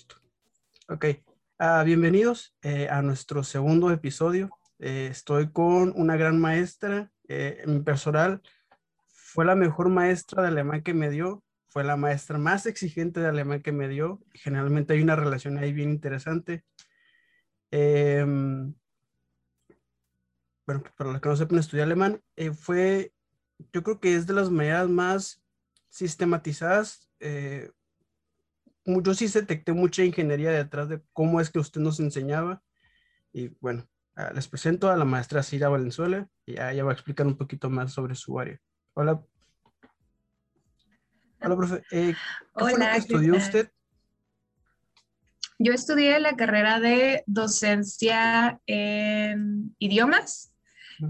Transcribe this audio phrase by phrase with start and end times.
[0.00, 0.16] Listo.
[0.88, 1.04] Ok.
[1.58, 4.48] Ah, bienvenidos eh, a nuestro segundo episodio.
[4.78, 7.12] Eh, estoy con una gran maestra.
[7.28, 8.40] Eh, mi personal
[9.08, 11.44] fue la mejor maestra de alemán que me dio.
[11.68, 14.22] Fue la maestra más exigente de alemán que me dio.
[14.32, 16.64] Generalmente hay una relación ahí bien interesante.
[17.70, 18.72] Em,
[20.66, 22.22] bueno, para los que no sepan estudiar alemán,
[22.58, 23.12] fue,
[23.70, 25.42] yo creo que es de las maneras más
[25.90, 27.10] sistematizadas
[29.02, 32.62] yo sí detecté mucha ingeniería detrás de cómo es que usted nos enseñaba.
[33.32, 37.26] Y bueno, ah, les presento a la maestra Cira Valenzuela y ella va a explicar
[37.26, 38.60] un poquito más sobre su área.
[38.94, 39.22] Hola.
[41.42, 41.82] Hola, profe.
[41.90, 42.14] Eh,
[42.56, 43.70] ¿Qué fue lo que estudió usted?
[45.58, 50.54] Yo estudié la carrera de docencia en idiomas.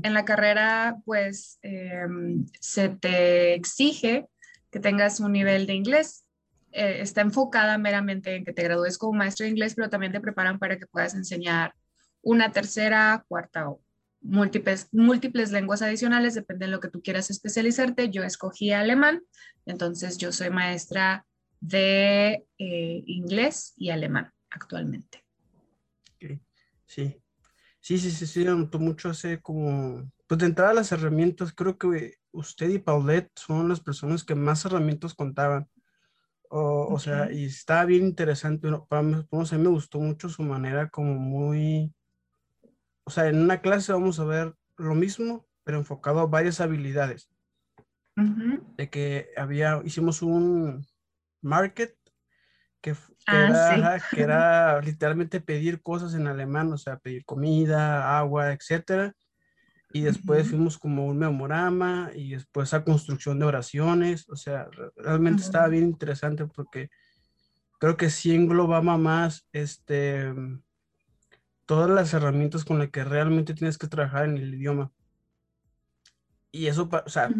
[0.02, 4.28] En la carrera, pues, em, se te exige
[4.70, 6.24] que tengas un nivel de inglés
[6.72, 10.20] eh, está enfocada meramente en que te gradúes como maestro de inglés, pero también te
[10.20, 11.74] preparan para que puedas enseñar
[12.22, 13.80] una tercera, cuarta o
[14.20, 18.10] múltiples, múltiples lenguas adicionales, depende de lo que tú quieras especializarte.
[18.10, 19.22] Yo escogí alemán,
[19.66, 21.26] entonces yo soy maestra
[21.60, 25.24] de eh, inglés y alemán actualmente.
[26.18, 26.40] Sí,
[26.86, 32.14] sí, sí, sí, sí, notó mucho hace como, pues de entrada las herramientas, creo que
[32.32, 35.68] usted y Paulette son las personas que más herramientas contaban.
[36.52, 38.68] O, sea, y está bien interesante.
[38.88, 41.94] Para mí, a mí me gustó mucho su manera como muy...
[43.04, 47.30] O sea, en una clase vamos a ver lo mismo, pero enfocado a varias habilidades.
[48.16, 50.84] De que había, hicimos un
[51.40, 51.96] market
[52.80, 58.52] que, ah, era, que era literalmente pedir cosas en alemán, o sea, pedir comida, agua,
[58.52, 59.14] etcétera
[59.92, 65.42] y después fuimos como un memorama y después a construcción de oraciones, o sea, realmente
[65.42, 66.90] estaba bien interesante porque
[67.78, 70.32] creo que sí englobaba más este,
[71.66, 74.92] todas las herramientas con las que realmente tienes que trabajar en el idioma.
[76.52, 77.30] Y eso, o sea,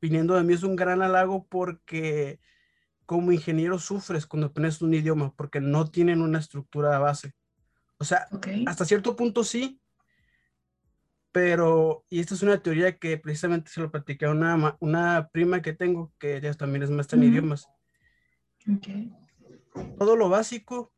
[0.00, 2.40] viniendo de mí es un gran halago porque
[3.06, 7.32] como ingeniero sufres cuando aprendes un idioma porque no tienen una estructura de base.
[7.98, 8.26] O sea,
[8.66, 9.79] hasta cierto punto sí,
[11.32, 15.62] pero, y esta es una teoría que precisamente se lo platicé a una, una prima
[15.62, 17.68] que tengo, que ella también es maestra en idiomas.
[18.76, 19.12] Okay.
[19.98, 20.92] Todo lo básico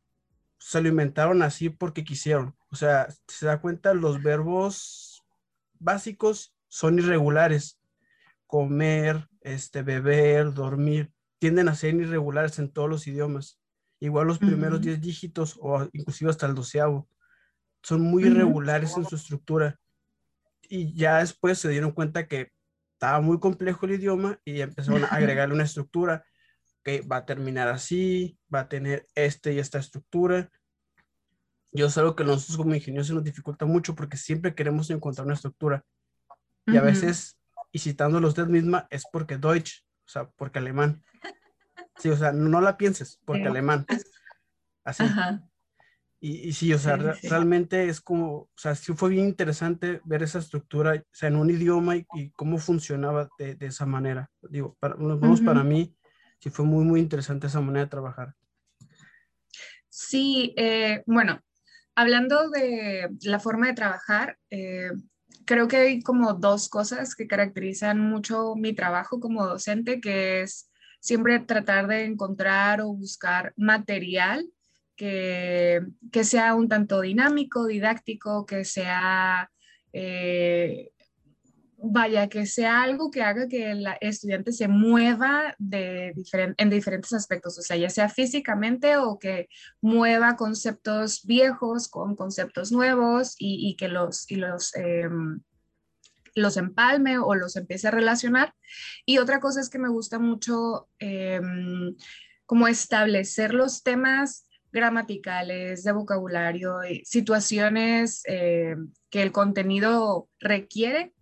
[0.57, 2.55] se lo inventaron así porque quisieron.
[2.71, 5.23] O sea, se da cuenta, los verbos
[5.79, 7.79] básicos son irregulares.
[8.47, 13.59] Comer, este, beber, dormir, tienden a ser irregulares en todos los idiomas.
[13.99, 17.07] Igual los primeros 10 dígitos o inclusive hasta el doceavo
[17.83, 19.79] son muy irregulares en su estructura
[20.73, 22.51] y ya después se dieron cuenta que
[22.93, 26.25] estaba muy complejo el idioma y empezaron a agregarle una estructura
[26.83, 30.49] que va a terminar así, va a tener este y esta estructura.
[31.71, 35.25] Yo sé algo que nosotros como ingenieros se nos dificulta mucho porque siempre queremos encontrar
[35.25, 35.85] una estructura.
[36.65, 37.37] Y a veces,
[37.71, 41.03] y citándolos usted misma, es porque Deutsch, o sea, porque alemán.
[41.99, 43.85] Sí, o sea, no la pienses, porque alemán.
[44.83, 45.03] Así.
[46.25, 50.39] Y, sí, o sea, realmente es como, o sea, sí fue bien interesante ver esa
[50.39, 52.05] estructura, o sea, en un idioma y,
[52.37, 54.31] cómo funcionaba de, de, esa manera.
[54.41, 55.93] Digo, para, nos para mí,
[56.39, 58.35] sí fue muy, muy interesante esa manera de trabajar.
[59.89, 61.41] Sí, eh, bueno,
[61.93, 64.91] hablando de la forma de trabajar, eh,
[65.43, 70.71] creo que hay como dos cosas que caracterizan mucho mi trabajo como docente, que es
[71.01, 74.47] siempre tratar de encontrar o buscar material
[74.95, 75.81] que,
[76.23, 79.49] sea un tanto dinámico, didáctico, que sea,
[79.91, 80.91] eh,
[81.77, 86.13] vaya, que sea algo que haga que el estudiante se mueva de
[86.57, 89.49] en diferentes aspectos, o sea, ya sea físicamente o que
[89.81, 95.41] mueva conceptos viejos con conceptos nuevos y, que los, y los em,
[96.35, 98.55] los empalme o los empiece a relacionar.
[99.05, 101.95] Y otra cosa es que me gusta mucho em,
[102.45, 108.75] como establecer los temas gramaticales, de vocabulario, situaciones eh,
[109.09, 111.13] que el contenido requiere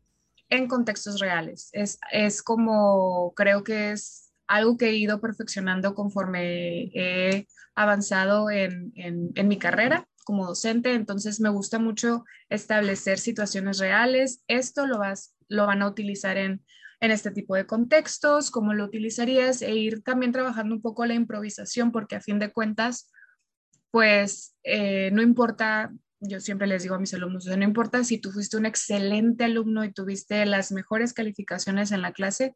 [0.49, 1.69] en contextos reales.
[1.73, 8.91] Es, es como, creo que es algo que he ido perfeccionando conforme he avanzado en,
[8.95, 14.43] en, mi carrera como docente, entonces me gusta mucho establecer situaciones reales.
[14.47, 16.61] Esto lo, vas, lo van a utilizar en,
[16.99, 21.15] en este tipo de contextos, cómo lo utilizarías e ir también trabajando un poco la
[21.15, 23.09] improvisación, porque a fin de cuentas,
[23.91, 28.31] pues eh, no importa, yo siempre les digo a mis alumnos, no importa si tú
[28.31, 32.55] fuiste un excelente alumno y tuviste las mejores calificaciones en la clase,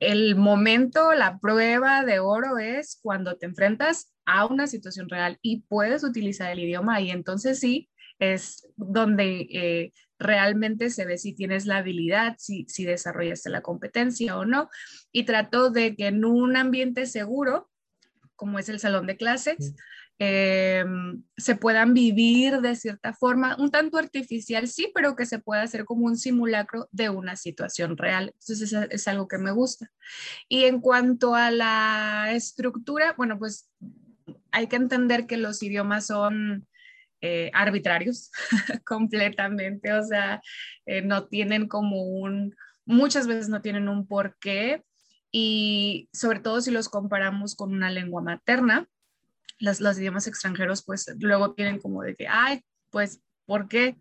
[0.00, 5.62] el momento, la prueba de oro es cuando te enfrentas a una situación real y
[5.68, 11.66] puedes utilizar el idioma y entonces sí es donde eh, realmente se ve si tienes
[11.66, 14.68] la habilidad, si, si desarrollaste la competencia o no.
[15.10, 17.70] Y trato de que en un ambiente seguro,
[18.36, 19.74] como es el salón de clases,
[20.22, 20.84] eh,
[21.38, 25.86] se puedan vivir de cierta forma, un tanto artificial, sí, pero que se pueda hacer
[25.86, 28.34] como un simulacro de una situación real.
[28.34, 29.90] Entonces es, es algo que me gusta.
[30.46, 33.70] Y en cuanto a la estructura, bueno, pues
[34.52, 36.66] hay que entender que los idiomas son
[37.22, 38.30] eh, arbitrarios
[38.86, 40.42] completamente, o sea,
[40.84, 44.82] eh, no tienen como un, muchas veces no tienen un porqué
[45.32, 48.86] y sobre todo si los comparamos con una lengua materna,
[49.60, 53.96] los, los idiomas extranjeros pues luego tienen como de que, ay, pues, ¿por qué?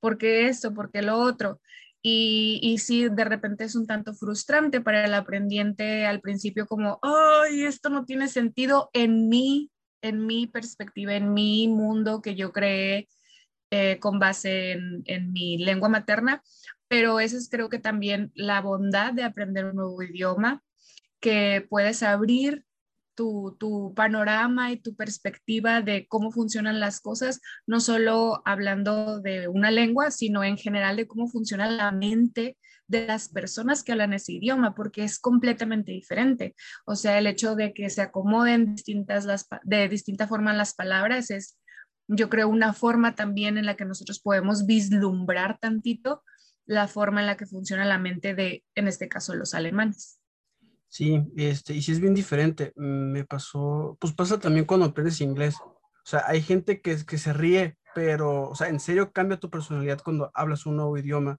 [0.00, 0.74] ¿Por qué esto?
[0.74, 1.60] ¿Por qué lo otro?
[2.02, 7.00] Y, y sí, de repente es un tanto frustrante para el aprendiente al principio como,
[7.02, 9.70] ay, esto no tiene sentido en mí
[10.02, 13.08] en mi perspectiva, en mi mundo que yo creé
[13.70, 16.42] eh, con base en, mi lengua materna,
[16.88, 20.62] pero esa es creo que también la bondad de aprender un nuevo idioma,
[21.20, 22.64] que puedes abrir
[23.16, 29.48] tu, tu, panorama y tu perspectiva de cómo funcionan las cosas, no solo hablando de
[29.48, 32.56] una lengua, sino en general de cómo funciona la mente
[32.88, 36.54] de las personas que hablan ese idioma, porque es completamente diferente.
[36.84, 41.30] O sea, el hecho de que se acomoden distintas las, de distinta forma las palabras
[41.30, 41.58] es,
[42.08, 46.22] yo creo, una forma también en la que nosotros podemos vislumbrar tantito
[46.64, 50.20] la forma en la que funciona la mente de, en este caso, los alemanes.
[50.88, 52.72] Sí, este, y sí es bien diferente.
[52.76, 55.56] Me pasó, pues pasa también cuando aprendes inglés.
[55.60, 59.50] O sea, hay gente que, que se ríe, pero, o sea, en serio cambia tu
[59.50, 61.38] personalidad cuando hablas un nuevo idioma.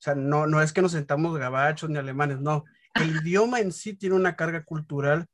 [0.00, 2.64] O sea, no, no es que nos sentamos gabachos ni alemanes, no.
[2.94, 5.26] El idioma en sí tiene una carga cultural.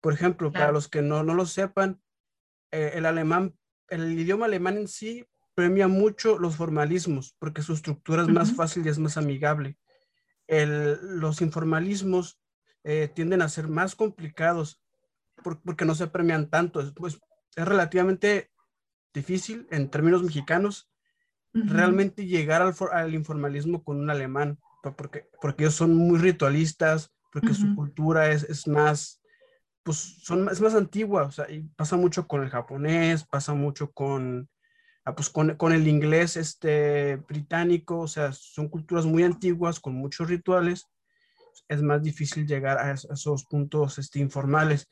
[0.00, 2.00] Por ejemplo, para los que no, no lo sepan,
[2.70, 3.54] eh, el alemán,
[3.88, 8.86] el idioma alemán en sí premia mucho los formalismos porque su estructura es más fácil
[8.86, 9.76] y es más amigable.
[10.46, 12.37] El, los informalismos
[12.84, 14.82] eh, tienden a ser más complicados
[15.42, 16.82] porque no se premian tanto.
[16.94, 17.18] Pues,
[17.56, 18.50] es relativamente
[19.12, 20.90] difícil en términos mexicanos
[21.52, 24.58] realmente llegar al, al, informalismo con un alemán,
[24.96, 29.20] porque, porque ellos son muy ritualistas, porque su cultura es, es, más,
[29.82, 33.90] pues son, es más antigua, o sea, y pasa mucho con el japonés, pasa mucho
[33.90, 34.48] con,
[35.04, 39.94] ah, pues con, con, el inglés este, británico, o sea, son culturas muy antiguas, con
[39.94, 40.86] muchos rituales,
[41.68, 44.88] es más difícil llegar a, esos puntos este, informales.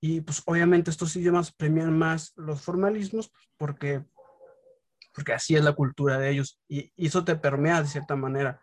[0.00, 4.04] Y pues obviamente estos idiomas premian más los formalismos porque
[5.14, 8.62] porque así es la cultura de ellos y, eso te permea de cierta manera.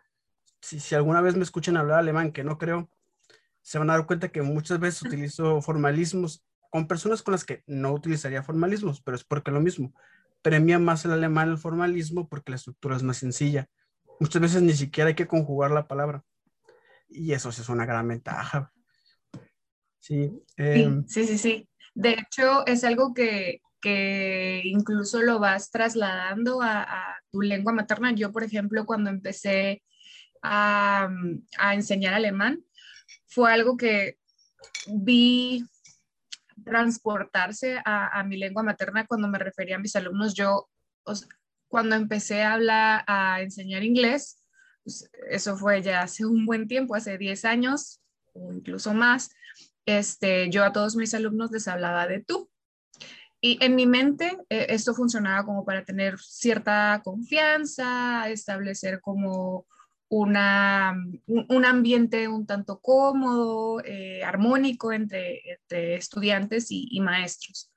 [0.60, 2.90] Si, si, alguna vez me escuchan hablar alemán, que no creo,
[3.62, 7.62] se van a dar cuenta que muchas veces utilizo formalismos con personas con las que
[7.66, 9.92] no utilizaría formalismos, pero es porque lo mismo.
[10.42, 13.68] Premia más el alemán el formalismo porque la estructura es más sencilla.
[14.20, 16.24] Muchas veces ni siquiera hay que conjugar la palabra.
[17.10, 18.72] Y eso sí es una gran ventaja.
[19.98, 21.68] Sí, eh, sí, sí, sí.
[21.94, 28.12] De hecho, es algo que, que incluso lo vas trasladando a, tu lengua materna.
[28.12, 29.82] Yo, por ejemplo, cuando empecé
[30.42, 31.08] a,
[31.72, 32.64] enseñar alemán,
[33.26, 34.18] fue algo que
[34.86, 35.64] vi
[36.64, 40.34] transportarse a, mi lengua materna cuando me refería a mis alumnos.
[40.34, 40.68] Yo,
[41.68, 44.39] cuando empecé a hablar, a enseñar inglés,
[45.30, 48.00] eso fue ya hace un buen tiempo, hace 10 años
[48.32, 49.30] o incluso más,
[49.86, 52.50] este, yo a todos mis alumnos les hablaba de tú.
[53.42, 59.66] Y en mi mente eh, esto funcionaba como para tener cierta confianza, establecer como
[60.10, 60.94] una,
[61.26, 67.72] un, ambiente un tanto cómodo, eh, armónico entre, estudiantes y, maestros.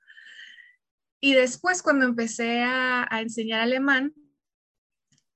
[1.20, 4.12] Y después cuando empecé a, enseñar alemán,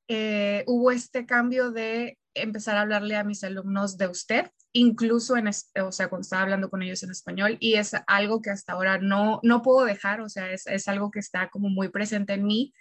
[0.08, 5.48] eh, hubo este cambio de empezar a hablarle a mis alumnos de usted incluso en,
[5.48, 8.98] o sea, cuando estaba hablando con ellos en español y es algo que hasta ahora
[8.98, 12.44] no, no puedo dejar, o sea, es, es algo que está como muy presente en
[12.44, 12.74] mí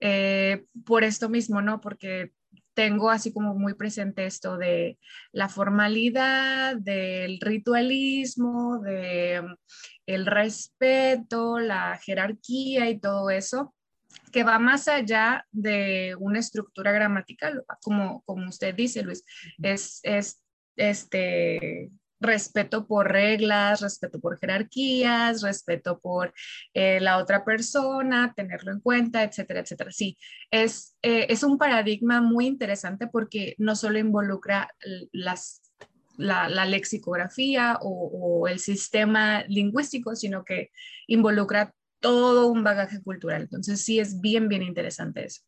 [0.00, 1.80] eh, por esto mismo, ¿no?
[1.80, 2.32] Porque
[2.74, 4.98] tengo así como muy presente esto de
[5.32, 9.54] la formalidad, del ritualismo, de mm,
[10.06, 13.74] el respeto, la jerarquía y todo eso
[14.30, 19.24] que va más allá de una estructura gramatical, como, como usted dice, Luis,
[19.62, 20.42] es, es
[20.76, 26.32] este, respeto por reglas, respeto por jerarquías, respeto por
[26.74, 29.90] eh, la otra persona, tenerlo en cuenta, etcétera, etcétera.
[29.90, 30.18] Sí,
[30.50, 34.68] es, eh, es un paradigma muy interesante porque no solo involucra
[35.12, 35.62] las,
[36.20, 40.70] la, lexicografía o, el sistema lingüístico, sino que
[41.06, 43.42] involucra todo un bagaje cultural.
[43.42, 45.42] Entonces sí es bien, bien interesante eso.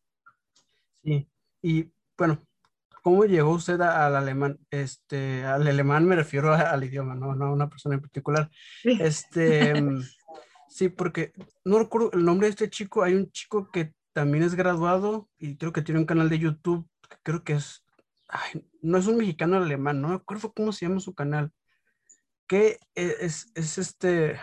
[1.03, 1.27] Sí,
[1.61, 2.45] y bueno,
[3.01, 4.59] ¿cómo llegó usted al alemán?
[4.71, 8.49] Este, al alemán me refiero al idioma, no, no a una persona en particular.
[8.83, 9.73] Este,
[10.69, 11.33] sí, porque
[11.65, 15.57] no recuerdo el nombre de este chico, hay un chico que también es graduado y
[15.57, 16.87] creo que tiene un canal de YouTube,
[17.23, 17.83] creo que es,
[18.81, 21.51] no es un mexicano alemán, no me acuerdo cómo se llama su canal,
[22.47, 24.39] que es, es este,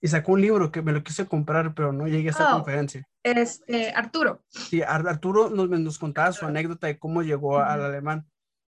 [0.00, 2.56] y sacó un libro que me lo quise comprar, pero no llegué a esa oh,
[2.58, 3.06] conferencia.
[3.22, 4.44] Este, Arturo.
[4.48, 8.26] Sí, Arturo nos, nos contaba su anécdota de cómo llegó al alemán,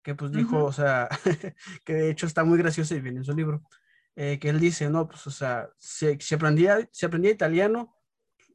[0.03, 1.09] que pues dijo, o sea,
[1.85, 3.63] que de hecho está muy gracioso y viene en su libro,
[4.15, 7.95] eh, que él dice, no, pues, o sea, si, si, aprendía, si aprendía italiano,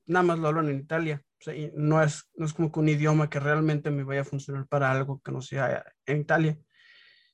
[0.07, 1.23] nada más lo hablan en Italia.
[1.41, 4.21] O sea, y no, es, no es como que un idioma que realmente me vaya
[4.21, 6.59] a funcionar para algo que no sea en Italia.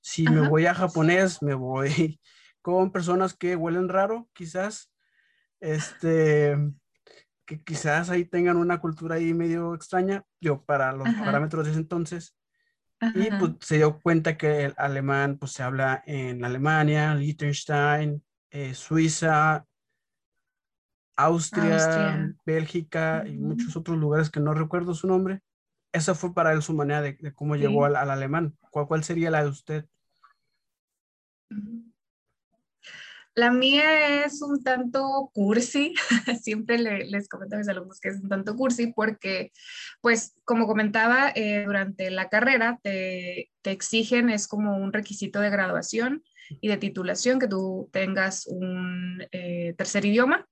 [0.00, 2.20] Si me voy a japonés, me voy
[2.62, 4.92] con personas que huelen raro, quizás,
[5.66, 6.56] este,
[7.44, 11.80] que quizás ahí tengan una cultura ahí medio extraña, yo para los parámetros de ese
[11.80, 12.36] entonces.
[13.14, 18.74] Y pues se dio cuenta que el alemán pues se habla en Alemania, Liechtenstein, eh,
[18.74, 19.66] Suiza,
[21.16, 25.40] Austria, Bélgica y muchos otros lugares que no recuerdo su nombre.
[25.92, 28.56] Esa fue para él su manera de, cómo llegó al, al, alemán.
[28.70, 29.86] ¿Cuál, ¿Cuál sería la de usted?
[33.36, 35.92] La mía es un tanto cursi,
[36.42, 39.52] siempre les comento a mis alumnos que es un tanto cursi porque,
[40.00, 46.24] pues, como comentaba, eh, durante la carrera te, exigen, es como un requisito de graduación
[46.62, 50.48] y de titulación que tú tengas un eh, tercer idioma.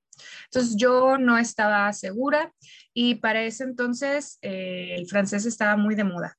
[0.51, 2.53] Entonces yo no estaba segura
[2.93, 6.37] y para ese entonces eh, el francés estaba muy de moda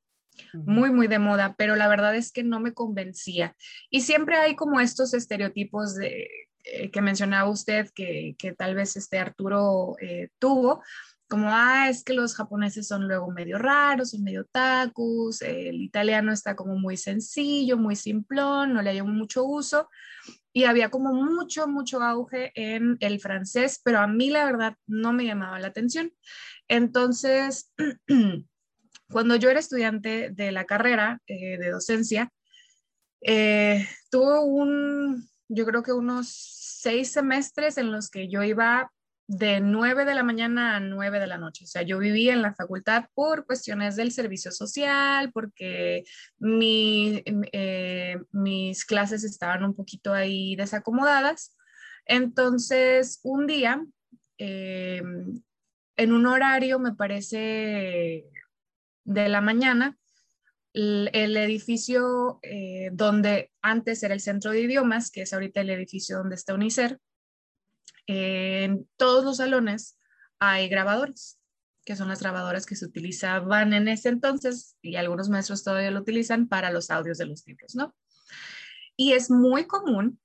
[0.53, 3.55] muy, muy de moda, pero la verdad es que no me convencía.
[3.89, 6.27] Y siempre hay como estos estereotipos de,
[6.63, 10.81] eh, que mencionaba usted que, que, tal vez este Arturo eh, tuvo,
[11.27, 16.31] como, ah, es que los japoneses son luego medio raros, son medio tacos, el italiano
[16.31, 19.89] está como muy sencillo, muy simplón, no le hay mucho uso.
[20.53, 25.13] Y había como mucho, mucho auge en el francés, pero a mí la verdad no
[25.13, 26.13] me llamaba la atención.
[26.67, 27.71] Entonces,
[29.11, 32.31] Cuando yo era estudiante de la carrera eh, de docencia,
[33.21, 38.91] eh, un, yo creo que unos seis semestres en los que yo iba
[39.27, 41.65] de 9 de la mañana a 9 de la noche.
[41.65, 46.03] O sea, yo vivía en la facultad por cuestiones del servicio social, porque
[46.37, 51.55] mi, eh, mis clases estaban un poquito ahí desacomodadas.
[52.05, 53.83] Entonces, un día,
[54.37, 55.43] en
[55.97, 58.25] un horario, me parece
[59.05, 59.97] de la mañana,
[60.73, 66.17] el, edificio eh, donde antes era el centro de idiomas, que es ahorita el edificio
[66.17, 66.99] donde está UNICER,
[68.07, 69.97] en todos los salones
[70.39, 71.39] hay grabadores,
[71.85, 76.01] que son las grabadoras que se utilizaban en ese entonces y algunos maestros todavía lo
[76.01, 77.95] utilizan para los audios de los libros, ¿no?
[78.97, 80.19] Y es muy común,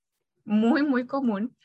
[0.44, 1.56] muy, muy común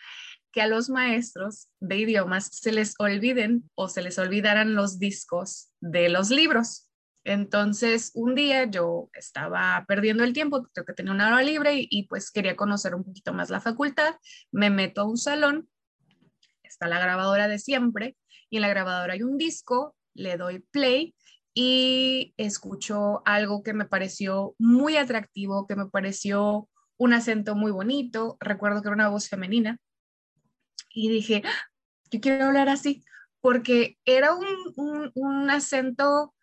[0.52, 5.72] que a los maestros de idiomas se les olviden o se les olvidaran los discos
[5.82, 6.85] de los libros.
[7.26, 12.04] Entonces, un día yo estaba perdiendo el tiempo, creo que tenía una hora libre y,
[12.08, 14.16] pues quería conocer un poquito más la facultad.
[14.52, 15.68] Me meto a un salón,
[16.62, 18.16] está la grabadora de siempre
[18.52, 21.16] y en la grabadora hay un disco, le doy play
[21.56, 28.38] y escucho algo que me pareció muy atractivo, que me pareció un acento muy bonito.
[28.40, 29.80] Recuerdo que era una voz femenina
[30.94, 31.72] y dije, ah,
[32.12, 33.04] yo quiero hablar así,
[33.42, 36.35] porque era un, un acento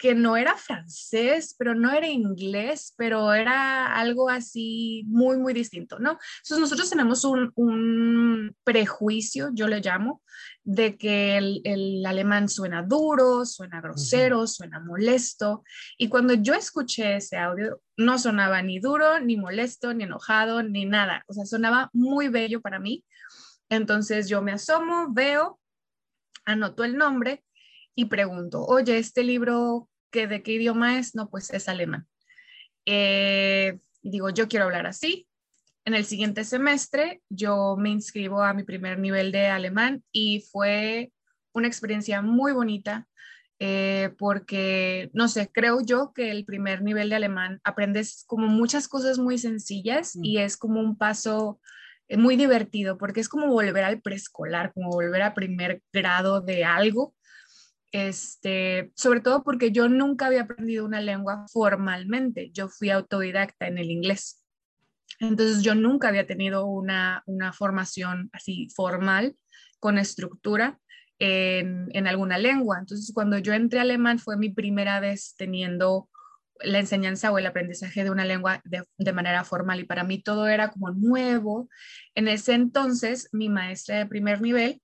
[0.00, 5.98] que no era francés, pero no era inglés, pero era algo así muy, muy distinto,
[5.98, 6.12] ¿no?
[6.38, 10.22] Entonces nosotros tenemos un, prejuicio, yo le llamo,
[10.64, 15.64] de que el, alemán suena duro, suena grosero, suena molesto.
[15.98, 20.86] Y cuando yo escuché ese audio, no sonaba ni duro, ni molesto, ni enojado, ni
[20.86, 21.24] nada.
[21.26, 23.04] O sea, sonaba muy bello para mí.
[23.68, 25.60] Entonces yo me asomo, veo,
[26.46, 27.44] anoto el nombre
[27.94, 31.14] y pregunto, oye, este libro, ¿qué, ¿de qué idioma es?
[31.14, 32.06] No, pues es alemán.
[32.86, 35.26] Eh, digo, yo quiero hablar así.
[35.84, 41.12] En el siguiente semestre yo me inscribo a mi primer nivel de alemán y fue
[41.52, 43.08] una experiencia muy bonita
[43.58, 48.88] eh, porque, no sé, creo yo que el primer nivel de alemán aprendes como muchas
[48.88, 50.24] cosas muy sencillas mm.
[50.24, 51.60] y es como un paso
[52.08, 56.64] eh, muy divertido porque es como volver al preescolar, como volver a primer grado de
[56.64, 57.14] algo
[57.92, 63.78] este, sobre todo porque yo nunca había aprendido una lengua formalmente, yo fui autodidacta en
[63.78, 64.44] el inglés.
[65.18, 69.36] Entonces yo nunca había tenido una, una formación así formal,
[69.78, 70.78] con estructura
[71.18, 72.78] en, en, alguna lengua.
[72.78, 76.08] Entonces cuando yo entré a alemán fue mi primera vez teniendo
[76.62, 80.22] la enseñanza o el aprendizaje de una lengua de, de, manera formal y para mí
[80.22, 81.68] todo era como nuevo.
[82.14, 84.80] En ese entonces mi maestra de primer nivel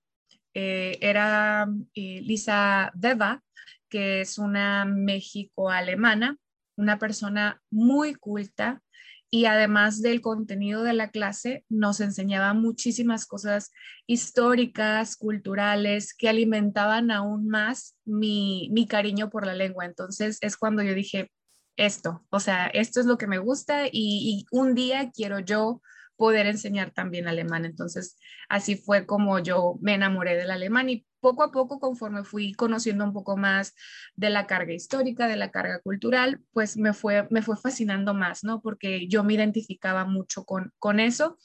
[0.59, 3.43] eh, era eh, Lisa Deva,
[3.89, 6.35] que es una México-alemana,
[6.75, 8.81] una persona muy culta
[9.29, 13.71] y además del contenido de la clase nos enseñaba muchísimas cosas
[14.07, 19.85] históricas, culturales, que alimentaban aún más mi, mi cariño por la lengua.
[19.85, 21.29] Entonces es cuando yo dije,
[21.75, 25.83] esto, o sea, esto es lo que me gusta y, y, un día quiero yo
[26.17, 27.63] poder enseñar también alemán.
[27.65, 28.17] Entonces,
[28.49, 33.03] así fue como yo me enamoré del alemán y poco a poco, conforme fui conociendo
[33.03, 33.73] un poco más
[34.15, 38.43] de la carga histórica, de la carga cultural, pues me fue, me fue fascinando más,
[38.43, 38.61] ¿no?
[38.61, 41.37] Porque yo me identificaba mucho con, con eso.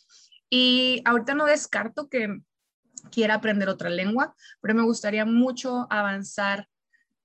[0.51, 2.41] Y ahorita no descarto que
[3.11, 6.69] quiera aprender otra lengua, pero me gustaría mucho avanzar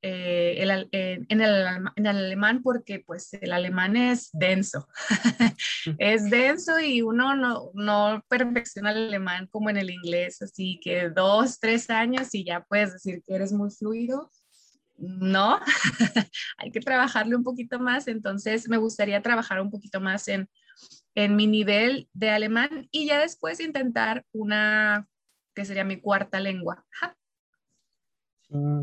[0.10, 1.66] eh, el, eh, en, el,
[1.98, 4.88] en, el, alemán porque pues el alemán es denso,
[5.98, 11.10] es denso y uno no, no perfecciona el alemán como en el inglés, así que
[11.10, 14.32] dos, tres años y ya puedes decir que eres muy fluido.
[14.98, 15.60] No,
[16.58, 20.50] hay que trabajarle un poquito más, entonces me gustaría trabajar un poquito más en,
[21.16, 25.06] en mi nivel de alemán y ya después intentar una
[25.54, 26.86] que sería mi cuarta lengua.
[27.02, 27.27] Mm,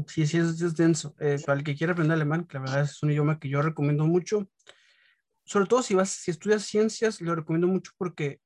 [0.06, 1.14] sí, sí, es, denso.
[1.20, 3.62] Eh, para el que quiera aprender alemán, que la verdad es un idioma que yo
[3.62, 4.48] recomiendo mucho.
[5.44, 8.40] Sobre todo si vas, si estudias ciencias, lo recomiendo mucho porque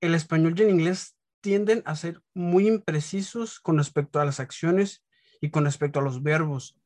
[0.00, 5.04] el español y el inglés tienden a ser muy imprecisos con respecto a las acciones
[5.40, 6.78] y con respecto a los verbos.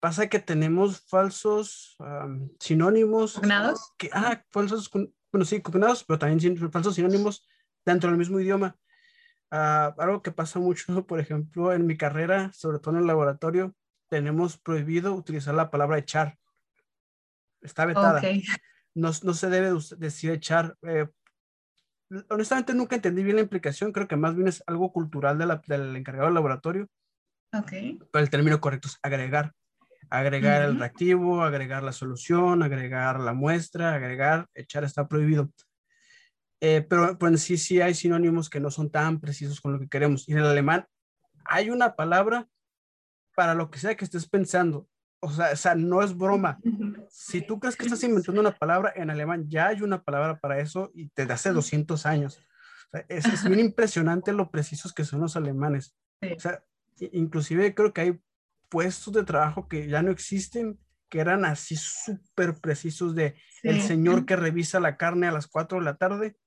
[0.00, 1.96] Pasa que tenemos falsos
[2.60, 3.34] sinónimos.
[3.34, 3.92] ¿Cognados?
[3.96, 4.90] Que, ah, falsos,
[5.32, 7.46] bueno, sí, cognados, pero también falsos sinónimos
[7.84, 8.76] dentro del mismo idioma.
[9.50, 13.74] Ah, algo que pasa mucho, por ejemplo, en mi carrera, sobre todo en el laboratorio,
[14.08, 16.38] tenemos prohibido utilizar la palabra echar.
[17.60, 18.20] Está vetada.
[18.94, 20.76] No, no, se debe decir echar.
[20.82, 21.08] Eh,
[22.28, 25.62] honestamente nunca entendí bien la implicación, creo que más bien es algo cultural de la,
[25.66, 26.88] del encargado del laboratorio.
[27.52, 27.98] Okay.
[28.10, 29.52] Pero el término correcto es agregar.
[30.10, 35.50] Agregar el reactivo, agregar la solución, agregar la muestra, agregar, echar está prohibido.
[36.66, 39.86] Eh, pero, pues sí, sí hay sinónimos que no son tan precisos con lo que
[39.86, 40.26] queremos.
[40.26, 40.86] Y en el alemán
[41.44, 42.48] hay una palabra
[43.36, 44.88] para lo que sea que estés pensando.
[45.20, 46.58] O sea, o sea, no es broma.
[47.10, 50.58] Si tú crees que estás inventando una palabra en alemán, ya hay una palabra para
[50.58, 52.38] eso y te hace 200 años.
[52.38, 55.94] O sea, es, es, bien impresionante lo precisos que son los alemanes.
[56.22, 56.64] O sea,
[56.98, 58.20] inclusive creo que hay
[58.70, 60.78] puestos de trabajo que ya no existen,
[61.10, 63.68] que eran así súper precisos de sí.
[63.68, 66.38] el señor que revisa la carne a las 4 de la tarde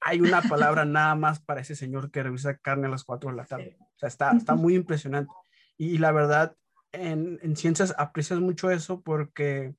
[0.00, 3.36] hay una palabra nada más para ese señor que revisa carne a las 4 de
[3.36, 3.76] la tarde.
[3.80, 5.32] O sea, está, está muy impresionante.
[5.76, 6.56] Y, la verdad,
[6.92, 9.74] en, en, ciencias aprecias mucho eso porque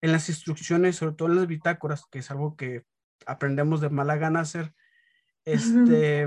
[0.00, 2.84] en las instrucciones, sobre todo en las bitácoras, que es algo que
[3.26, 4.72] aprendemos de mala gana hacer,
[5.44, 6.26] este,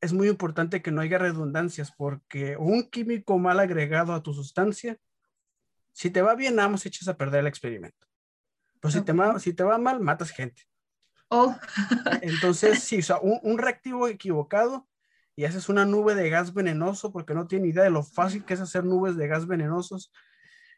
[0.00, 4.98] es muy importante que no haya redundancias porque un químico mal agregado a tu sustancia,
[5.92, 8.06] si te va bien, nada más echas a perder el experimento.
[8.80, 9.14] Pero si, okay.
[9.16, 10.62] te, si te va mal, matas gente.
[11.28, 11.56] Oh.
[12.22, 14.86] Entonces, sí, o sea, un, un, reactivo equivocado
[15.34, 18.54] y haces una nube de gas venenoso porque no tiene idea de lo fácil que
[18.54, 20.12] es hacer nubes de gas venenosos.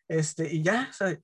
[0.08, 1.18] Este, y ya, o sea,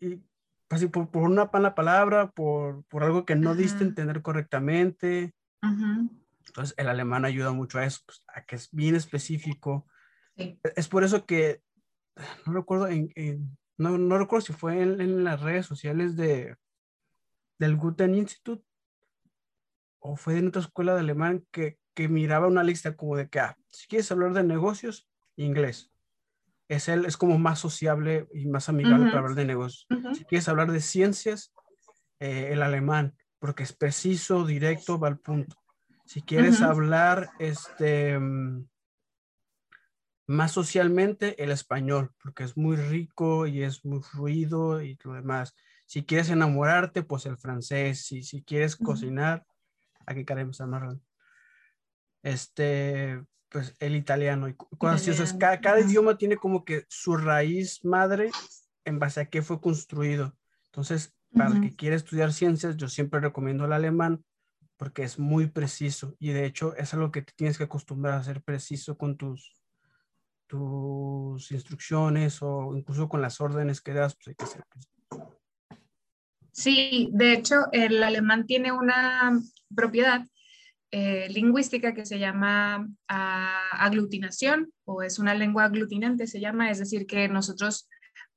[0.00, 0.20] y
[0.68, 3.56] así por, por, una mala palabra, por, por algo que no uh -huh.
[3.56, 5.32] diste entender correctamente.
[5.62, 6.10] Uh -huh.
[6.46, 9.86] Entonces, el alemán ayuda mucho a eso, pues, a que es bien específico.
[10.36, 10.60] Sí.
[10.76, 11.62] Es por eso que,
[12.46, 16.56] no recuerdo, en, en, no, no recuerdo si fue en, en las redes sociales de,
[17.58, 18.62] del Guten Institut
[19.98, 23.40] o fue en otra escuela de alemán que, que miraba una lista como de que,
[23.40, 25.90] ah, si quieres hablar de negocios, inglés.
[26.68, 29.10] Es, el, es como más sociable y más amigable uh -huh.
[29.10, 29.86] para hablar de negocios.
[29.90, 30.14] Uh -huh.
[30.14, 31.52] Si quieres hablar de ciencias,
[32.20, 35.56] eh, el alemán, porque es preciso, directo, va al punto.
[36.04, 36.70] Si quieres uh -huh.
[36.70, 38.18] hablar este,
[40.26, 45.54] más socialmente, el español, porque es muy rico y es muy fluido y lo demás.
[45.86, 48.04] Si quieres enamorarte, pues el francés.
[48.04, 49.46] Si, si quieres cocinar,
[50.04, 50.96] aquí queremos amarrar.
[52.22, 55.10] Este, pues el italiano y cosas así.
[55.10, 58.30] O sea, cada, cada idioma tiene como que su raíz madre
[58.84, 60.36] en base a qué fue construido.
[60.66, 61.56] Entonces, para uh -huh.
[61.56, 64.24] el que quiere estudiar ciencias, yo siempre recomiendo el alemán
[64.76, 68.24] porque es muy preciso y de hecho es algo que te tienes que acostumbrar a
[68.24, 69.54] ser preciso con tus
[70.46, 74.95] tus instrucciones o incluso con las órdenes que das, pues hay que ser preciso.
[76.56, 79.38] Sí, de hecho, el alemán tiene una
[79.74, 80.26] propiedad
[80.90, 86.78] eh, lingüística que se llama ah, aglutinación o es una lengua aglutinante, se llama, es
[86.78, 87.90] decir, que nosotros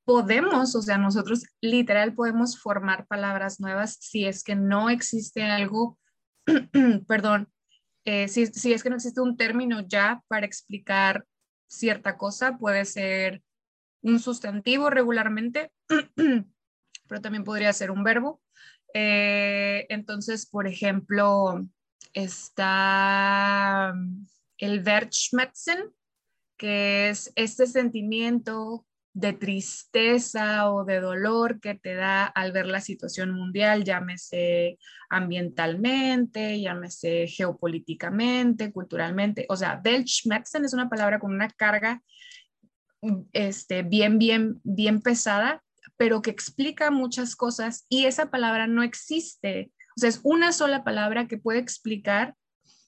[0.03, 5.97] podemos, o sea, nosotros literal podemos formar palabras nuevas si es que no existe algo,
[7.08, 7.47] perdón,
[8.03, 11.25] eh, si, si es que no existe un término ya para explicar
[11.69, 13.41] cierta cosa, puede ser
[14.01, 15.71] un sustantivo regularmente,
[17.09, 18.41] pero también podría ser un verbo.
[18.93, 21.67] Eh, entonces, por ejemplo,
[22.13, 23.93] está
[24.57, 25.91] el Wertschmerzen,
[26.57, 32.79] que es este sentimiento de tristeza o de dolor que te da al ver la
[32.79, 34.77] situación mundial, llámese
[35.09, 39.45] ambientalmente, llámese geopolíticamente, culturalmente.
[39.49, 42.01] O sea, Weltschmerzen es una palabra con una carga
[43.33, 45.63] este, bien, bien, bien pesada,
[45.99, 49.69] pero que explica muchas cosas y esa palabra no existe.
[49.97, 52.35] O sea, es una sola palabra que puede explicar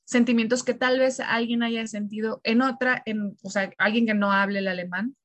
[0.06, 4.32] sentimientos que tal vez alguien haya sentido en otra, en, o sea, alguien que no
[4.32, 5.18] hable el alemán,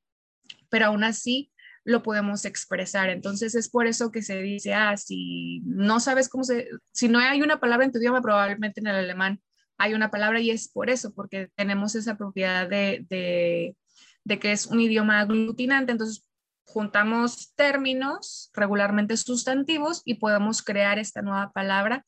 [0.67, 1.53] pero aún así
[1.85, 3.09] lo podemos expresar.
[3.09, 7.19] Entonces es por eso que se dice, ah, si no sabes cómo se, si no
[7.19, 9.39] hay una palabra en tu idioma, probablemente en el alemán
[9.77, 13.77] hay una palabra y es por eso, porque tenemos esa propiedad de, de,
[14.25, 15.93] de que es un idioma aglutinante.
[15.93, 16.27] Entonces
[16.67, 22.05] juntamos términos, regularmente sustantivos, y podemos crear esta nueva palabra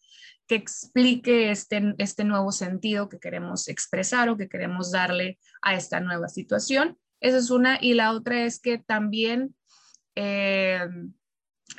[0.48, 6.00] que explique este, este nuevo sentido que queremos expresar o que queremos darle a esta
[6.00, 6.98] nueva situación.
[7.22, 7.78] Esa es una.
[7.82, 9.56] Y la otra es que también
[10.16, 10.88] eh,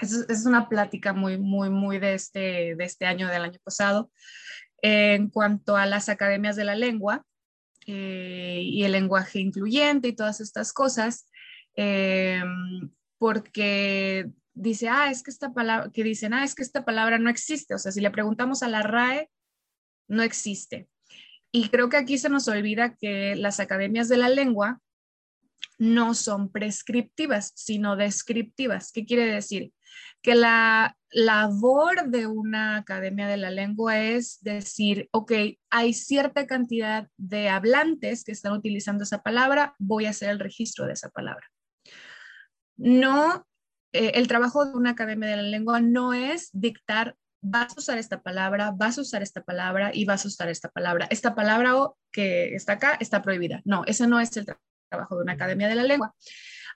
[0.01, 4.11] es, una plática muy, muy, muy de este, de este año, del año pasado,
[4.83, 7.25] en cuanto a las academias de la lengua
[7.87, 11.27] eh, y el lenguaje incluyente y todas estas cosas,
[11.77, 12.43] eh,
[13.19, 17.31] porque dice, ah, es que esta palabra, que dicen, ah, es que esta palabra no
[17.31, 17.75] existe.
[17.75, 19.31] O sea, si le preguntamos a la RAE,
[20.09, 20.89] no existe.
[21.53, 24.81] Y creo que aquí se nos olvida que las academias de la lengua
[25.79, 28.93] no son prescriptivas, sino descriptivas.
[28.93, 29.73] ¿Qué quiere decir?
[30.23, 35.33] Que la labor de una academia de la lengua es decir, ok,
[35.71, 40.87] hay cierta cantidad de hablantes que están utilizando esa palabra, voy a hacer el registro
[40.87, 41.51] de esa palabra.
[42.81, 43.47] No,
[43.93, 47.99] eh, el trabajo de una academia de la lengua no es dictar vas a usar
[47.99, 51.07] esta palabra, vas a usar esta palabra y vas a usar esta palabra.
[51.11, 51.75] Esta palabra
[52.13, 53.63] que está acá está prohibida.
[53.65, 56.15] No, ese no es el trabajo trabajo de una academia de la lengua.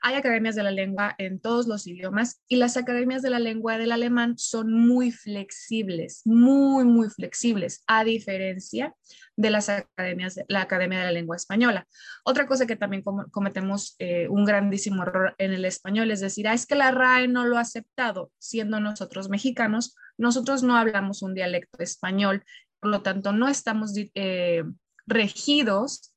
[0.07, 3.79] Hay academias de la lengua en todos los idiomas y las academias de la lengua
[3.79, 8.95] del alemán son muy flexibles, muy, muy flexibles, a diferencia
[9.35, 11.89] de las academias, la Academia de la Lengua Española.
[12.23, 16.53] Otra cosa que también cometemos eh, un grandísimo error en el español es decir, ah,
[16.53, 21.33] es que la RAE no lo ha aceptado, siendo nosotros mexicanos, nosotros no hablamos un
[21.33, 22.45] dialecto español,
[22.79, 24.65] por lo tanto no estamos eh,
[25.07, 26.14] regidos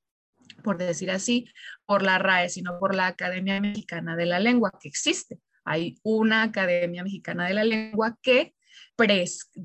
[0.64, 1.48] por decir así,
[1.86, 5.40] por la RAE, sino por la Academia Mexicana de la Lengua, que existe.
[5.64, 8.56] Hay una Academia Mexicana de la Lengua que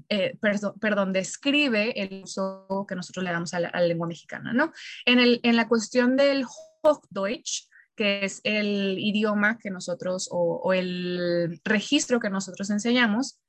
[0.08, 0.38] eh,
[0.78, 4.72] perdón, describe el uso que nosotros le damos a la, lengua mexicana, ¿no?
[5.06, 6.44] En, el, en la cuestión del
[6.82, 13.40] Hochdeutsch, que es el idioma que nosotros o, el registro que nosotros enseñamos,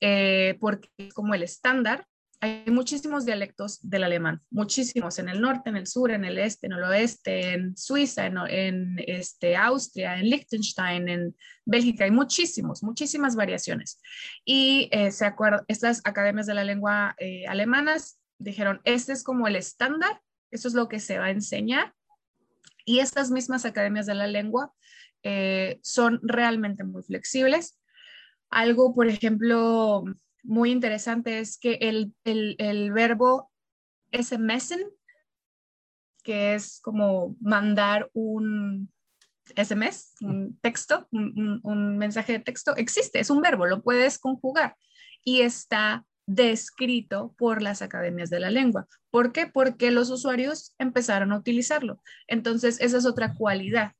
[0.00, 2.06] eh, porque es como el estándar,
[2.42, 6.66] hay muchísimos dialectos del alemán, muchísimos en el norte, en el sur, en el este,
[6.66, 13.36] en el oeste, en Suiza, en, este, Austria, en Liechtenstein, en Bélgica, hay muchísimos, muchísimas
[13.36, 14.00] variaciones.
[14.44, 19.46] Y eh, se acuerdan, estas academias de la lengua eh, alemanas dijeron, este es como
[19.46, 21.94] el estándar, eso es lo que se va a enseñar.
[22.84, 24.72] Y estas mismas academias de la lengua
[25.22, 27.78] eh, son realmente muy flexibles.
[28.50, 30.02] Algo, por ejemplo,
[30.42, 33.50] muy interesante es que el, el, el verbo
[34.10, 34.76] SMS,
[36.22, 38.92] que es como mandar un
[39.56, 44.76] SMS, un texto, un, un, mensaje de texto, existe, es un verbo, lo puedes conjugar
[45.24, 48.86] y está descrito por las academias de la lengua.
[49.10, 49.46] ¿Por qué?
[49.46, 52.00] Porque los usuarios empezaron a utilizarlo.
[52.28, 53.92] Entonces, esa es otra cualidad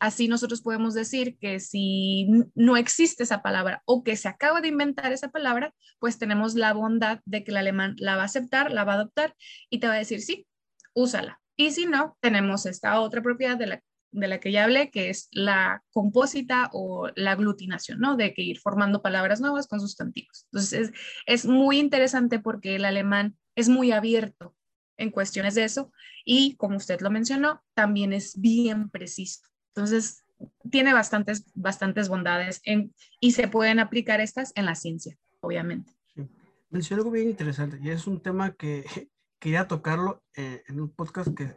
[0.00, 4.68] Así nosotros podemos decir que si no existe esa palabra o que se acaba de
[4.68, 8.72] inventar esa palabra, pues tenemos la bondad de que el alemán la va a aceptar,
[8.72, 9.36] la va a adoptar
[9.68, 10.46] y te va a decir, sí,
[10.94, 11.38] úsala.
[11.54, 13.82] Y si no, tenemos esta otra propiedad de la,
[14.12, 18.16] de la que ya hablé, que es la compósita o la aglutinación, ¿no?
[18.16, 20.46] De que ir formando palabras nuevas con sustantivos.
[20.50, 20.92] Entonces, es,
[21.26, 24.56] es muy interesante porque el alemán es muy abierto
[24.96, 25.92] en cuestiones de eso
[26.24, 29.49] y, como usted lo mencionó, también es bien preciso.
[29.74, 30.24] Entonces,
[30.70, 35.92] tiene bastantes, bastantes bondades en, y se pueden aplicar estas en la ciencia, obviamente.
[36.14, 36.28] Sí.
[36.70, 38.84] Mencionó algo bien interesante y es un tema que
[39.38, 41.56] quería tocarlo eh, en un podcast que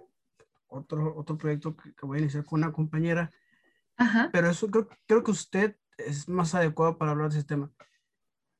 [0.67, 3.31] otro, otro proyecto que, voy a iniciar con una compañera.
[3.97, 4.29] Ajá.
[4.33, 7.71] Pero eso creo, creo que usted es más adecuado para hablar de ese tema.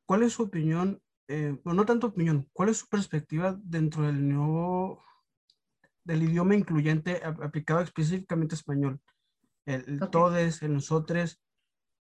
[0.06, 1.02] ¿Cuál es su opinión?
[1.28, 5.04] Eh, bueno, no tanto opinión, ¿cuál es su perspectiva dentro del nuevo,
[6.04, 9.00] del idioma incluyente aplicado específicamente a español?
[9.66, 11.42] El, todes, el nosotros,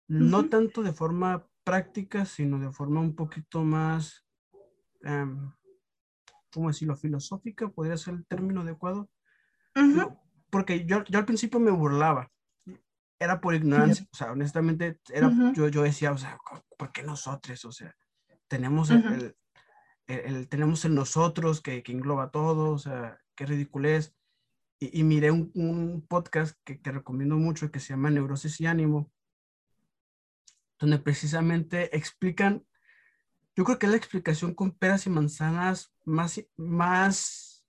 [0.08, 4.26] no tanto de forma práctica, sino de forma un poquito más,
[5.04, 5.52] um,
[6.52, 6.96] ¿cómo decirlo?
[6.96, 9.10] Filosófica, podría ser el término adecuado.
[10.50, 12.32] porque yo, yo al principio me burlaba,
[13.20, 16.38] era por ignorancia, o sea, honestamente, era, yo, yo decía, o sea,
[16.78, 17.64] ¿por qué nosotros?
[17.66, 17.96] O sea,
[18.48, 19.36] tenemos el,
[20.08, 24.14] el, tenemos el nosotros que, que, engloba todo, o sea, qué ridiculez.
[24.84, 28.66] Y, y miré un, un podcast que, que, recomiendo mucho que se llama Neurosis y
[28.66, 29.10] Ánimo,
[30.78, 32.66] donde precisamente explican,
[33.56, 37.66] yo creo que es la explicación con peras y manzanas más, más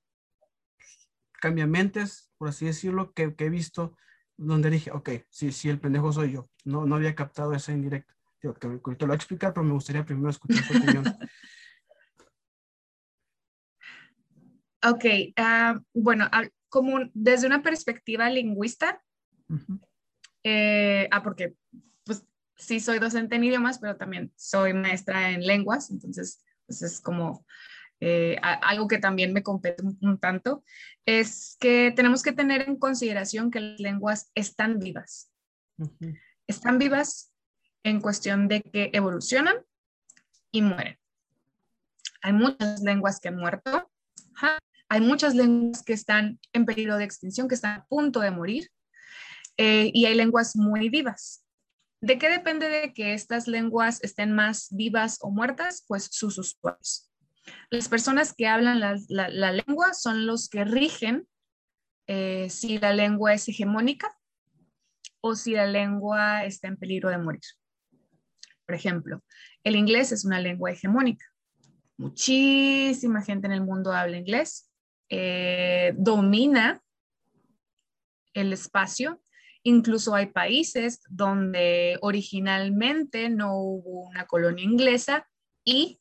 [1.40, 3.96] cambiamentes, por así decirlo, que, que he visto
[4.36, 6.50] donde dije, ok, sí, sí, el pendejo soy yo.
[6.64, 8.12] No, no había captado esa indirecta.
[8.40, 11.04] Te, te, lo voy a explicar, pero me gustaría primero escuchar su opinión.
[14.86, 15.04] Ok,
[15.38, 16.28] uh, bueno,
[16.74, 19.00] como desde una perspectiva lingüista,
[19.48, 19.80] uh -huh.
[20.42, 21.54] eh, ah, porque
[22.02, 27.00] pues sí soy docente en idiomas, pero también soy maestra en lenguas, entonces pues es
[27.00, 27.46] como
[28.00, 30.64] eh, algo que también me compete un, un, tanto,
[31.06, 35.30] es que tenemos que tener en consideración que las lenguas están vivas.
[35.78, 36.20] Uh -huh.
[36.48, 37.32] Están vivas
[37.84, 39.58] en cuestión de que evolucionan
[40.50, 40.98] y mueren.
[42.22, 43.92] Hay muchas lenguas que han muerto.
[44.88, 48.70] Hay muchas lenguas que están en peligro de extinción, que están a punto de morir,
[49.56, 51.44] eh, y hay lenguas muy vivas.
[52.00, 55.84] ¿De qué depende de que estas lenguas estén más vivas o muertas?
[55.86, 57.10] Pues sus usuarios.
[57.70, 61.26] Las personas que hablan la, lengua son los que rigen
[62.06, 64.14] eh, si la lengua es hegemónica
[65.20, 67.42] o si la lengua está en peligro de morir.
[68.66, 69.22] Por ejemplo,
[69.62, 71.24] el inglés es una lengua hegemónica.
[71.96, 74.70] Muchísima gente en el mundo habla inglés,
[75.16, 76.82] eh, domina
[78.32, 79.22] el espacio.
[79.62, 85.28] Incluso hay países donde originalmente no hubo una colonia inglesa
[85.64, 86.00] y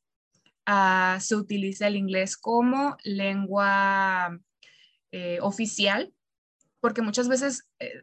[0.68, 4.36] uh, se utiliza el inglés como lengua
[5.12, 6.12] eh, oficial,
[6.80, 8.02] porque muchas veces eh,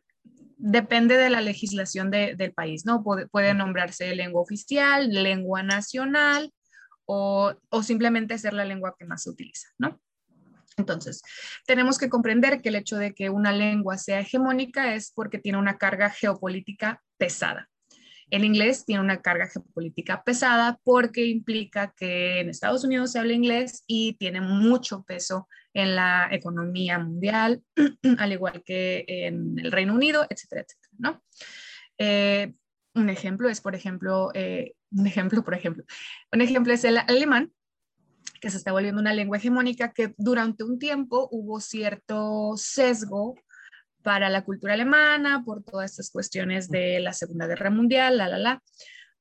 [0.59, 3.03] depende de la legislación de, del país, ¿no?
[3.03, 6.53] Puede, puede, nombrarse lengua oficial, lengua nacional
[7.05, 10.01] o, o, simplemente ser la lengua que más se utiliza, ¿no?
[10.81, 11.23] Entonces,
[11.67, 15.59] tenemos que comprender que el hecho de que una lengua sea hegemónica es porque tiene
[15.59, 17.69] una carga geopolítica pesada.
[18.31, 23.33] El inglés tiene una carga geopolítica pesada porque implica que en Estados Unidos se habla
[23.33, 27.63] inglés y tiene mucho peso en la economía mundial,
[28.19, 31.23] al igual que en el Reino Unido, etcétera, etcétera, ¿no?
[31.99, 32.55] Eh,
[32.95, 35.85] un ejemplo es, por ejemplo, eh, un ejemplo, por ejemplo,
[36.33, 37.53] un ejemplo es el alemán,
[38.41, 43.35] que se está volviendo una lengua hegemónica que durante un tiempo hubo cierto sesgo
[44.03, 48.39] para la cultura alemana, por todas estas cuestiones de la Segunda Guerra Mundial, la, la,
[48.39, 48.63] la.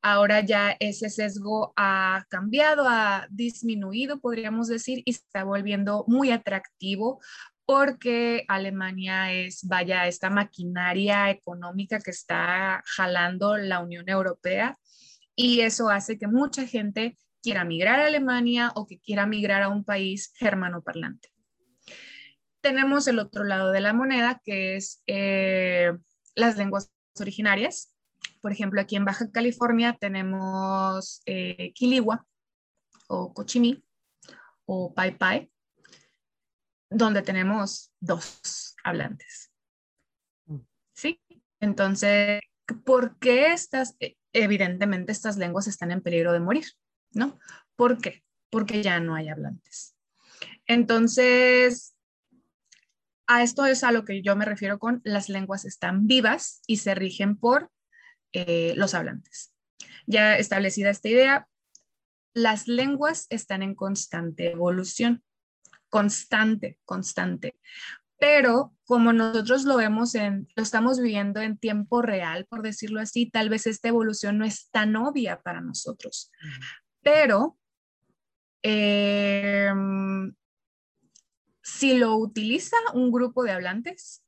[0.01, 7.19] Ahora ya ese sesgo ha cambiado, ha disminuido, podríamos decir, y está volviendo muy atractivo
[7.65, 14.75] porque Alemania es, vaya, esta maquinaria económica que está jalando la Unión Europea
[15.35, 19.69] y eso hace que mucha gente quiera migrar a Alemania o que quiera migrar a
[19.69, 21.29] un país germanoparlante
[22.61, 25.91] tenemos el otro lado de la moneda, que es eh,
[26.35, 27.95] las lenguas originarias.
[28.41, 31.73] Por ejemplo, aquí en Baja California tenemos eh,
[33.07, 33.83] o Cochimí
[34.65, 35.51] o Pai Pai,
[36.89, 39.51] donde tenemos dos hablantes.
[40.93, 41.21] ¿Sí?
[41.59, 42.41] Entonces,
[42.85, 46.65] ¿por qué estas, e, evidentemente estas lenguas están en peligro de morir?
[47.13, 47.39] ¿No?
[47.75, 48.23] ¿Por qué?
[48.49, 49.95] Porque ya no hay hablantes.
[50.65, 51.95] Entonces,
[53.27, 56.77] a esto es a lo que yo me refiero con las lenguas están vivas y
[56.77, 57.71] se rigen por
[58.33, 59.53] eh, los hablantes.
[60.07, 61.47] Ya establecida esta idea,
[62.33, 65.23] las lenguas están en constante evolución,
[65.89, 67.59] constante, constante.
[68.19, 73.29] Pero como nosotros lo vemos en, lo estamos viviendo en tiempo real, por decirlo así,
[73.29, 76.31] tal vez esta evolución no es tan obvia para nosotros.
[77.01, 77.57] Pero
[78.63, 79.71] eh,
[81.61, 84.23] si lo utiliza un grupo de hablantes,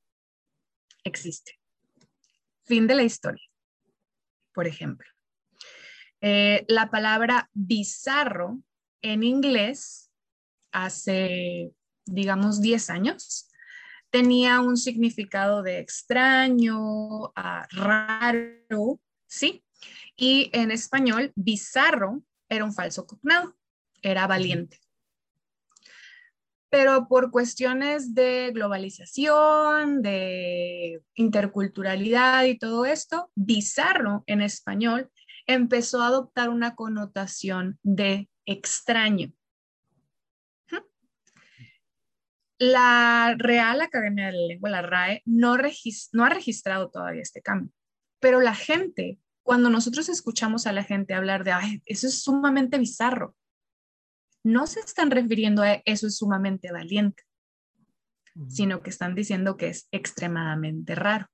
[1.03, 1.59] existe.
[2.65, 3.43] Fin de la historia.
[4.53, 5.07] Por ejemplo,
[6.21, 8.61] eh, la palabra bizarro
[9.01, 10.11] en inglés
[10.71, 11.71] hace,
[12.05, 13.47] digamos, 10 años
[14.11, 19.63] tenía un significado de extraño, ah, raro, ¿sí?
[20.15, 23.55] Y en español, bizarro era un falso cognado,
[24.01, 24.77] era valiente.
[26.69, 35.09] Pero por cuestiones de globalización, de interculturalidad y todo esto, bizarro en español
[35.47, 39.33] empezó a adoptar una connotación de extraño.
[42.57, 47.73] La Real Academia de la Lengua, la RAE, no, no ha registrado todavía este cambio,
[48.19, 52.77] pero la gente, cuando nosotros escuchamos a la gente hablar de, Ay, eso es sumamente
[52.77, 53.35] bizarro,
[54.43, 57.23] no se están refiriendo a eso es sumamente valiente,
[58.47, 61.27] sino que están diciendo que es extremadamente raro.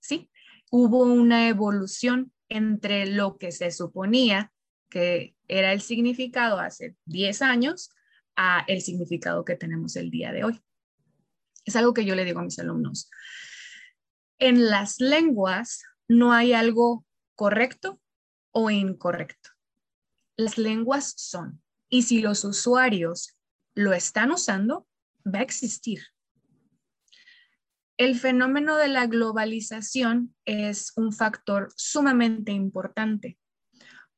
[0.00, 0.30] ¿Sí?
[0.70, 4.52] Hubo una evolución entre lo que se suponía
[4.90, 7.90] que era el significado hace 10 años
[8.36, 10.60] a el significado que tenemos el día de hoy.
[11.64, 13.10] Es algo que yo le digo a mis alumnos.
[14.38, 18.00] En las lenguas no hay algo correcto
[18.52, 19.50] o incorrecto.
[20.36, 21.62] Las lenguas son.
[21.88, 23.36] Y si los usuarios
[23.74, 24.86] lo están usando,
[25.26, 26.00] va a existir.
[27.96, 33.38] El fenómeno de la globalización es un factor sumamente importante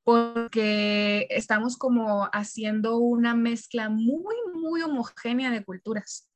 [0.06, 6.30] porque estamos como haciendo una mezcla muy, muy homogénea de culturas.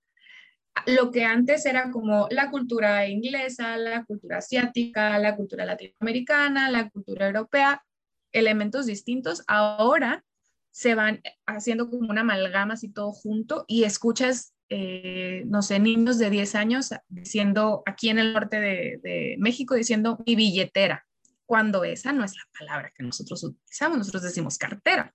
[0.87, 6.88] Lo que antes era como la cultura inglesa, la cultura asiática, la cultura latinoamericana, la
[6.90, 7.85] cultura europea,
[8.33, 10.24] elementos distintos, ahora
[10.70, 16.18] se van haciendo como una amalgama así todo junto y escuchas, eh, no sé, niños
[16.18, 21.04] de 10 años diciendo aquí en el norte de, de México, diciendo mi billetera
[21.50, 25.12] cuando esa no es la palabra que nosotros utilizamos, nosotros decimos cartera.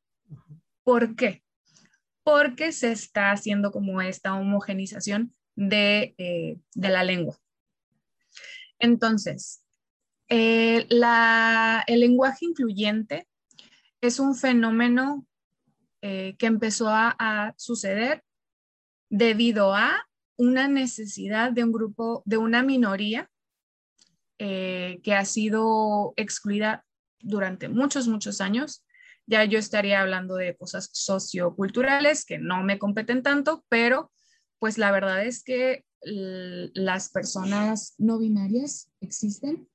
[0.84, 1.46] ¿Por qué?
[2.24, 7.38] Porque se está haciendo como esta homogenización de, eh, la lengua.
[8.80, 9.64] Entonces,
[10.30, 13.28] eh, el lenguaje incluyente
[14.02, 15.26] es un fenómeno
[16.02, 18.24] eh, que empezó a, suceder
[19.10, 23.30] debido a una necesidad de un grupo, de una minoría
[24.38, 26.86] que ha sido excluida
[27.22, 28.86] durante muchos, muchos años.
[29.26, 34.12] Ya yo estaría hablando de cosas socioculturales que no me competen tanto, pero
[34.66, 39.70] pues la verdad es que las personas no binarias existen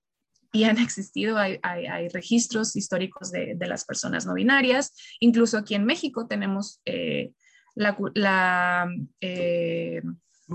[0.53, 1.61] y han existido, hay,
[2.09, 4.93] registros históricos de, las personas no binarias.
[5.21, 7.31] Incluso aquí en México tenemos eh,
[7.77, 8.89] la,
[9.21, 10.03] eh,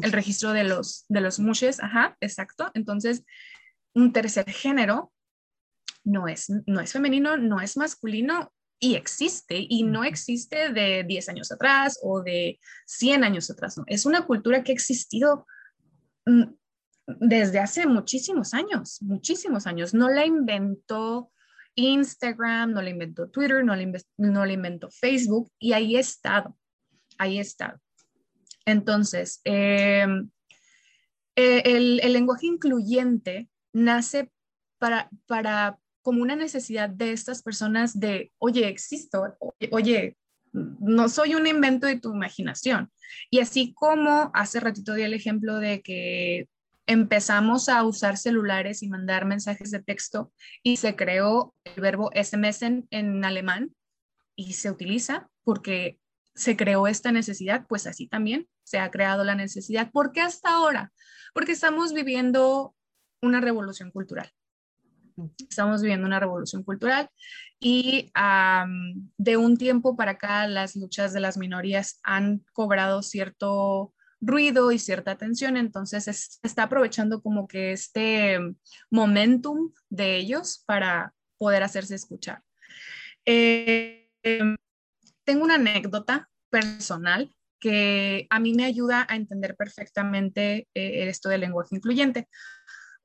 [0.01, 2.71] el registro de los, de los mushes, ajá, exacto.
[2.73, 3.23] Entonces,
[3.93, 5.13] un tercer género
[6.03, 11.29] no es, no es femenino, no es masculino y existe y no existe de 10
[11.29, 13.83] años atrás o de 100 años atrás, no.
[13.87, 15.45] Es una cultura que ha existido
[16.25, 16.43] mm,
[17.07, 19.93] desde hace muchísimos años, muchísimos años.
[19.93, 21.31] No la inventó
[21.75, 26.57] Instagram, no la inventó Twitter, no la, no la inventó Facebook y ahí ha estado,
[27.17, 27.79] ahí ha estado.
[28.65, 30.29] Entonces, em,
[31.35, 34.31] eh, el, el lenguaje incluyente nace
[34.79, 39.35] para, para como una necesidad de estas personas de, oye, existo,
[39.71, 40.15] oye,
[40.53, 42.91] no soy un invento de tu imaginación.
[43.31, 46.47] Y así como hace ratito di el ejemplo de que
[46.85, 52.61] empezamos a usar celulares y mandar mensajes de texto y se creó el verbo SMS
[52.61, 53.75] en, alemán
[54.35, 55.97] y se utiliza porque
[56.35, 59.89] se creó esta necesidad, pues así también se ha creado la necesidad.
[59.91, 60.93] ¿Por qué hasta ahora?
[61.33, 62.75] Porque estamos viviendo
[63.23, 64.31] una revolución cultural.
[65.49, 67.09] Estamos viviendo una revolución cultural
[67.59, 68.11] y
[69.17, 74.79] de un tiempo para acá las luchas de las minorías han cobrado cierto ruido y
[74.79, 78.39] cierta atención, entonces se está aprovechando como que este
[78.89, 82.41] momentum de ellos para poder hacerse escuchar.
[83.25, 84.09] Eh,
[85.23, 87.29] tengo una anécdota personal
[87.59, 92.27] que a mí me ayuda a entender perfectamente eh, esto del lenguaje incluyente.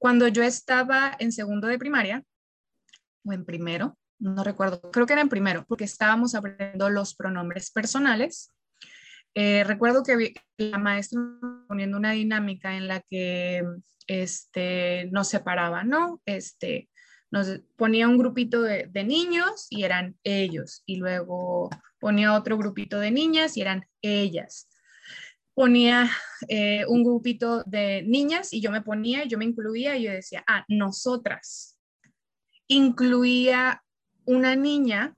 [0.00, 2.24] Cuando yo estaba en segundo de primaria,
[3.22, 7.70] o en primero, no recuerdo, creo que era en primero, porque estábamos aprendiendo los pronombres
[7.70, 8.50] personales.
[9.34, 11.20] Eh, recuerdo que la maestra
[11.68, 13.62] poniendo una dinámica en la que
[14.06, 16.22] este, nos separaba, ¿no?
[16.24, 16.88] Este,
[17.30, 22.98] nos ponía un grupito de, de, niños y eran ellos, y luego ponía otro grupito
[22.98, 24.66] de niñas y eran ellas.
[25.60, 26.10] Ponía
[26.48, 30.42] eh, un grupito de niñas y yo me ponía, yo me incluía y yo decía,
[30.46, 31.78] ah, nosotras.
[32.66, 33.84] Incluía
[34.24, 35.14] una niña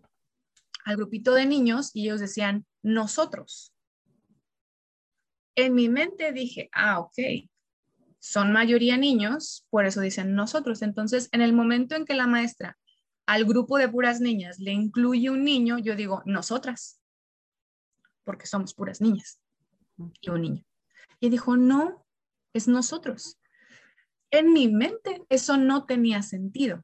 [0.84, 3.72] al grupito de niños y ellos decían, nosotros.
[5.54, 7.48] En mi mente dije, ah, ok,
[8.18, 10.82] son mayoría niños, por eso dicen nosotros.
[10.82, 12.76] Entonces, en el momento en que la maestra
[13.26, 17.00] al grupo de puras niñas le incluye un niño, yo digo, nosotras,
[18.24, 19.41] porque somos puras niñas
[20.20, 20.64] y un niño.
[21.20, 22.04] Y dijo, no,
[22.52, 23.38] es nosotros.
[24.30, 26.82] En mi mente eso no tenía sentido,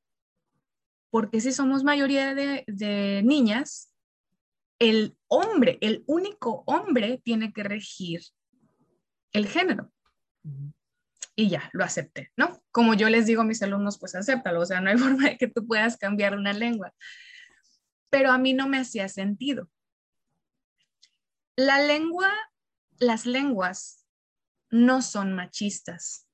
[1.10, 3.94] porque si somos mayoría de, niñas,
[4.78, 8.20] el hombre, el único hombre tiene que regir
[9.32, 9.90] el género
[11.38, 12.60] y ya, lo acepté, ¿no?
[12.72, 15.38] Como yo les digo a mis alumnos, pues acéptalo, o sea, no hay forma de
[15.38, 16.92] que tú puedas cambiar una lengua.
[18.10, 19.70] Pero a mí no me hacía sentido.
[21.54, 22.32] La lengua,
[22.98, 24.06] las lenguas
[24.70, 26.26] no son machistas,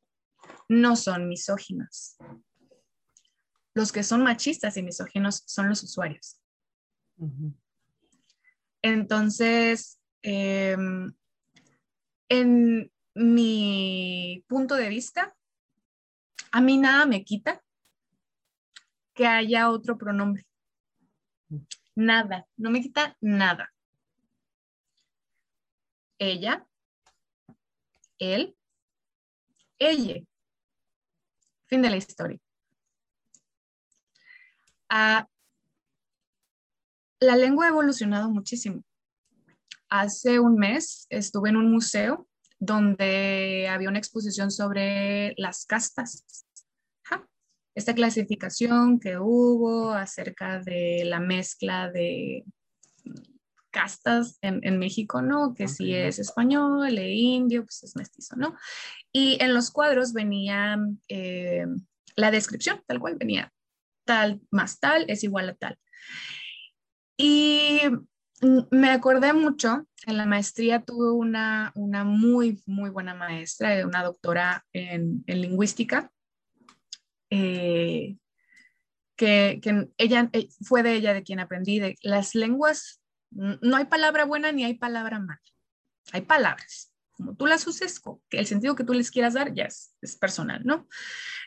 [0.68, 2.16] no son misóginas.
[3.74, 6.40] Los que son machistas y misóginos son los usuarios.
[8.82, 11.12] Entonces, em,
[12.28, 15.36] en, mi punto de vista,
[16.50, 17.62] a mí nada me quita
[19.14, 20.46] que haya otro pronombre.
[21.94, 23.73] Nada, no me quita nada.
[26.26, 26.66] Ella,
[28.18, 28.56] él,
[29.78, 30.22] ella.
[31.66, 32.38] Fin de la historia.
[34.88, 35.28] Ah,
[37.20, 38.82] la lengua ha evolucionado muchísimo.
[39.90, 42.26] Hace un mes estuve en un museo
[42.58, 46.24] donde había una exposición sobre las castas.
[47.74, 52.44] Esta clasificación que hubo acerca de la mezcla de
[53.74, 55.52] castas en, México, ¿no?
[55.52, 58.54] Que si es español, e indio, pues es mestizo, ¿no?
[59.12, 61.66] Y en los cuadros venía eh,
[62.14, 63.52] la descripción, tal cual venía,
[64.04, 65.76] tal más tal es igual a tal.
[67.16, 67.80] Y
[68.70, 74.64] me acordé mucho, en la maestría tuve una, una muy, muy buena maestra, una doctora
[74.72, 76.12] en, lingüística,
[77.30, 78.16] eh,
[79.16, 79.60] que,
[79.98, 83.00] ella eh, fue de ella de quien aprendí de las lenguas,
[83.34, 85.42] no hay palabra buena ni hay palabra mala,
[86.12, 86.92] hay palabras.
[87.12, 90.88] Como tú las uses, el sentido que tú les quieras dar ya es, personal, ¿no?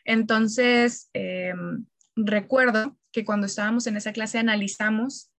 [0.05, 1.85] Entonces, em,
[2.15, 5.31] recuerdo que cuando estábamos en esa clase analizamos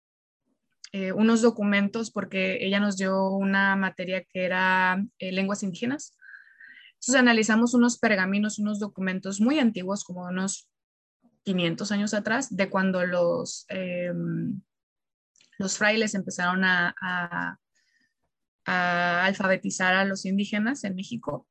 [0.92, 6.16] eh, unos documentos porque ella nos dio una materia que era eh, lenguas indígenas.
[6.94, 10.68] Entonces analizamos unos pergaminos, unos documentos muy antiguos, como unos
[11.44, 14.60] 500 años atrás, de cuando los, em,
[15.58, 17.58] los frailes empezaron a, a,
[18.64, 21.46] a alfabetizar a los indígenas en México.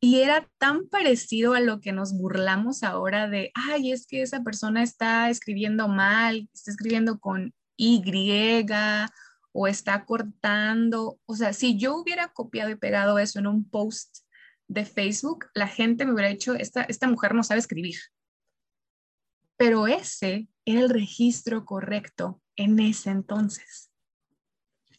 [0.00, 4.42] Y era tan parecido a lo que nos burlamos ahora de, ay, es que esa
[4.42, 8.02] persona está escribiendo mal, está escribiendo con y
[9.52, 11.18] o está cortando.
[11.26, 14.18] O sea, si yo hubiera copiado y pegado eso en un post
[14.68, 17.96] de Facebook, la gente me hubiera dicho, esta, esta mujer no sabe escribir.
[19.56, 23.90] Pero ese era el registro correcto en ese entonces.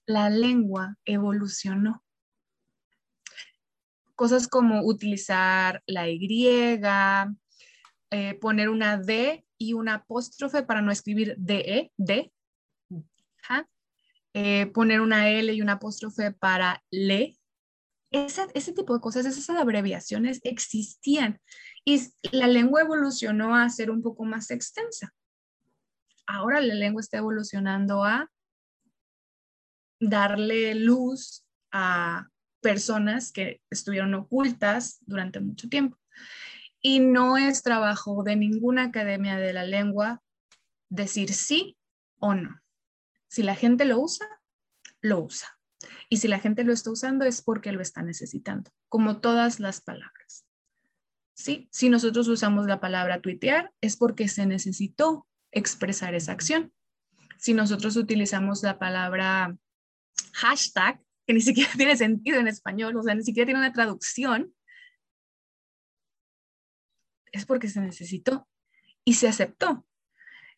[0.06, 2.04] La lengua evolucionó.
[4.16, 6.80] Cosas como utilizar la Y,
[8.10, 12.32] eh, poner una D y una apóstrofe para no escribir DE, D,
[14.34, 17.38] eh, poner una L y una apóstrofe para le.
[18.12, 21.42] Ese, tipo de cosas, esas abreviaciones existían
[21.84, 22.02] y
[22.32, 25.14] la lengua evolucionó a ser un poco más extensa.
[26.28, 28.30] Ahora la lengua está evolucionando a
[30.00, 32.28] darle luz a
[32.62, 35.98] personas que estuvieron ocultas durante mucho tiempo.
[36.82, 40.22] Y no es trabajo de ninguna academia de la lengua
[40.90, 41.78] decir sí
[42.20, 42.62] o no.
[43.28, 44.28] Si la gente lo usa,
[45.02, 45.58] lo usa.
[46.10, 49.82] Y si la gente lo está usando es porque lo está necesitando, como todas las
[49.82, 50.46] palabras.
[51.34, 51.70] ¿Sí?
[51.72, 55.28] Si nosotros usamos la palabra tuitear, es porque se necesitó
[55.58, 56.74] expresar esa acción.
[57.38, 59.56] Si nosotros utilizamos la palabra
[60.34, 64.54] hashtag, que ni siquiera tiene sentido en español, o sea, ni siquiera tiene una traducción,
[67.32, 68.48] es porque se necesitó
[69.04, 69.88] y se aceptó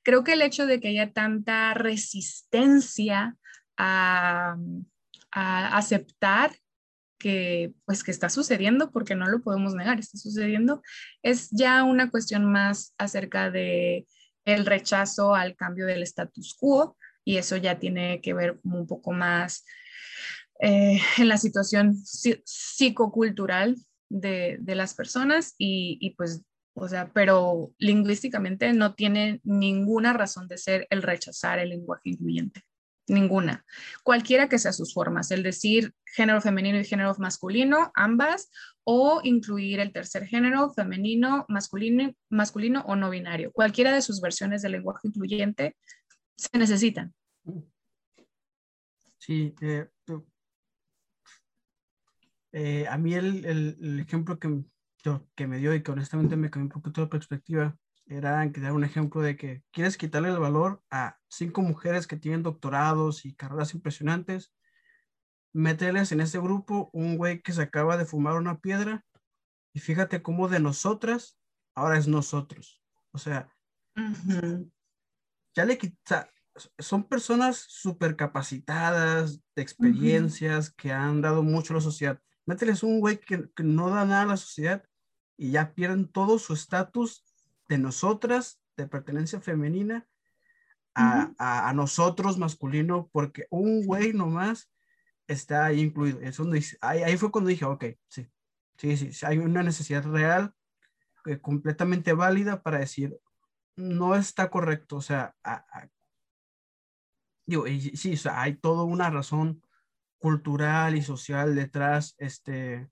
[0.04, 3.38] creo que el hecho de que haya tanta resistencia
[3.78, 4.58] a,
[5.32, 6.52] aceptar
[7.20, 10.82] que pues que está sucediendo porque no lo podemos negar, está sucediendo,
[11.22, 14.08] es ya una cuestión más acerca de
[14.50, 19.12] el rechazo al cambio del status quo y eso ya tiene que ver un poco
[19.12, 19.66] más
[20.60, 23.76] eh, en la situación psicocultural
[24.10, 26.42] de, de las personas y, y, pues,
[26.74, 32.64] o sea, pero lingüísticamente no tiene ninguna razón de ser el rechazar el lenguaje incluyente.
[33.08, 33.66] Ninguna.
[34.04, 38.52] Cualquiera que sea sus formas, el decir género femenino y género masculino, ambas,
[38.92, 43.52] o incluir el tercer género, femenino, masculino, masculino o no binario.
[43.52, 45.78] Cualquiera de sus versiones del lenguaje incluyente
[46.36, 47.14] se necesitan.
[49.20, 49.88] Sí, eh,
[52.52, 54.64] eh, a mí el, el, ejemplo que,
[55.36, 57.78] que me dio y que honestamente me cambió un poquito de perspectiva
[58.08, 62.42] era dar un ejemplo de que quieres quitarle el valor a cinco mujeres que tienen
[62.42, 64.52] doctorados y carreras impresionantes,
[65.54, 69.06] meterles en ese grupo un güey que se acaba de fumar una piedra
[69.74, 71.38] y fíjate cómo de nosotras
[71.76, 72.82] ahora es nosotros.
[73.12, 73.50] O sea,
[75.56, 76.30] ya le quita,
[76.78, 82.20] son personas súper capacitadas, de experiencias, que han dado mucho a la sociedad.
[82.46, 84.84] Mételes un güey que, no da nada a la sociedad
[85.38, 87.24] y ya pierden todo su estatus
[87.68, 90.08] de nosotras, de pertenencia femenina,
[90.96, 94.70] a, nosotros masculino, porque un güey nomás
[95.30, 96.20] está ahí incluido.
[96.22, 96.46] Eso
[96.82, 98.28] ahí, ahí, fue cuando dije, ok, sí,
[98.78, 100.54] sí, sí, hay una necesidad real,
[101.26, 103.18] eh, completamente válida para decir,
[103.76, 105.36] no está correcto, o sea,
[107.46, 109.62] digo, sí, o sea, hay toda una razón
[110.18, 112.90] cultural y social detrás, este,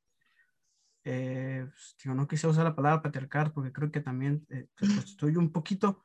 [1.03, 4.67] eh, pues, no quise usar la palabra patriarcal porque creo que también eh,
[5.03, 6.03] estoy un poquito,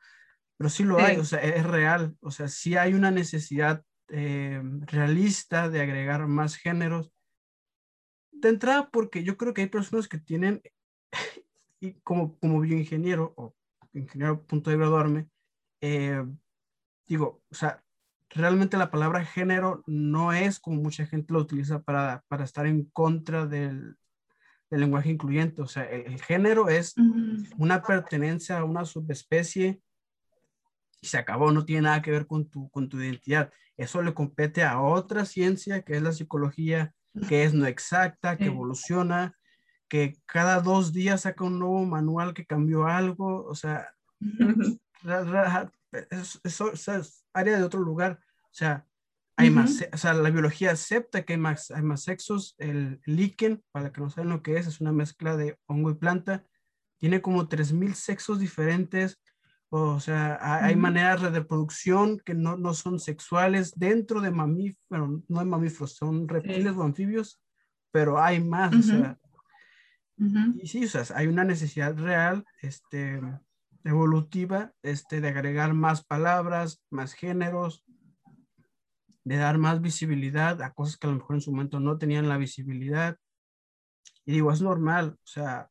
[0.57, 4.63] pero sí lo hay, o sea, es real, o sea, sí hay una necesidad eh,
[4.87, 7.13] realista de agregar más géneros.
[8.31, 10.63] De entrada, porque yo creo que hay personas que tienen,
[11.81, 13.55] y como, como bioingeniero o
[13.93, 15.29] ingeniero a punto de graduarme,
[17.07, 17.83] digo, o sea,
[18.31, 22.85] realmente la palabra género no es como mucha gente lo utiliza para, para estar en
[22.87, 23.97] contra del,
[24.71, 25.63] del lenguaje incluyente.
[25.63, 26.95] O sea, el, género es
[27.59, 29.81] una pertenencia a una subespecie
[31.03, 33.51] y se acabó, no tiene nada que ver con tu, con tu identidad.
[33.77, 36.95] Eso le compete a otra ciencia que es la psicología,
[37.29, 39.37] que es no exacta, que evoluciona,
[39.89, 43.45] que cada dos días saca un nuevo manual que cambió algo.
[43.45, 43.93] O sea,
[46.45, 48.21] eso, es área de otro lugar.
[48.45, 48.87] O sea,
[49.37, 52.55] hay más, o sea, la biología acepta que hay más, hay más sexos.
[52.59, 55.95] El líquen, para que no saben lo que es, es una mezcla de hongo y
[55.95, 56.45] planta.
[56.99, 59.21] Tiene como 3.000 sexos diferentes.
[59.75, 65.41] O sea, hay, maneras de reproducción que no, no, son sexuales dentro de mamíferos, no
[65.41, 67.41] hay mamíferos, son reptiles o anfibios,
[67.91, 68.75] pero hay más.
[68.75, 69.19] o sea,
[70.61, 73.19] y sí, o sea, hay una necesidad real, este,
[73.83, 77.83] evolutiva, este, de agregar más palabras, más géneros,
[79.25, 82.29] de dar más visibilidad a cosas que a lo mejor en su momento no tenían
[82.29, 83.17] la visibilidad.
[84.27, 85.71] Y digo, es normal, o sea,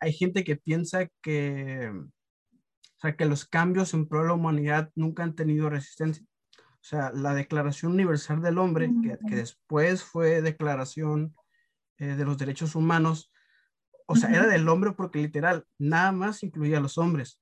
[0.00, 1.90] hay gente que piensa que,
[3.00, 6.22] o sea, que los cambios en pro de la humanidad nunca han tenido resistencia.
[6.52, 11.34] O sea, la Declaración Universal del Hombre, que, que después fue Declaración
[11.96, 13.32] eh, de los Derechos Humanos,
[14.04, 17.40] o sea, era del hombre porque literal, nada más incluía a los hombres.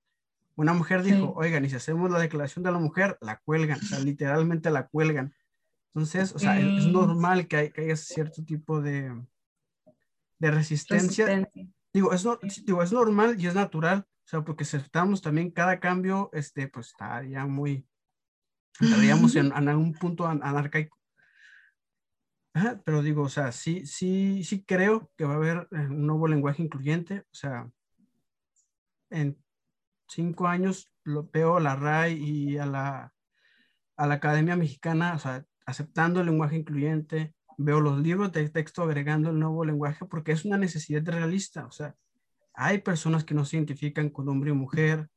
[0.55, 3.83] Una mujer dijo, oigan, y si hacemos la declaración de la mujer, la cuelgan, o
[3.83, 5.35] sea, literalmente la cuelgan.
[5.95, 9.21] Entonces, o sea, es, normal que, hay, que haya cierto tipo de,
[10.39, 11.51] de resistencia.
[11.93, 12.25] Digo, es,
[12.65, 16.69] digo, es normal y es natural, o sea, porque si aceptamos también cada cambio, este,
[16.69, 17.87] pues estaría muy,
[18.79, 20.99] estaríamos en, en algún punto anarcaico
[22.85, 26.29] pero digo, o sea, sí, sí, sí creo que va a haber eh, un nuevo
[26.29, 27.21] lenguaje incluyente.
[27.21, 27.71] O sea,
[29.11, 29.37] en
[30.09, 33.13] cinco años lo veo a la RAI y a la,
[33.97, 37.35] a la Academia Mexicana, o sea, aceptando el lenguaje incluyente.
[37.57, 41.67] Veo los libros de texto agregando el nuevo lenguaje porque es una necesidad realista.
[41.67, 41.95] O sea,
[42.59, 45.09] hay personas que no se identifican con hombre y mujer.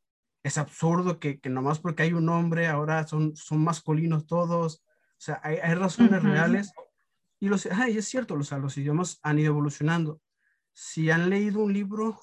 [0.43, 4.83] Es absurdo que, que nomás porque hay un hombre ahora son, son masculinos todos.
[4.85, 6.71] O sea, hay, hay razones reales
[7.39, 10.21] y los, ay, es cierto, los, los idiomas han ido evolucionando.
[10.71, 12.19] Si han leído un libro,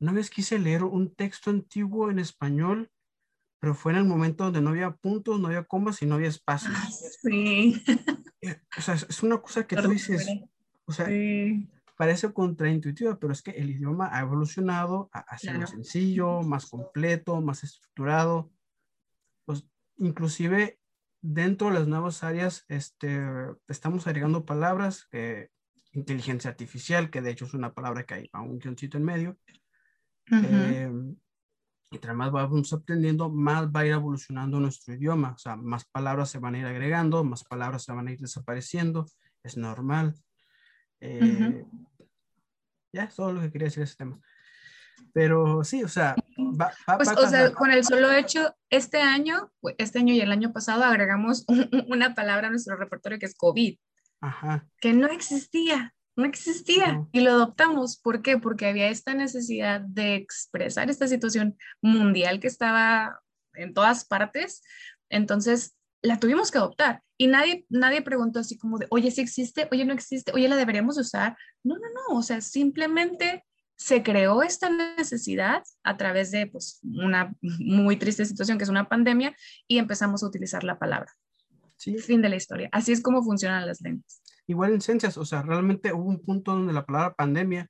[0.00, 2.90] una vez quise leer un texto antiguo en español,
[3.58, 6.28] pero fue en el momento donde no había puntos, no había comas y no había
[6.28, 6.74] espacios.
[6.76, 6.90] Ah,
[7.22, 7.82] sí.
[8.42, 10.26] Eh, o sea, es una cosa que tú dices,
[10.84, 11.06] o sea,
[12.02, 17.62] parece contraintuitiva, pero es que el idioma ha evolucionado hacia más sencillo, más completo, más
[17.62, 18.50] estructurado.
[19.44, 20.80] Pues, inclusive
[21.20, 23.22] dentro de las nuevas áreas este,
[23.68, 25.50] estamos agregando palabras, eh,
[25.92, 29.38] inteligencia artificial, que de hecho es una palabra que hay a un guioncito en medio.
[30.32, 30.90] Eh,
[31.92, 35.34] entre más vamos aprendiendo, más va a ir evolucionando nuestro idioma.
[35.36, 38.18] O sea, más palabras se van a ir agregando, más palabras se van a ir
[38.18, 39.06] desapareciendo.
[39.44, 40.16] Es normal.
[41.04, 41.64] Eh,
[42.92, 44.20] ya, es todo lo que quería decir ese tema.
[45.12, 49.98] Pero sí, o sea, va, pues, o sea, con el solo hecho, este año, este
[49.98, 51.44] año y el año pasado agregamos
[51.88, 53.78] una palabra a nuestro repertorio que es COVID,
[54.20, 54.66] Ajá.
[54.80, 57.98] que no existía, no existía y lo adoptamos.
[57.98, 58.38] ¿Por qué?
[58.38, 63.20] Porque había esta necesidad de expresar esta situación mundial que estaba
[63.54, 64.62] en todas partes.
[65.10, 69.68] Entonces, la tuvimos que adoptar y nadie, nadie preguntó así como de, oye, si existe,
[69.70, 71.36] oye, no existe, oye, la deberíamos usar.
[71.62, 73.44] No, no, no, o sea, simplemente
[73.76, 78.88] se creó esta necesidad a través de pues, una muy triste situación que es una
[78.88, 79.34] pandemia
[79.66, 81.12] y empezamos a utilizar la palabra.
[81.76, 81.98] Sí.
[81.98, 82.68] Fin de la historia.
[82.72, 84.22] Así es como funcionan las lenguas.
[84.46, 87.68] Igual en ciencias, o sea, realmente hubo un punto donde la palabra pandemia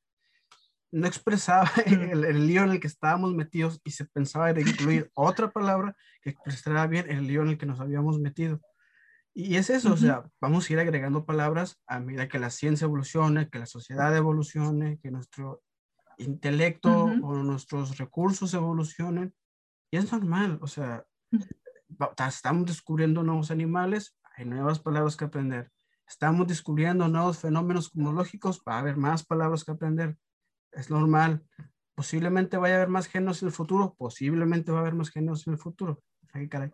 [0.92, 5.50] no expresaba el, lío en el que estábamos metidos y se pensaba en incluir otra
[5.50, 8.60] palabra que expresara bien el lío en el que nos habíamos metido.
[9.34, 12.84] Y es eso, o sea, vamos a ir agregando palabras a medida que la ciencia
[12.84, 15.62] evolucione, que la sociedad evolucione, que nuestro
[16.18, 19.34] intelecto o nuestros recursos evolucionen.
[19.90, 21.06] Y es normal, o sea,
[22.28, 25.72] estamos descubriendo nuevos animales, hay nuevas palabras que aprender.
[26.06, 30.18] Estamos descubriendo nuevos fenómenos cosmológicos, va a haber más palabras que aprender.
[30.72, 31.46] Es normal.
[31.94, 35.46] Posiblemente vaya a haber más géneros en el futuro, posiblemente va a haber más géneros
[35.46, 36.02] en el futuro.
[36.32, 36.70] Ay, caray.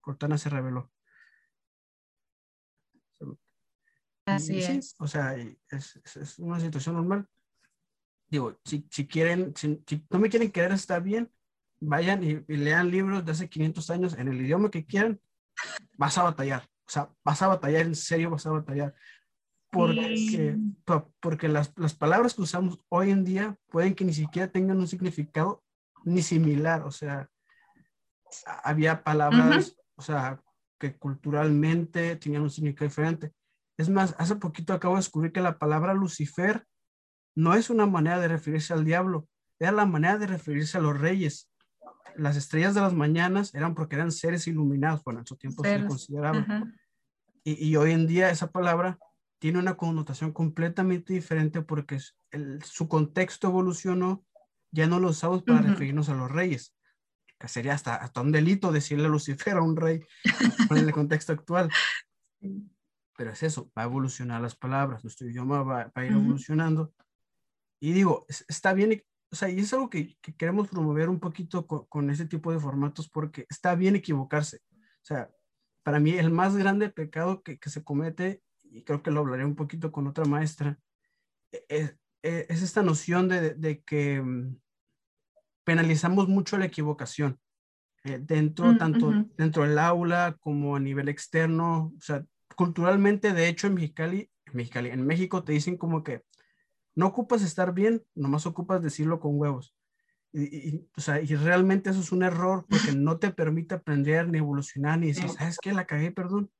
[0.00, 0.90] Cortana se reveló.
[4.26, 4.96] Así es.
[4.98, 7.28] O sea, es, es, una situación normal
[8.34, 11.30] digo, si, si quieren, si, no me quieren querer, está bien,
[11.80, 15.20] vayan y, lean libros de hace 500 años en el idioma que quieran,
[15.96, 18.94] vas a batallar, o sea, vas a batallar, en serio vas a batallar.
[19.74, 20.58] Porque,
[21.20, 24.88] porque las, las palabras que usamos hoy en día pueden que ni siquiera tengan un
[24.88, 25.62] significado
[26.04, 27.28] ni similar, o sea,
[28.62, 30.42] había palabras, o sea,
[30.78, 33.32] que culturalmente tenían un significado diferente.
[33.76, 36.66] Es más, hace poquito acabo de descubrir que la palabra Lucifer
[37.34, 39.26] no es una manera de referirse al diablo,
[39.58, 41.50] era la manera de referirse a los reyes.
[42.16, 45.84] Las estrellas de las mañanas eran porque eran seres iluminados, bueno, en su tiempo se
[45.86, 46.46] consideraba.
[47.42, 48.98] y, hoy en día esa palabra
[49.44, 51.98] tiene una connotación completamente diferente porque
[52.62, 54.24] su contexto evolucionó,
[54.70, 56.74] ya no lo usamos para referirnos a los reyes,
[57.38, 60.00] que sería hasta, hasta un delito decirle a Lucifer a un rey
[60.70, 61.68] en el contexto actual.
[63.18, 66.94] Pero es eso, va a evolucionar las palabras, nuestro idioma va, a ir evolucionando
[67.80, 72.08] y digo, está bien, o sea, y es algo que, queremos promover un poquito con,
[72.08, 74.62] ese tipo de formatos porque está bien equivocarse.
[75.02, 75.28] O sea,
[75.82, 78.42] para mí el más grande pecado que, se comete,
[78.74, 80.78] y creo que lo hablaré un poquito con otra maestra,
[81.52, 84.56] e, e, es, esta noción de, que mm,
[85.62, 87.38] penalizamos mucho la equivocación.
[88.02, 92.24] Eh, dentro, mm, tanto dentro del aula como a nivel externo, o sea,
[92.56, 96.22] culturalmente, de hecho, en Mexicali, en Mexicali, en México te dicen como que
[96.96, 99.74] no ocupas estar bien, nomás ocupas decirlo con huevos.
[100.32, 104.38] Y, o sea, y realmente eso es un error porque no te permite aprender ni
[104.38, 105.72] evolucionar ni decir, ¿sabes qué?
[105.72, 106.50] La cagué, perdón.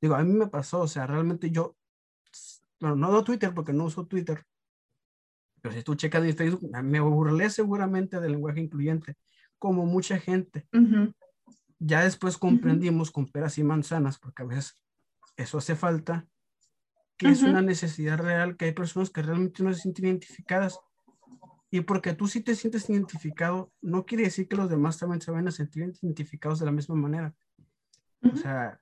[0.00, 1.76] Digo, a mí me pasó, o sea, realmente yo,
[2.80, 4.44] bueno, no doy Twitter porque no uso Twitter,
[5.60, 9.16] pero si tú checas mi Facebook, me burlé seguramente del lenguaje incluyente,
[9.58, 10.68] como mucha gente.
[11.80, 14.78] Ya después comprendimos con peras y manzanas, porque a veces
[15.36, 16.26] eso hace falta,
[17.16, 20.78] que es una necesidad real, que hay personas que realmente no se sienten identificadas.
[21.70, 25.30] Y porque tú sí te sientes identificado, no quiere decir que los demás también se
[25.30, 27.34] vayan a sentir identificados de la misma manera.
[28.22, 28.80] O sea,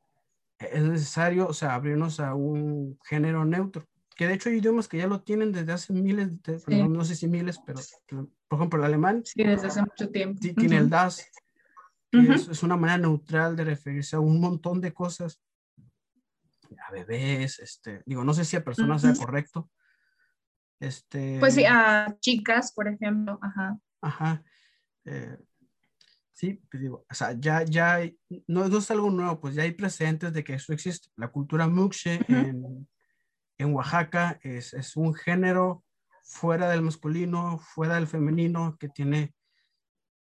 [0.59, 3.87] es necesario, o sea, abrirnos a un género neutro.
[4.15, 7.15] Que de hecho hay idiomas que ya lo tienen desde hace miles, de, no, sé
[7.15, 7.81] si miles, pero
[8.49, 9.23] por ejemplo el alemán.
[9.25, 10.41] Sí, desde hace mucho tiempo.
[10.41, 11.31] Tiene el das,
[12.13, 15.43] es, es, una manera neutral de referirse a un montón de cosas
[16.87, 19.71] a bebés, este, digo, no sé si a personas sea correcto.
[20.81, 23.79] Este, pues sí, a chicas, por ejemplo, ajá.
[24.01, 24.43] Ajá.
[25.05, 25.39] Eh,
[26.37, 27.99] sí, pues digo, o sea, ya, ya,
[28.47, 31.09] no, no, es algo nuevo, pues ya hay precedentes de que eso existe.
[31.17, 32.89] La cultura muxe en,
[33.59, 35.83] en, Oaxaca es, es un género
[36.23, 39.35] fuera del masculino, fuera del femenino, que tiene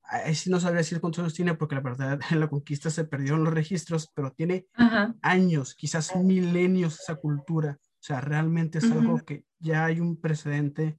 [0.09, 3.04] ahí sí no sabría decir cuántos años tiene porque la verdad en la conquista se
[3.04, 4.66] perdieron los registros, pero tiene
[5.22, 7.78] años, quizás milenios esa cultura.
[7.80, 10.98] O sea, realmente es algo que ya hay un precedente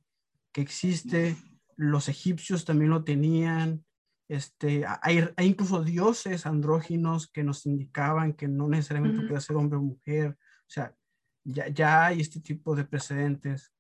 [0.51, 1.38] que existe.
[1.78, 3.86] Los egipcios también lo tenían.
[4.30, 9.78] Este, hay, hay incluso dioses andróginos que nos indicaban que no necesariamente puede ser hombre
[9.78, 10.38] o mujer.
[10.39, 10.93] O sea,
[11.43, 13.71] ya, ya hay este tipo de precedentes.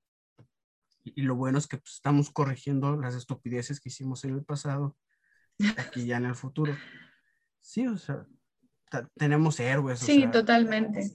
[1.03, 4.97] Y, lo bueno es que pues, estamos corrigiendo las estupideces que hicimos en el pasado,
[5.77, 6.75] aquí ya en el futuro.
[7.61, 8.25] Sí, o sea,
[9.15, 9.99] tenemos héroes.
[9.99, 11.13] Sí, totalmente.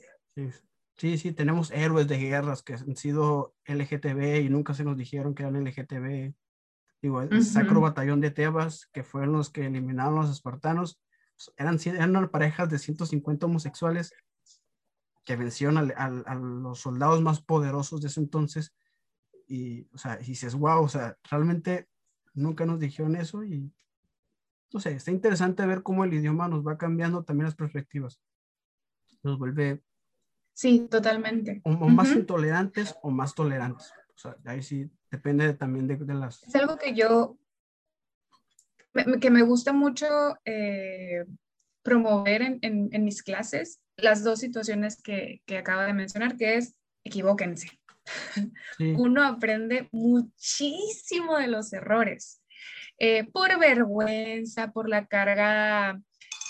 [0.96, 5.34] Sí, sí, tenemos héroes de guerras que han sido LGTB y nunca se nos dijeron
[5.34, 6.34] que eran LGTB.
[7.03, 11.00] Digo, el Sacro Batallón de Tebas, que fueron los que eliminaron a los espartanos,
[11.34, 14.12] pues, eran, eran parejas de 150 homosexuales
[15.24, 18.72] que vencieron a, los soldados más poderosos de ese entonces.
[19.48, 21.88] Y, o sea, y dices, wow, o sea, realmente
[22.34, 23.72] nunca nos dijeron eso y,
[24.72, 28.20] no sé, está interesante ver cómo el idioma nos va cambiando también las perspectivas.
[29.22, 29.82] Nos vuelve...
[30.55, 31.61] Sí, totalmente.
[31.64, 33.92] O, más intolerantes o más tolerantes.
[34.14, 36.42] O sea, ahí sí depende también de, de, las...
[36.42, 37.38] Es algo que yo,
[39.20, 40.06] que me gusta mucho
[40.44, 41.24] eh,
[41.82, 46.74] promover en, en, mis clases, las dos situaciones que, que acabo de mencionar, que es
[47.04, 47.68] equivóquense.
[48.78, 52.42] Uno aprende muchísimo de los errores,
[52.98, 56.00] eh, por vergüenza, por la carga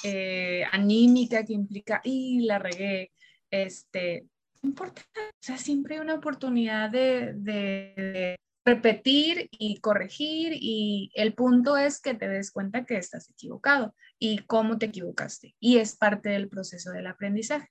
[0.04, 3.12] eh, anímica que implica, y la regué,
[3.50, 4.26] este,
[4.62, 11.76] importa, o sea, siempre hay una oportunidad de, de, repetir y corregir y el punto
[11.76, 15.56] es que te des cuenta que estás equivocado y cómo te equivocaste.
[15.58, 17.68] Y es parte del proceso del aprendizaje.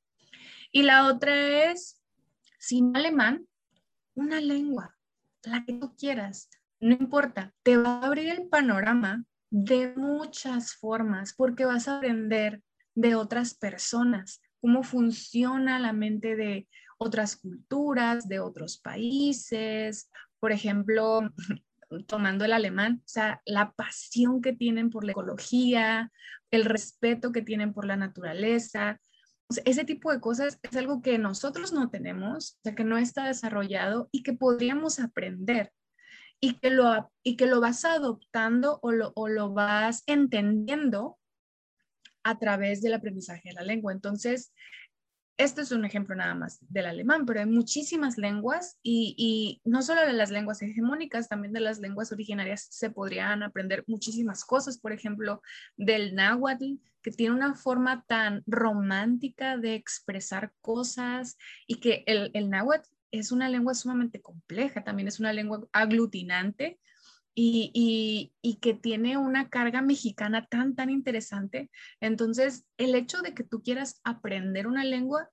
[0.71, 2.01] Y la otra es,
[2.59, 3.47] sin alemán,
[4.15, 4.97] una lengua,
[5.43, 6.49] la que tú quieras,
[6.81, 12.61] no importa, te va a abrir el panorama de muchas formas porque vas a aprender
[12.95, 20.09] de otras personas, cómo funciona la mente de otras culturas, de otros países.
[20.39, 21.21] Por ejemplo,
[22.07, 26.11] tomando el alemán, o sea, la pasión que tienen por la ecología,
[26.51, 28.99] el respeto que tienen por la naturaleza.
[29.65, 33.25] ese tipo de cosas es algo que nosotros no tenemos, o sea, que no está
[33.25, 35.71] desarrollado y que podríamos aprender
[36.39, 41.17] y que lo, y que lo vas adoptando o lo, o lo vas entendiendo
[42.23, 43.91] a través del aprendizaje de la lengua.
[43.93, 44.51] Entonces,
[45.37, 50.01] este es un ejemplo nada más del alemán, pero hay muchísimas lenguas y, no solo
[50.01, 54.91] de las lenguas hegemónicas, también de las lenguas originarias se podrían aprender muchísimas cosas, por
[54.91, 55.41] ejemplo,
[55.77, 62.87] del náhuatl, que tiene una forma tan romántica de expresar cosas y que el náhuatl
[63.09, 66.79] es una lengua sumamente compleja, también es una lengua aglutinante,
[67.33, 71.71] y, que tiene una carga mexicana tan, tan interesante.
[71.99, 75.29] Entonces, el hecho de que tú quieras aprender una lengua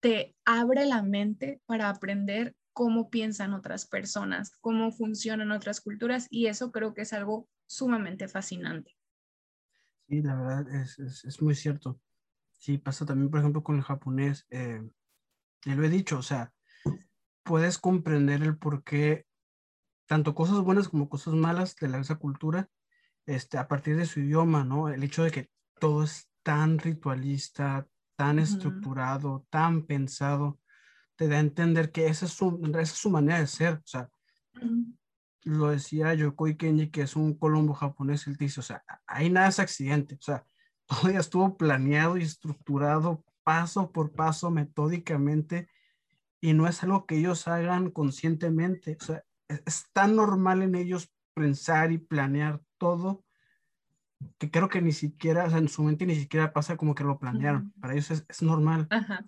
[0.00, 6.46] te abre la mente para aprender cómo piensan otras personas, cómo funcionan otras culturas y
[6.46, 8.94] eso creo que es algo sumamente fascinante.
[10.08, 12.00] Sí, la verdad es, muy cierto.
[12.52, 14.46] Sí, pasa también, por ejemplo, con el japonés.
[14.50, 14.80] Eh,
[15.64, 16.52] lo he dicho, o sea,
[17.42, 19.26] puedes comprender el por qué
[20.08, 22.68] tanto cosas buenas como cosas malas de la, esa cultura,
[23.26, 24.88] este, a partir de su idioma, ¿no?
[24.88, 27.86] El hecho de que todo es tan ritualista,
[28.16, 30.58] tan estructurado, tan pensado,
[31.14, 33.86] te da a entender que esa es su, esa es su manera de ser, o
[33.86, 34.08] sea,
[35.44, 39.48] lo decía Yokoi Kenji, que es un colombo japonés, él dice, o sea, ahí nada
[39.48, 40.46] es accidente, o sea,
[40.86, 45.68] todo ya estuvo planeado y estructurado paso por paso, metódicamente,
[46.40, 51.10] y no es algo que ellos hagan conscientemente, o sea, es, tan normal en ellos
[51.34, 53.24] pensar y planear todo
[54.38, 57.04] que creo que ni siquiera, o sea, en su mente ni siquiera pasa como que
[57.04, 57.72] lo planearon.
[57.80, 58.88] Para ellos es, es normal.
[58.90, 59.24] Ajá.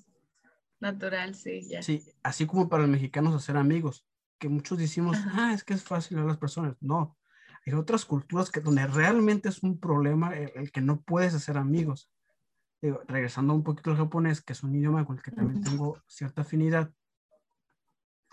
[0.81, 1.83] Natural, sí, ya.
[1.83, 4.05] Sí, así como para los mexicanos hacer amigos,
[4.39, 6.77] que muchos decimos, ah, es que es fácil a las personas.
[6.81, 7.17] No,
[7.67, 12.11] hay otras culturas que donde realmente es un problema el, que no puedes hacer amigos.
[12.81, 16.43] regresando un poquito al japonés, que es un idioma con el que también tengo cierta
[16.43, 16.91] afinidad.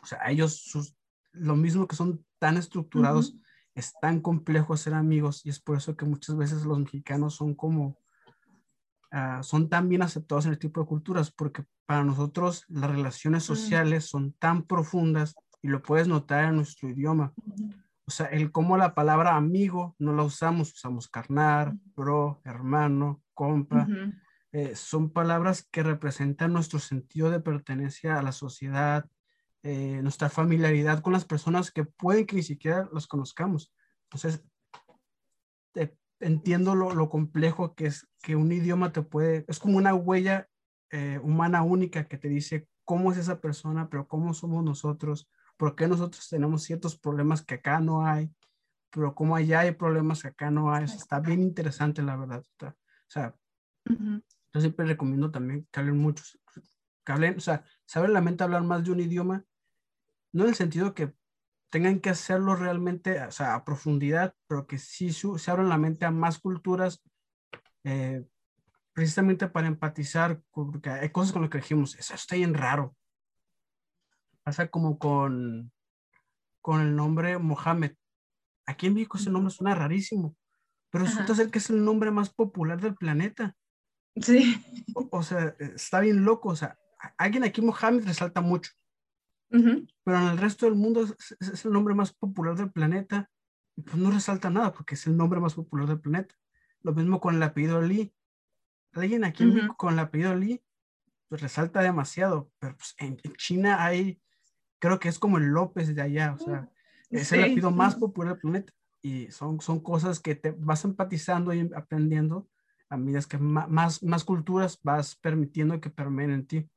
[0.02, 0.96] O sea, ellos, sus,
[1.40, 3.36] lo mismo que son tan estructurados,
[3.76, 7.54] es tan complejo hacer amigos y es por eso que muchas veces los mexicanos son
[7.54, 7.98] como,
[9.12, 13.44] ah, son tan bien aceptados en el tipo de culturas, porque para nosotros las relaciones
[13.44, 17.34] sociales son tan profundas y lo puedes notar en nuestro idioma.
[18.06, 23.88] O sea, el cómo la palabra amigo no la usamos, usamos carnar, bro, hermano, compa.
[24.54, 29.06] Eh, son palabras que representan nuestro sentido de pertenencia a la sociedad,
[29.64, 33.74] eh, nuestra familiaridad con las personas que pueden que ni siquiera los conozcamos.
[34.04, 34.44] Entonces,
[36.20, 40.48] entiendo lo, complejo que es que un idioma te puede, es como una huella
[40.92, 45.76] eh, humana única que te dice cómo es esa persona, pero cómo somos nosotros, por
[45.76, 48.32] qué nosotros tenemos ciertos problemas que acá no hay,
[48.90, 50.86] pero cómo allá hay problemas que acá no hay.
[50.86, 52.44] está bien interesante, la verdad.
[52.62, 52.74] o
[53.08, 53.36] sea,
[53.86, 56.40] yo siempre recomiendo también que hablen muchos,
[57.08, 59.46] que hablen, o sea, saber la mente hablar más de un idioma
[60.34, 61.14] no en el sentido que
[61.70, 66.06] tengan que hacerlo realmente, o sea, a profundidad, pero que sí se abran la mente
[66.06, 67.02] a más culturas,
[67.86, 68.26] eh,
[68.92, 72.94] precisamente para empatizar, porque hay cosas con las que dijimos, eso está bien raro.
[74.44, 75.72] Pasa como con,
[76.62, 77.96] con el nombre Mohammed.
[78.66, 80.36] Aquí en México ese nombre suena rarísimo,
[80.90, 83.56] pero resulta ser que es el nombre más popular del planeta.
[84.22, 84.62] Sí.
[85.12, 86.50] O, sea, está bien loco.
[86.50, 86.78] O sea,
[87.18, 88.72] alguien aquí Mohammed resalta mucho.
[89.50, 93.30] Pero en el resto del mundo es, el nombre más popular del planeta.
[93.76, 96.36] Y pues no resalta nada porque es el nombre más popular del planeta.
[96.82, 98.14] Lo mismo con el apellido Lee.
[98.94, 100.64] Alguien aquí en México con el apellido Lee,
[101.30, 102.52] pues resalta demasiado.
[102.60, 104.20] Pero pues en, China hay,
[104.80, 106.34] creo que es como el López de allá.
[106.34, 106.70] O sea,
[107.10, 108.74] es el apellido más popular del planeta.
[109.02, 112.50] Y son, son cosas que te vas empatizando y aprendiendo
[112.90, 116.70] a medida que más, más culturas vas permitiendo que permeen en ti.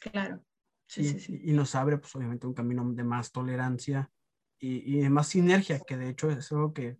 [0.00, 0.44] Claro.
[0.86, 4.10] Sí, sí, sí, Y nos abre, pues obviamente, un camino de más tolerancia
[4.58, 6.98] y, y de más sinergia, que de hecho es algo que,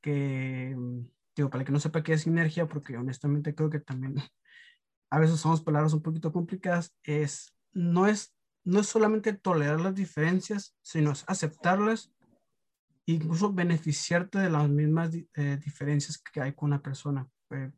[0.00, 1.00] que, mm,
[1.36, 4.14] digo, para que no sepa qué es sinergia, porque honestamente creo que también
[5.10, 9.94] a veces somos palabras un poquito complicadas, es, no es, no es solamente tolerar las
[9.94, 12.12] diferencias, sino es aceptarlas
[13.06, 17.26] incluso beneficiarte de las mismas eh, diferencias que hay con una persona.
[17.50, 17.70] Eh,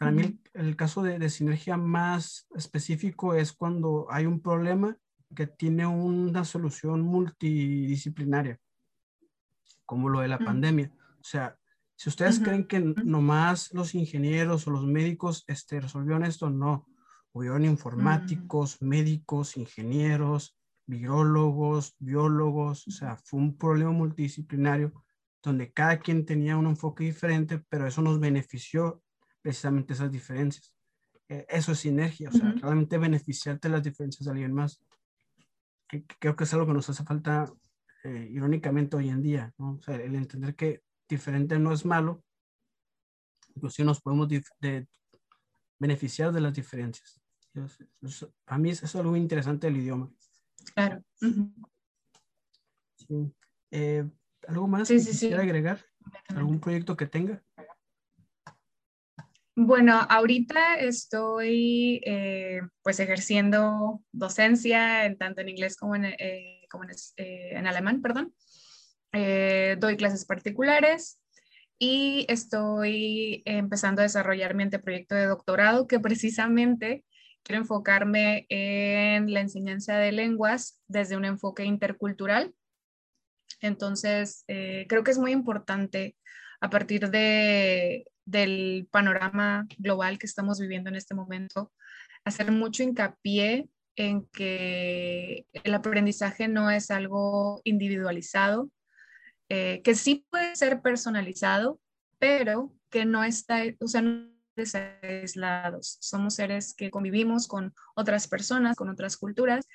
[0.00, 4.96] para mí el, caso de, de, sinergia más específico es cuando hay un problema
[5.36, 8.58] que tiene una solución multidisciplinaria,
[9.84, 10.90] como lo de la pandemia.
[11.20, 11.54] O sea,
[11.96, 16.88] si ustedes creen que nomás los ingenieros o los médicos este, resolvieron esto, no.
[17.32, 24.94] Hubieron informáticos, médicos, ingenieros, virólogos, biólogos, o sea, fue un problema multidisciplinario
[25.42, 29.02] donde cada quien tenía un enfoque diferente, pero eso nos benefició
[29.42, 30.74] precisamente esas diferencias.
[31.28, 34.80] E, eso es sinergia, o sea, realmente beneficiarte las diferencias de alguien más.
[35.88, 37.52] Que, creo que es algo que nos hace falta
[38.04, 39.72] eh, irónicamente hoy en día, ¿no?
[39.72, 42.22] O sea, el entender que diferente no es malo,
[43.54, 44.86] incluso nos podemos de,
[45.78, 47.20] beneficiar de las diferencias.
[48.44, 50.10] Para mí es, es algo interesante del idioma.
[50.74, 51.02] Claro.
[53.70, 54.08] Eh,
[54.46, 55.84] ¿Algo más que quisiera agregar?
[56.28, 57.42] ¿Algún proyecto que tenga?
[59.62, 66.84] Bueno, ahorita estoy eh, pues ejerciendo docencia en, tanto en inglés como en, eh, como
[67.18, 68.34] en, alemán, perdón.
[69.12, 71.20] doy clases particulares
[71.78, 77.04] y estoy empezando a desarrollar mi anteproyecto de doctorado que precisamente
[77.42, 82.54] quiero enfocarme en la enseñanza de lenguas desde un enfoque intercultural.
[83.60, 86.16] Entonces, eh, creo que es muy importante
[86.60, 91.72] a partir de, del panorama global que estamos viviendo en este momento,
[92.24, 98.70] hacer mucho hincapié en que el aprendizaje no es algo individualizado,
[99.48, 101.80] eh, que sí puede ser personalizado,
[102.18, 104.02] pero que no está, o sea,
[105.02, 109.66] aislados, somos seres que convivimos con otras personas, con otras culturas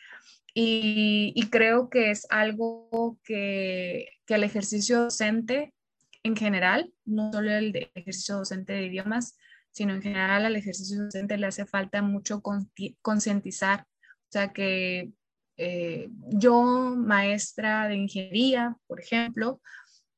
[0.54, 5.74] y, creo que es algo que, que, el ejercicio docente
[6.26, 9.38] en general, no solo el, ejercicio docente de idiomas,
[9.70, 12.42] sino en general al ejercicio docente le hace falta mucho
[13.04, 15.12] concientizar, o sea que
[15.58, 19.62] eh, yo, maestra de ingeniería, por ejemplo,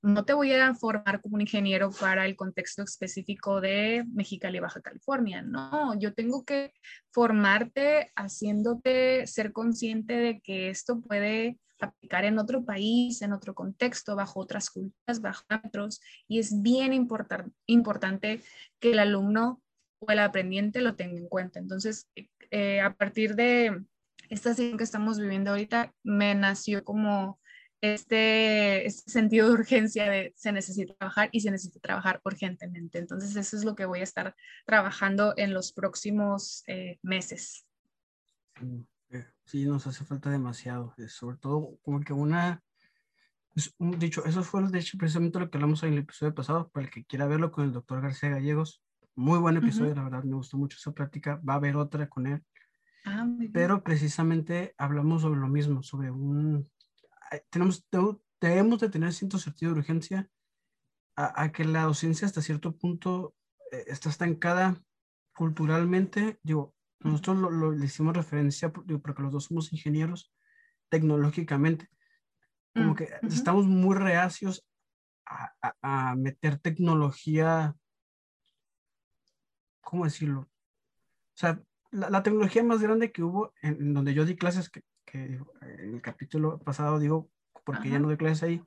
[0.02, 4.80] no te voy a formar como un ingeniero para el contexto específico de Mexicali, Baja
[4.80, 5.42] California.
[5.42, 6.72] No, yo tengo que
[7.12, 14.16] formarte haciéndote ser consciente de que esto puede aplicar en otro país, en otro contexto,
[14.16, 18.42] bajo otras culturas, bajo otros, y es bien importante
[18.80, 19.62] que el alumno
[20.00, 21.60] o el aprendiente lo tenga en cuenta.
[21.60, 22.08] Entonces,
[22.52, 23.84] eh, a partir de
[24.30, 27.40] esta situación que estamos viviendo ahorita, me nació como
[27.82, 32.98] este, este, sentido de urgencia de se necesita trabajar y se necesita trabajar urgentemente.
[32.98, 37.66] Entonces, eso es lo que voy a estar trabajando en los próximos eh, meses.
[39.48, 42.62] Sí, nos hace falta demasiado, eh, sobre todo como que una,
[43.54, 46.86] pues, dicho, eso fue de hecho precisamente lo que hablamos en el episodio pasado, para
[46.86, 48.84] el que quiera verlo con el doctor García Gallegos,
[49.16, 52.28] muy buen episodio, la verdad, me gustó mucho esa práctica, va a haber otra con
[52.28, 52.44] él,
[53.06, 56.70] ah, pero precisamente hablamos sobre lo mismo, sobre un,
[57.50, 57.88] tenemos,
[58.42, 60.30] debemos de tener cierto sentido de urgencia
[61.16, 63.34] a, que la docencia hasta cierto punto
[63.72, 64.80] eh, está estancada
[65.34, 66.40] culturalmente.
[66.44, 70.34] Digo, nosotros lo, le hicimos referencia porque los dos somos ingenieros
[70.90, 71.90] tecnológicamente.
[72.74, 74.66] Como mm, que estamos muy reacios
[75.26, 77.76] a, a, meter tecnología,
[79.82, 80.42] ¿cómo decirlo?
[80.42, 85.40] O sea, la, tecnología más grande que hubo en, donde yo di clases, que que
[85.62, 87.32] el capítulo pasado digo,
[87.64, 88.62] porque ya no doy clases ahí,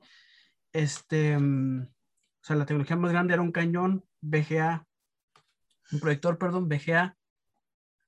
[0.73, 4.85] este, mm, o sea, la tecnología más grande era un cañón VGA,
[5.91, 7.15] un proyector, perdón, VGA,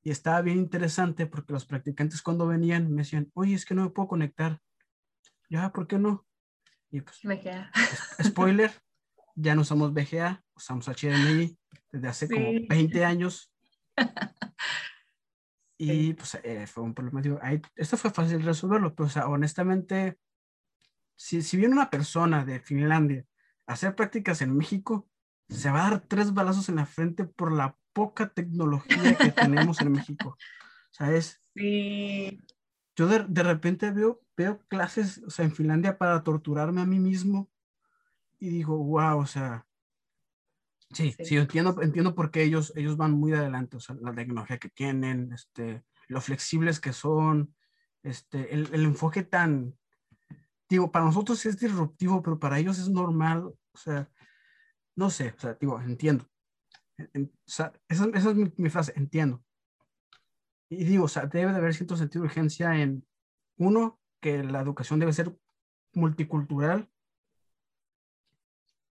[0.03, 3.83] y estaba bien interesante porque los practicantes cuando venían me decían, oye, es que no
[3.83, 4.59] me puedo conectar.
[5.49, 6.25] Ya, ¿por qué no?
[6.91, 7.71] Y pues, VGA.
[8.23, 8.71] spoiler,
[9.35, 11.57] ya no usamos VGA, usamos HDMI
[11.91, 13.51] desde hace como 20 años.
[15.75, 17.21] Y pues eh, fue un problema.
[17.21, 17.39] Digo,
[17.75, 20.17] esto fue fácil resolverlo, pero o sea, honestamente,
[21.17, 23.25] si, si viene una persona de Finlandia
[23.67, 25.09] a hacer prácticas en México,
[25.49, 29.79] se va a dar tres balazos en la frente por la poca tecnología que tenemos
[29.81, 30.37] en México.
[30.91, 31.39] ¿Sabes?
[31.55, 32.41] Sí.
[32.95, 36.97] Yo de, de, repente veo, veo clases, o sea, en Finlandia para torturarme a mí
[36.97, 37.47] mismo
[38.39, 39.67] y digo, wow, o sea,
[40.91, 44.57] sí, sí, entiendo, entiendo por qué ellos, ellos van muy adelante, o sea, la tecnología
[44.57, 47.55] que tienen, este, lo flexibles que son,
[48.01, 49.77] este, el, el enfoque tan,
[50.67, 54.09] digo, para nosotros es disruptivo, pero para ellos es normal, o sea,
[54.95, 56.27] no sé, o sea, digo, entiendo.
[56.99, 59.43] O sea, esa, esa es mi, mi, frase, entiendo.
[60.69, 63.05] Y digo, o sea, debe de haber cierto sentido de urgencia en,
[63.57, 65.35] uno, que la educación debe ser
[65.93, 66.89] multicultural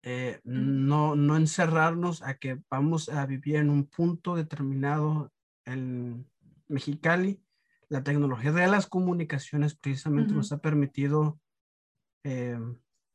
[0.09, 5.33] eh, no, no encerrarnos a que vamos a vivir en un punto determinado
[5.65, 6.31] en
[6.69, 7.43] Mexicali.
[7.89, 11.41] La tecnología de las comunicaciones precisamente nos ha permitido,
[12.23, 12.57] eh,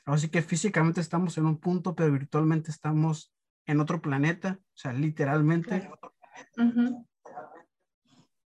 [0.03, 3.33] así que físicamente estamos en un punto, pero virtualmente estamos
[3.65, 5.89] en otro planeta, o sea, literalmente.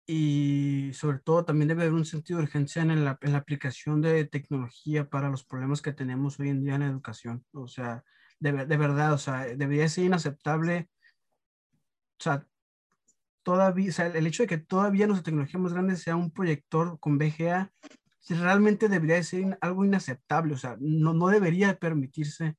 [0.05, 4.01] Y sobre todo también debe haber un sentido de urgencia en la, en la aplicación
[4.01, 7.45] de tecnología para los problemas que tenemos hoy en día en la educación.
[7.53, 8.03] O sea,
[8.41, 10.89] de, verdad, o sea, debería ser inaceptable,
[12.19, 12.47] o sea,
[13.43, 16.99] todavía, o sea, el hecho de que todavía nuestra tecnología más grande sea un proyector
[16.99, 17.71] con VGA,
[18.29, 22.55] realmente debería ser algo inaceptable, o sea, no, no debería permitirse,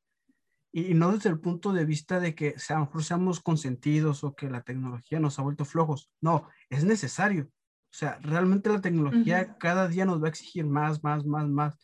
[0.72, 4.34] y, no desde el punto de vista de que a lo mejor seamos consentidos o
[4.34, 7.50] que la tecnología nos ha vuelto flojos, no, es necesario,
[7.92, 11.78] o sea, realmente la tecnología cada día nos va a exigir más, más, más, más.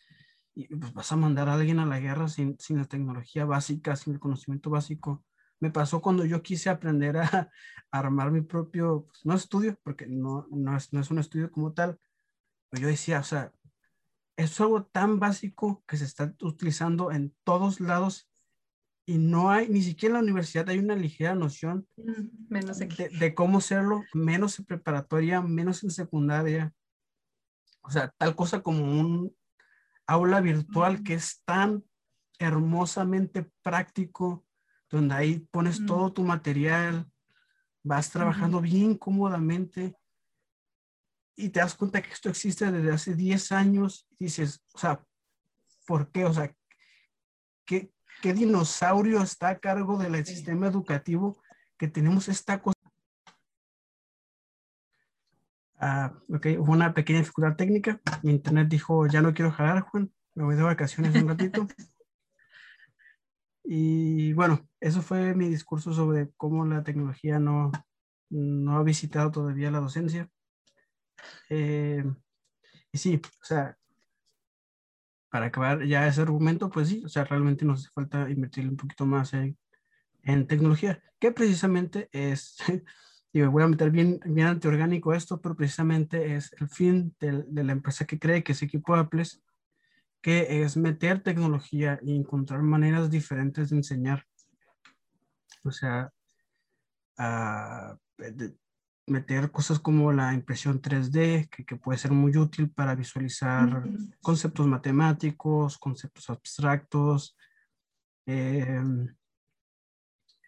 [0.55, 3.95] Y pues vas a mandar a alguien a la guerra sin, sin la tecnología básica,
[3.95, 5.23] sin el conocimiento básico.
[5.59, 7.51] Me pasó cuando yo quise aprender a,
[7.91, 11.73] armar mi propio, pues, no estudio, porque no, no, es, no es un estudio como
[11.73, 11.99] tal,
[12.69, 13.51] pero yo decía, o sea,
[14.35, 18.28] es algo tan básico que se está utilizando en todos lados
[19.09, 23.09] y no hay, ni siquiera en la universidad hay una ligera noción mm, menos de,
[23.09, 26.71] de, cómo hacerlo, menos en preparatoria, menos en secundaria.
[27.81, 29.35] O sea, tal cosa como un,
[30.05, 31.83] aula virtual que es tan
[32.37, 34.45] hermosamente práctico,
[34.91, 37.11] donde ahí pones todo tu material,
[37.83, 39.95] vas trabajando bien cómodamente
[41.35, 45.03] y te das cuenta que esto existe desde hace 10 años y dices, o sea,
[45.87, 46.25] ¿por qué?
[46.25, 46.55] O sea,
[47.65, 47.91] ¿qué,
[48.21, 51.41] qué dinosaurio está a cargo del sistema educativo
[51.77, 52.79] que tenemos esta cosa?
[55.81, 58.01] Ah, ok, hubo una pequeña dificultad técnica.
[58.23, 60.11] internet dijo, ya no quiero jalar, Juan.
[60.35, 61.67] Me voy de vacaciones un ratito.
[63.63, 67.71] y bueno, eso fue mi discurso sobre cómo la tecnología no,
[68.29, 70.29] no ha visitado todavía la docencia.
[71.49, 72.03] Eh,
[72.91, 73.77] y sí, o sea,
[75.29, 78.77] para acabar ya ese argumento, pues sí, o sea, realmente nos hace falta invertir un
[78.77, 79.57] poquito más en,
[80.23, 82.57] en tecnología, que precisamente es
[83.31, 87.63] y voy a meter bien, bien antiorgánico esto, pero precisamente es el fin de, de
[87.63, 89.23] la empresa que cree que es equipo Apple,
[90.21, 94.25] que es meter tecnología y encontrar maneras diferentes de enseñar.
[95.63, 96.11] O sea,
[99.09, 103.83] meter cosas como la impresión 3D, que, que, puede ser muy útil para visualizar
[104.21, 107.35] conceptos matemáticos, conceptos abstractos.
[108.25, 108.81] Eh,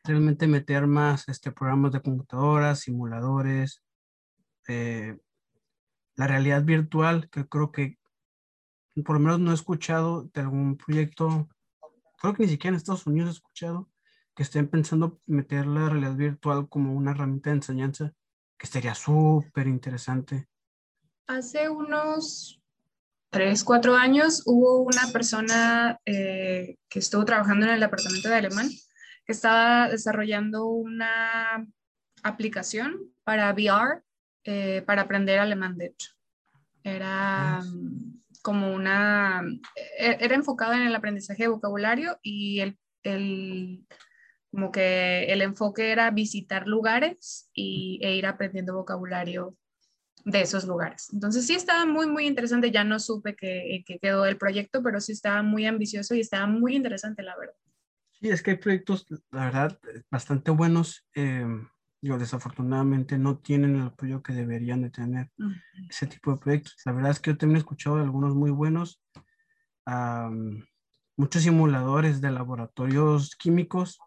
[0.04, 3.84] realmente meter más este, programas de computadoras, simuladores,
[4.68, 5.18] eh,
[6.16, 7.98] la realidad virtual, que creo que
[9.06, 11.50] por lo menos no he escuchado de algún proyecto,
[12.18, 13.90] creo que ni siquiera en Estados Unidos he escuchado
[14.36, 18.14] que estén pensando meter la realidad virtual como una herramienta de enseñanza,
[18.62, 20.48] que sería súper interesante.
[21.26, 22.62] Hace unos
[23.32, 28.70] tres, cuatro años hubo una persona eh, que estuvo trabajando en el departamento de alemán
[29.32, 31.66] estaba desarrollando una
[32.24, 34.04] aplicación para VR
[34.44, 36.12] eh, para aprender alemán, de hecho.
[36.84, 39.44] Era mm, como una,
[39.98, 43.86] e-, era enfocada en el aprendizaje de vocabulario y el, el,
[44.52, 49.56] como que el enfoque era visitar lugares y, e ir aprendiendo vocabulario
[50.26, 51.08] de esos lugares.
[51.14, 52.70] Entonces sí estaba muy, muy interesante.
[52.70, 56.48] Ya no supe que, que quedó el proyecto, pero sí estaba muy ambicioso y estaba
[56.48, 57.56] muy interesante, la verdad.
[58.20, 59.80] Sí, es que hay proyectos, la verdad,
[60.12, 61.08] bastante buenos.
[61.16, 61.48] Eh,
[62.02, 65.32] yo desafortunadamente no tienen el apoyo que deberían de tener
[65.90, 66.76] ese tipo de proyectos.
[66.86, 69.02] La verdad es que yo también he escuchado de algunos muy buenos,
[71.16, 74.00] muchos simuladores de laboratorios químicos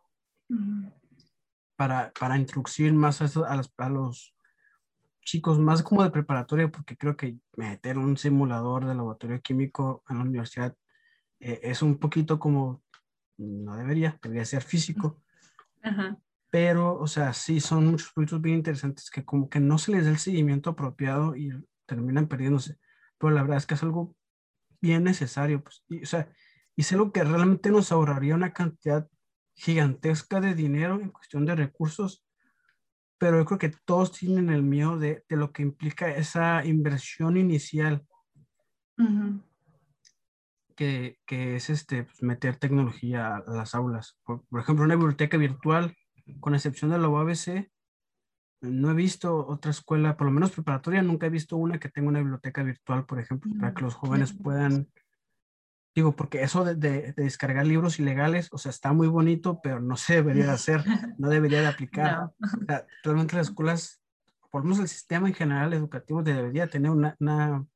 [1.76, 4.34] para, para introducir más a, a, los
[5.22, 10.18] chicos, más como de preparatoria, porque creo que meter un simulador de laboratorio químico en
[10.18, 10.76] la universidad
[11.40, 12.82] eh, es un poquito como,
[13.36, 15.20] no debería, debería ser físico.
[16.50, 20.04] Pero, o sea, sí, son muchos proyectos bien interesantes que como que no se les
[20.04, 21.52] da el seguimiento apropiado y
[21.84, 22.78] terminan perdiéndose,
[23.18, 24.14] pero la verdad es que es algo
[24.80, 26.30] bien necesario, pues, y, o sea,
[26.76, 29.08] y es algo que realmente nos ahorraría una cantidad
[29.54, 32.24] gigantesca de dinero en cuestión de recursos,
[33.18, 37.36] pero yo creo que todos tienen el miedo de, de lo que implica esa inversión
[37.36, 38.04] inicial.
[40.76, 44.18] que, que, es este, pues, meter tecnología a las aulas.
[44.24, 45.96] Por, por ejemplo, una biblioteca virtual
[46.40, 47.70] con excepción de la UABC,
[48.62, 52.08] no he visto otra escuela, por lo menos preparatoria, nunca he visto una que tenga
[52.08, 54.88] una biblioteca virtual, por ejemplo, para que los jóvenes puedan,
[55.94, 60.14] digo, porque eso de, descargar libros ilegales, o sea, está muy bonito, pero no se
[60.14, 60.84] debería de hacer,
[61.18, 62.32] no debería de aplicar.
[63.02, 64.02] realmente las escuelas,
[64.50, 67.66] por lo menos el sistema en general educativo debería tener una, una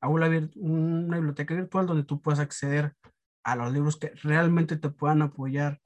[0.00, 2.94] aula, una biblioteca virtual donde tú puedas acceder
[3.44, 5.80] a los libros que realmente te puedan apoyar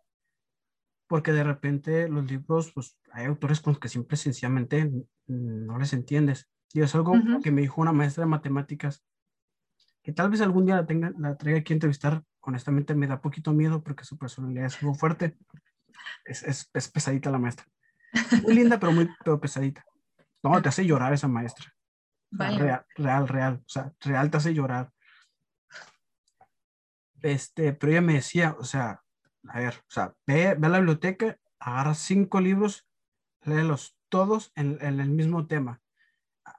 [1.13, 4.91] porque de repente los libros, pues hay autores con los que simple sencillamente
[5.27, 6.49] no les entiendes.
[6.73, 7.13] Y es algo
[7.43, 9.05] que me dijo una maestra de matemáticas,
[10.03, 12.23] que tal vez algún día la, tenga, la traiga aquí a entrevistar.
[12.41, 15.37] Honestamente me da poquito miedo porque su personalidad es muy fuerte.
[16.25, 17.67] Es, es, es pesadita la maestra.
[18.43, 19.85] Muy linda, pero muy pero pesadita.
[20.43, 21.73] No, te hace llorar esa maestra.
[22.31, 23.63] real, real, real.
[23.65, 24.91] O sea, real te hace llorar.
[27.23, 29.01] Este, pero ella me decía, o sea,
[29.49, 32.87] a ver, o sea, ve, a la biblioteca, agarra cinco libros,
[33.43, 35.81] léelos todos en, el mismo tema.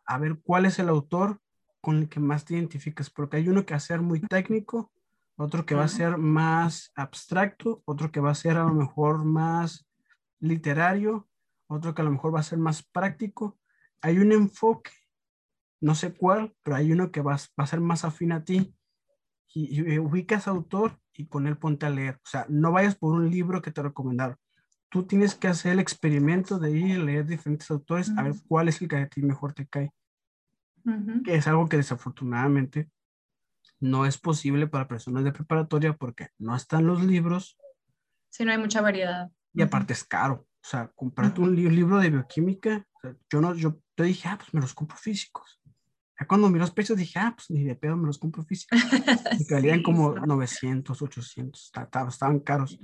[0.06, 1.42] A, ver cuál es el autor
[1.84, 4.94] con el que más te identificas, porque hay uno que va a ser muy técnico,
[5.36, 9.26] otro que va a ser más abstracto, otro que va a ser a lo mejor
[9.26, 9.86] más
[10.40, 11.28] literario,
[11.68, 13.60] otro que a lo mejor va a ser más práctico.
[14.00, 14.92] Hay un enfoque,
[15.82, 18.74] no sé cuál, pero hay uno que va, va a ser más afín a ti
[19.54, 22.16] y, y ubicas autor y con él ponte a leer.
[22.16, 24.38] O sea, no vayas por un libro que te recomendaron.
[24.88, 28.70] Tú tienes que hacer el experimento de ir a leer diferentes autores a ver cuál
[28.70, 29.92] es el que a ti mejor te cae.
[31.24, 32.90] Que es algo que desafortunadamente
[33.80, 37.58] no es posible para personas de preparatoria porque no están los libros.
[38.30, 39.32] Sí, no hay mucha variedad.
[39.54, 40.48] Y aparte es caro.
[40.64, 42.86] O sea, comprarte un libro de bioquímica,
[43.30, 45.62] yo no, yo te dije, ah, pues me los compro físicos
[46.26, 48.80] cuando miré los precios dije, ah, pues ni de pedo me los compro físicos.
[49.40, 51.72] Y valían como 900, 800,
[52.10, 52.80] estaban caros.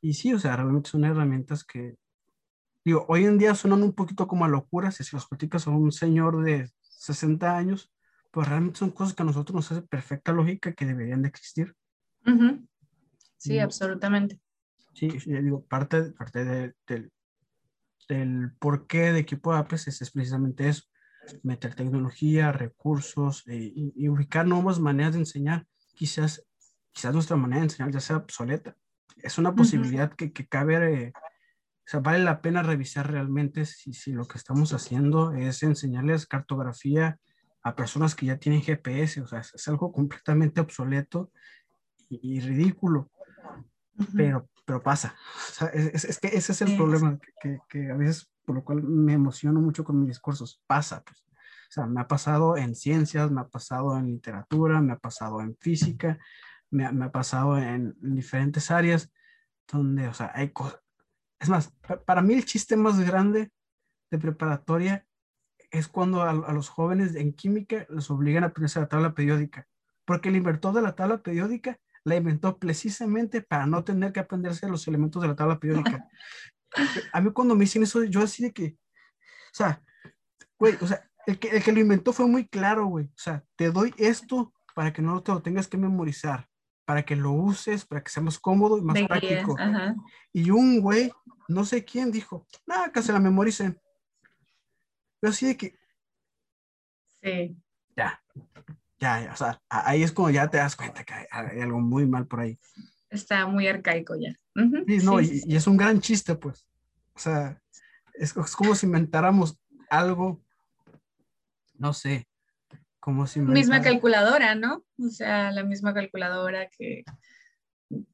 [0.00, 1.96] Y sí, o sea, realmente son herramientas que,
[2.84, 5.70] digo, hoy en día suenan un poquito como a locura, si se los platicas a
[5.70, 7.92] un señor de 60 años,
[8.30, 11.74] pues realmente son cosas que a nosotros nos hace perfecta lógica que deberían de existir.
[13.36, 14.40] Sí, absolutamente.
[14.92, 17.12] Sí, digo, parte, parte de, del,
[18.08, 20.84] del porqué de equipo APES es precisamente eso
[21.42, 25.66] meter tecnología, recursos eh, y, ubicar nuevas maneras de enseñar.
[25.94, 26.44] Quizás,
[26.92, 28.76] quizás nuestra manera de enseñar ya sea obsoleta.
[29.16, 31.12] Es una posibilidad que, que, cabe, eh,
[31.86, 36.26] o sea, vale la pena revisar realmente si, si lo que estamos haciendo es enseñarles
[36.26, 37.18] cartografía
[37.62, 41.30] a personas que ya tienen GPS, o sea, es, algo completamente obsoleto
[42.08, 43.10] y, ridículo,
[44.14, 45.16] pero, pero pasa.
[45.48, 48.64] O sea, es, es, que ese es el problema, que, que, a veces por lo
[48.64, 50.62] cual me emociono mucho con mis discursos.
[50.66, 51.24] Pasa, pues.
[51.68, 55.40] O sea, me ha pasado en ciencias, me ha pasado en literatura, me ha pasado
[55.40, 56.18] en física,
[56.70, 59.10] me, me ha pasado en, diferentes áreas
[59.70, 60.83] donde, o sea, hay cosas.
[61.40, 61.72] Es más,
[62.06, 63.50] para mí el chiste más grande
[64.10, 65.06] de preparatoria
[65.70, 69.66] es cuando a, los jóvenes en química los obligan a aprenderse la tabla periódica,
[70.04, 74.68] porque el inventor de la tabla periódica la inventó precisamente para no tener que aprenderse
[74.68, 76.08] los elementos de la tabla periódica.
[77.12, 78.76] a mí cuando me dicen eso, yo así de que,
[79.52, 79.82] o sea,
[80.58, 83.06] güey, o sea, el que, el que lo inventó fue muy claro, güey.
[83.06, 86.48] O sea, te doy esto para que no te lo tengas que memorizar,
[86.84, 89.56] para que lo uses, para que sea más cómodo y más práctico.
[90.32, 91.12] Y un güey,
[91.48, 93.80] no sé quién, dijo, nada, que se la memoricen.
[95.20, 95.78] Pero así de que...
[97.22, 97.56] Sí.
[97.96, 98.22] Ya,
[98.98, 102.26] ya, o sea, ahí es como ya te das cuenta que hay algo muy mal
[102.26, 102.58] por ahí
[103.14, 104.32] está muy arcaico ya.
[104.86, 106.66] sí, no, y, es un gran chiste, pues.
[107.14, 107.60] O sea,
[108.14, 109.58] es, como si inventáramos
[109.88, 110.42] algo
[111.76, 112.28] no sé,
[113.04, 113.38] como si...
[113.38, 114.82] Misma calculadora, ¿no?
[114.98, 117.04] O sea, la misma calculadora que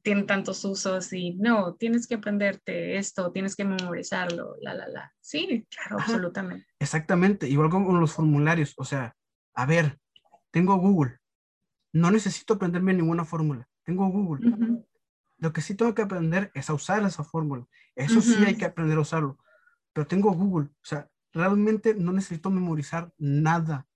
[0.01, 5.13] tiene tantos usos y no, tienes que aprenderte esto, tienes que memorizarlo, la, la, la.
[5.21, 6.67] Sí, claro, absolutamente.
[6.77, 9.15] Exactamente, igual como los formularios, o sea,
[9.53, 9.97] a ver,
[10.51, 11.19] tengo Google,
[11.93, 14.83] no necesito aprenderme ninguna fórmula, tengo Google.
[15.37, 17.65] Lo que sí tengo que aprender es a usar esa fórmula.
[17.95, 19.37] Eso sí hay que aprender a usarlo.
[19.93, 23.87] Pero tengo Google, o sea, realmente no necesito memorizar nada.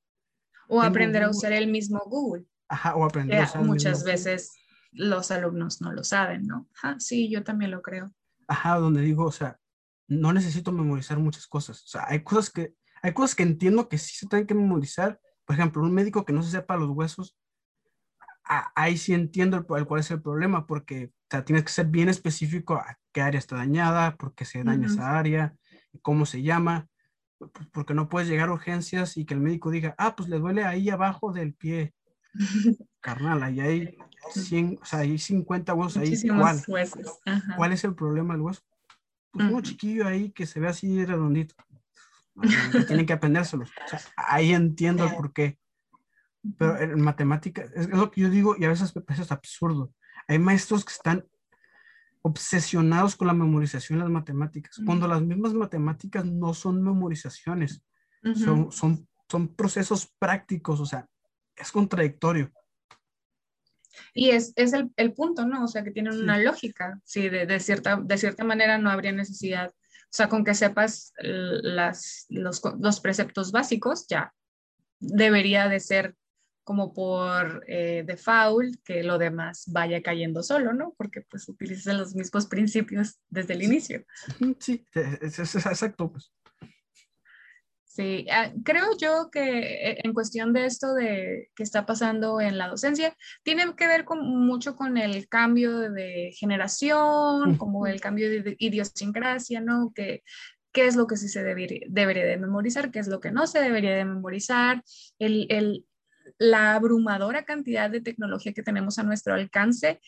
[0.68, 2.46] O aprender a usar el mismo Google.
[2.68, 4.54] Ajá, o aprender a usar Muchas veces
[4.92, 6.68] los alumnos no lo saben, ¿no?
[6.76, 8.12] Ajá, sí, yo también lo creo.
[8.48, 9.60] Ajá, donde digo, o sea,
[10.08, 11.84] no necesito memorizar muchas cosas.
[11.84, 15.20] O sea, hay cosas que, hay cosas que entiendo que sí se tienen que memorizar.
[15.46, 17.38] Por ejemplo, un médico que no se sepa los huesos,
[18.76, 22.10] ahí sí entiendo el, cuál es el problema, porque o sea, tienes que ser bien
[22.10, 25.56] específico a qué área está dañada, por qué se daña esa área,
[26.02, 26.88] cómo se llama,
[27.72, 30.64] porque no puedes llegar a urgencias y que el médico diga, ah, pues le duele
[30.64, 31.94] ahí abajo del pie.
[33.02, 33.98] Carnal, ahí hay
[34.32, 36.16] 100, o sea, hay 50 huesos ahí.
[36.28, 36.64] ¿Cuál?
[36.68, 37.20] Huesos.
[37.56, 38.62] ¿Cuál es el problema del hueso?
[39.32, 41.56] Pues un chiquillo ahí que se ve así redondito.
[42.88, 43.70] tienen que aprendérselos.
[44.16, 45.60] ahí entiendo el por qué.
[46.58, 49.92] Pero en matemáticas, es, lo que yo digo y a veces me parece absurdo.
[50.28, 51.26] Hay maestros que están
[52.26, 57.84] obsesionados con la memorización de las matemáticas, cuando las mismas matemáticas no son memorizaciones,
[58.44, 61.08] son, son, son procesos prácticos, o sea,
[61.56, 62.52] es contradictorio.
[64.16, 65.64] Y es, es el, el, punto, ¿no?
[65.64, 69.12] O sea, que tienen una lógica, sí, de, de, cierta, de cierta manera no habría
[69.12, 74.34] necesidad, o sea, con que sepas las, los, los preceptos básicos, ya
[75.00, 76.16] debería de ser
[76.66, 80.94] como por eh, default que lo demás vaya cayendo solo, ¿no?
[80.98, 84.04] Porque pues utilizan los mismos principios desde el inicio.
[84.60, 86.12] Sí, es, exacto.
[86.12, 86.34] Pues.
[87.84, 92.58] Sí, ah, creo yo que eh, en cuestión de esto de que está pasando en
[92.58, 98.30] la docencia, tiene que ver con, mucho con el cambio de generación, como el cambio
[98.30, 99.94] de idiosincrasia, ¿no?
[99.96, 100.24] Que
[100.74, 103.48] qué es lo que sí se debería, debería de memorizar, qué es lo que no
[103.48, 104.84] se debería de memorizar,
[105.20, 105.86] el, el,
[106.38, 110.02] la abrumadora cantidad de tecnología que tenemos a nuestro alcance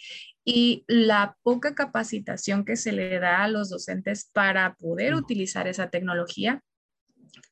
[0.44, 5.90] y la poca capacitación que se le da a los docentes para poder utilizar esa
[5.90, 6.62] tecnología,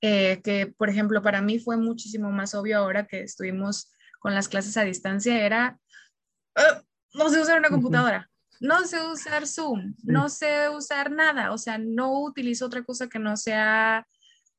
[0.01, 4.49] eh, que por ejemplo para mí fue muchísimo más obvio ahora que estuvimos con las
[4.49, 5.79] clases a distancia, era,
[6.55, 6.81] ah,
[7.13, 8.29] no sé usar una computadora.
[8.61, 13.19] No sé usar Zoom, no sé usar nada, o sea, no utilizo otra cosa que
[13.19, 14.07] no sea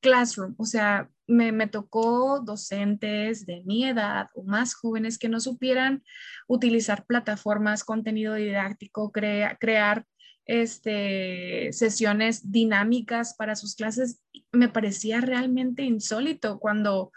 [0.00, 6.02] Classroom, o sea, me, tocó docentes de mi edad o más jóvenes que no supieran
[6.46, 10.06] utilizar plataformas, contenido didáctico, crear
[10.46, 14.20] este, sesiones dinámicas para sus clases.
[14.52, 17.12] Me parecía realmente insólito cuando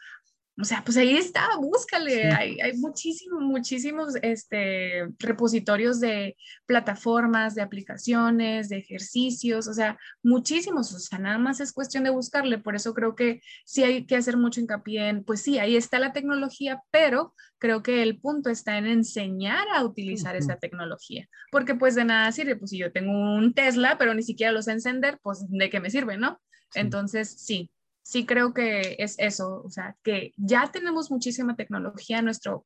[0.62, 2.32] o sea, pues ahí está, búscale.
[2.32, 10.94] Hay, hay muchísimos, muchísimos este, repositorios de plataformas, de aplicaciones, de ejercicios, o sea, muchísimos.
[10.94, 12.58] O sea, nada más es cuestión de buscarle.
[12.58, 15.98] Por eso creo que sí hay que hacer mucho hincapié en, pues sí, ahí está
[15.98, 21.28] la tecnología, pero creo que el punto está en enseñar a utilizar esa tecnología.
[21.52, 24.62] Porque pues de nada sirve, pues si yo tengo un Tesla, pero ni siquiera lo
[24.62, 26.42] sé encender, pues de qué me sirve, ¿no?
[26.76, 27.72] Entonces, sí,
[28.10, 32.66] sí creo que es eso, o sea, que ya tenemos muchísima tecnología a nuestro,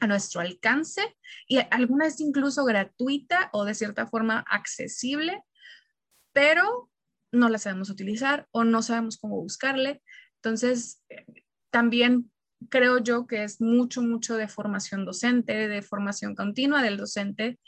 [0.00, 1.00] a nuestro alcance
[1.48, 5.42] y alguna es incluso gratuita o de cierta forma accesible,
[6.34, 6.90] pero
[7.32, 10.02] no la sabemos utilizar o no sabemos cómo buscarle.
[10.42, 11.02] Entonces,
[11.70, 12.30] también
[12.68, 17.58] creo yo que es mucho, mucho de formación docente, de formación continua del docente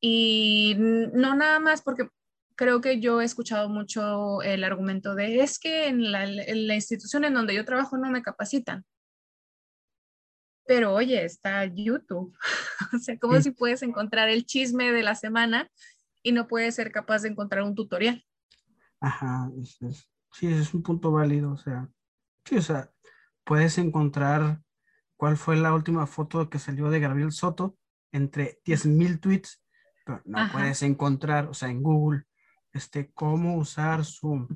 [0.00, 2.08] y no nada más porque
[2.56, 6.26] creo que yo he escuchado mucho el argumento de es que en la,
[6.74, 8.84] institución en donde yo trabajo no me capacitan.
[10.66, 12.36] Pero oye, está YouTube.
[12.94, 15.70] o sea, ¿cómo si puedes encontrar el chisme de la semana
[16.22, 18.24] y no puedes ser capaz de encontrar un tutorial?
[19.00, 19.50] Ajá,
[20.32, 21.52] sí, es un punto válido.
[21.52, 21.88] O sea,
[22.44, 22.90] sí, o sea,
[23.44, 24.60] puedes encontrar
[25.16, 27.76] cuál fue la última foto que salió de Gabriel Soto
[28.10, 29.62] entre 10.000 tweets,
[30.04, 32.24] pero no puedes encontrar, o sea, en Google,
[32.76, 34.48] este, cómo usar Zoom.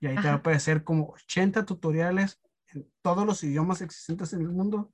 [0.00, 4.42] Y ahí te va a aparecer como 80 tutoriales en todos los idiomas existentes en
[4.42, 4.92] el mundo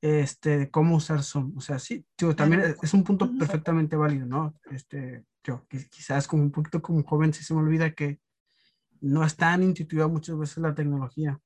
[0.00, 1.56] este, de cómo usar Zoom.
[1.56, 2.04] O sea, sí,
[2.36, 4.54] también es un punto perfectamente válido, ¿no?
[4.70, 8.20] Este, yo, quizás como un poquito como joven si se me olvida que
[9.00, 11.40] no es tan intuitiva muchas veces la tecnología.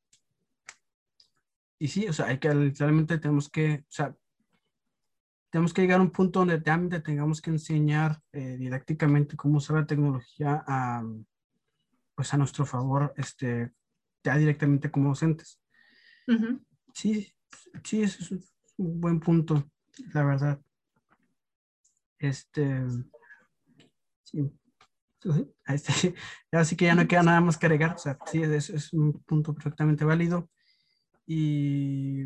[1.79, 4.17] Y sí, o sea, hay que, literalmente tenemos que, o sea,
[5.51, 9.77] tenemos que llegar a un punto donde realmente tengamos que enseñar eh, didácticamente cómo usar
[9.77, 11.03] la tecnología a,
[12.15, 13.73] pues a nuestro favor, este,
[14.23, 15.61] ya directamente como docentes.
[16.93, 17.33] Sí,
[17.83, 18.31] sí, es
[18.77, 19.71] un buen punto,
[20.13, 20.61] la verdad.
[22.19, 22.83] Este,
[24.25, 24.53] sí.
[26.53, 27.95] Así que ya no queda nada más que agregar.
[27.95, 30.49] O sea, sí, es, es un punto perfectamente válido.
[31.27, 32.25] Y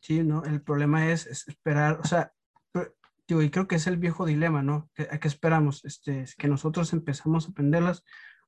[0.00, 0.44] sí, ¿no?
[0.44, 2.32] El problema es, esperar, o sea,
[3.28, 4.90] digo, y creo que es el viejo dilema, ¿no?
[5.10, 5.84] ¿A qué esperamos?
[5.84, 8.02] Este, que nosotros empezamos a aprenderlas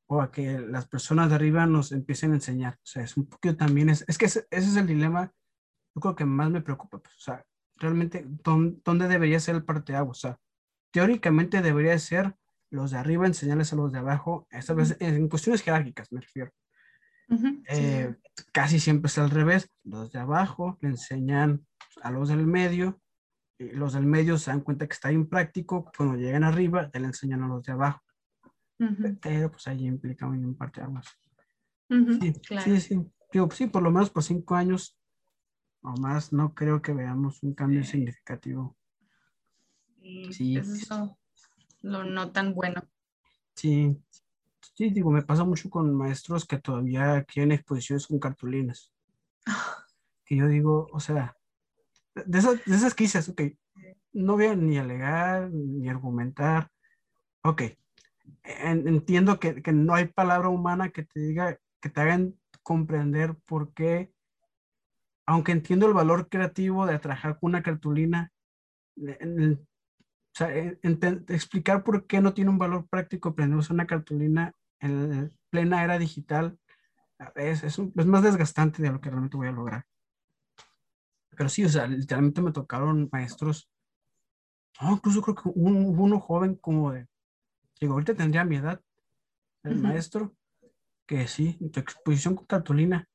[0.07, 2.75] o a que las personas de arriba nos empiecen a enseñar.
[2.75, 5.33] O sea, es un poquito también, es, es que ese, es el dilema,
[5.95, 6.99] yo creo que más me preocupa.
[6.99, 7.45] Pues, o sea,
[7.77, 10.19] realmente, ¿dónde, debería ser el parteaguas?
[10.19, 10.39] O sea,
[10.91, 12.35] teóricamente debería ser
[12.71, 16.53] los de arriba enseñarles a los de abajo, esta vez en cuestiones jerárquicas me refiero.
[17.69, 18.15] Eh,
[18.53, 21.65] casi siempre es al revés, los de abajo le enseñan
[22.03, 23.01] a los del medio,
[23.59, 27.43] y los del medio se dan cuenta que está impráctico, cuando llegan arriba le enseñan
[27.43, 28.01] a los de abajo.
[29.21, 30.87] Pero pues ahí implica un parte de
[32.21, 32.33] sí,
[32.65, 33.07] sí, sí.
[33.51, 34.99] sí, por lo menos por cinco años
[35.83, 38.77] o más no creo que veamos un cambio significativo.
[40.31, 41.19] Sí, Eso
[41.83, 42.83] lo no tan bueno.
[43.55, 43.97] Sí,
[44.61, 48.93] sí, digo, me pasa mucho con maestros que todavía quieren exposiciones con cartulinas.
[50.25, 51.37] que yo digo, o sea,
[52.15, 53.43] de esas, de esas que dices, ok,
[54.13, 56.71] no voy a ni alegar ni argumentar.
[57.43, 57.63] Ok,
[58.45, 63.73] entiendo que, que, no hay palabra humana que te diga, que te hagan comprender por
[63.73, 64.13] qué,
[65.27, 68.33] aunque entiendo el valor creativo de trabajar con una cartulina,
[70.33, 70.57] o sea,
[71.29, 76.59] explicar por qué no tiene un valor práctico usar una cartulina en plena era digital
[77.37, 79.87] es, es, es, más desgastante de lo que realmente voy a lograr.
[81.31, 83.71] Pero sí, o sea, literalmente me tocaron maestros,
[84.81, 87.07] incluso creo que hubo uno joven como de,
[87.81, 88.81] digo, ahorita tendría mi edad,
[89.63, 90.35] el maestro,
[91.07, 93.09] que sí, tu exposición con cartulina,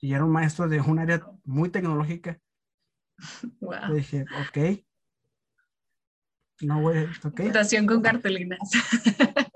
[0.00, 2.38] y era un maestro de un área muy tecnológica.
[3.60, 3.94] Wow.
[3.94, 4.84] dije, ok,
[6.60, 7.34] no, güey, ok.
[7.34, 8.58] Presentación con cartulinas.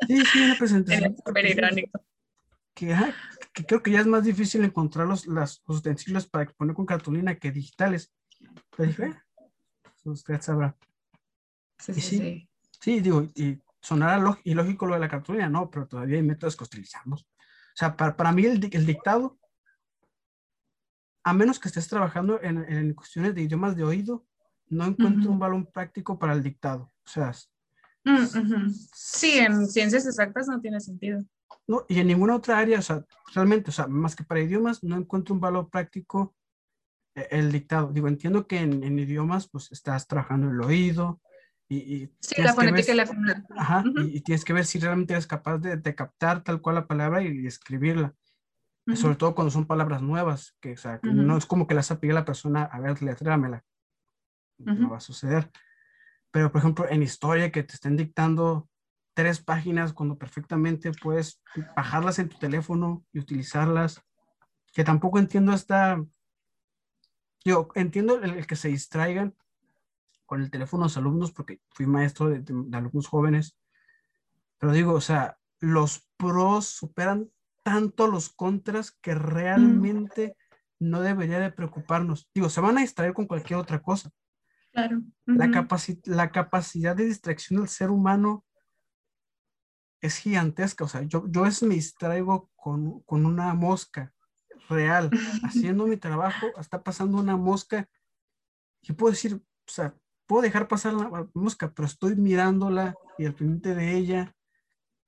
[0.06, 1.16] Sí, sí, una presentación.
[1.24, 2.00] Súper irónico.
[2.74, 2.94] Que,
[3.52, 7.36] que, creo que ya es más difícil encontrar los, los utensilios para exponer con cartulina
[7.36, 8.12] que digitales.
[8.76, 9.14] Pero dije,
[10.04, 10.76] usted sabrá.
[11.78, 12.48] Sí, sí, sí,
[12.80, 13.00] sí.
[13.00, 17.22] digo, y sonará ilógico lo de la cartulina, no, pero todavía hay métodos que utilizamos.
[17.22, 19.38] O sea, para, para mí el, el, dictado,
[21.24, 24.26] a menos que estés trabajando en, en cuestiones de idiomas de oído,
[24.68, 26.92] no encuentro un balón práctico para el dictado.
[27.04, 27.32] O sea,
[28.04, 31.20] mm, sí, en ciencias exactas no tiene sentido.
[31.66, 34.82] No, y en ninguna otra área, o sea, realmente, o sea, más que para idiomas,
[34.82, 36.34] no encuentro un valor práctico
[37.14, 37.92] eh, el dictado.
[37.92, 41.20] Digo, entiendo que en, idiomas, pues estás trabajando el oído
[41.68, 42.08] y...
[42.20, 43.10] sí, la fonética y la
[43.56, 47.22] Ajá, y, tienes que ver si realmente eres capaz de, captar tal cual la palabra
[47.22, 48.14] y, escribirla.
[48.94, 51.90] Sobre todo cuando son palabras nuevas, que, o sea, que no es como que las
[51.90, 53.64] ha pedido la persona, a ver, letréamela
[54.58, 55.50] no va a suceder.
[56.30, 58.68] Pero, por ejemplo, en historia que te estén dictando
[59.14, 61.42] tres páginas cuando perfectamente puedes
[61.74, 64.02] bajarlas en tu teléfono y utilizarlas,
[64.74, 66.04] que tampoco entiendo esta,
[67.42, 69.34] yo entiendo el, que se distraigan
[70.26, 72.44] con el teléfono los alumnos porque fui maestro de,
[72.76, 73.56] alumnos jóvenes,
[74.58, 77.30] pero digo, o sea, los pros superan
[77.62, 80.36] tanto los contras que realmente
[80.78, 82.28] no debería de preocuparnos.
[82.34, 84.10] Digo, se van a distraer con cualquier otra cosa,
[85.24, 85.50] la,
[86.04, 88.44] la capacidad de distracción del ser humano
[90.00, 90.84] es gigantesca.
[90.84, 94.12] O sea, yo, yo me distraigo con, con una mosca
[94.68, 95.10] real,
[95.44, 97.88] haciendo mi trabajo, está pasando una mosca
[98.82, 99.94] y puedo decir, o sea,
[100.26, 104.36] puedo dejar pasar la mosca, pero estoy mirándola y al pendiente de ella.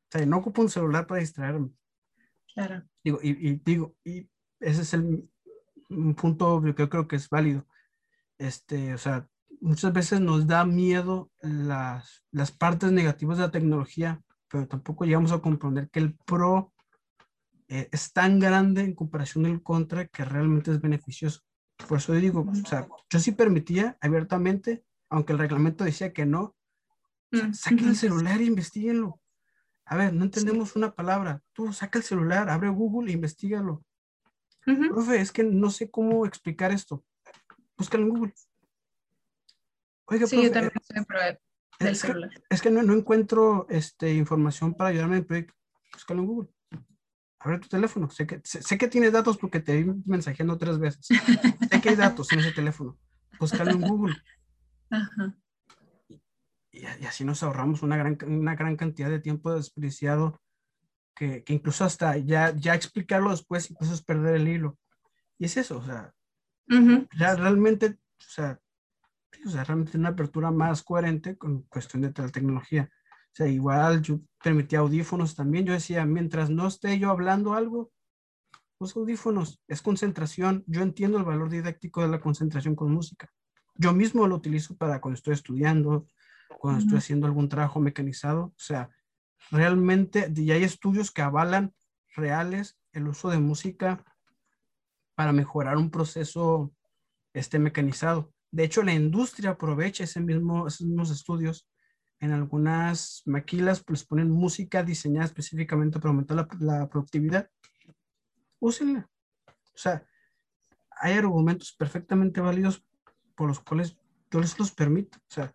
[0.09, 1.71] O sea, no ocupo un celular para distraerme.
[2.55, 2.83] Claro.
[3.05, 4.29] Digo, y, digo, y
[4.61, 5.29] ese es el
[5.91, 7.67] un punto que yo creo que es válido.
[8.39, 9.29] Este, o sea,
[9.61, 15.33] muchas veces nos da miedo las, las partes negativas de la tecnología, pero tampoco llegamos
[15.33, 16.73] a comprender que el pro
[17.69, 21.41] eh, es tan grande en comparación del contra que realmente es beneficioso.
[21.87, 26.57] Por eso digo, o sea, yo sí permitía abiertamente, aunque el reglamento decía que no,
[27.31, 29.21] mm, saquen el celular e investiguenlo.
[29.85, 31.41] A ver, no entendemos una palabra.
[31.53, 33.85] Tú saca el celular, abre Google e investigalo.
[34.65, 37.03] Profe, es que no sé cómo explicar esto.
[37.77, 38.35] Búscalo en Google.
[40.11, 40.73] Oiga, sí, yo también
[41.81, 42.15] es, Que,
[42.49, 45.55] es que no, no, encuentro este, información para ayudarme en el proyecto.
[45.93, 46.49] Búscalo en Google.
[47.41, 48.11] Abre tu teléfono.
[48.11, 51.07] Sé que, sé, que tienes datos porque te he mensajeando tres veces.
[51.07, 52.99] sé que hay datos en ese teléfono.
[53.39, 54.17] Búscalo en Google.
[54.91, 55.37] Ajá.
[56.09, 60.41] Y, y, así nos ahorramos una gran, una gran cantidad de tiempo desperdiciado
[61.15, 64.79] que, que incluso hasta ya, ya explicarlo después incluso es perder el hilo.
[65.39, 66.13] Y es eso, o sea,
[67.17, 68.59] ya realmente, o sea,
[69.49, 72.91] o sea, realmente una apertura más coherente con cuestión de la tecnología.
[72.93, 75.65] O sea, igual yo permitía audífonos también.
[75.65, 77.91] Yo decía, mientras no esté yo hablando algo,
[78.79, 80.65] los audífonos es concentración.
[80.67, 83.31] Yo entiendo el valor didáctico de la concentración con música.
[83.75, 86.07] Yo mismo lo utilizo para cuando estoy estudiando,
[86.59, 88.45] cuando estoy haciendo algún trabajo mecanizado.
[88.45, 88.91] O sea,
[89.51, 91.75] realmente, y hay estudios que avalan
[92.15, 94.05] reales el uso de música
[95.15, 96.73] para mejorar un proceso
[97.33, 98.33] este mecanizado.
[98.51, 101.69] De hecho, la industria aprovecha ese mismo, esos mismos estudios.
[102.21, 107.49] En algunas maquilas pues ponen música diseñada específicamente para aumentar la, la productividad.
[108.59, 109.09] Úsenla.
[109.47, 110.05] O sea,
[110.91, 112.85] hay argumentos perfectamente válidos
[113.37, 113.97] por los cuales
[114.31, 115.19] yo les los permito.
[115.19, 115.55] O sea,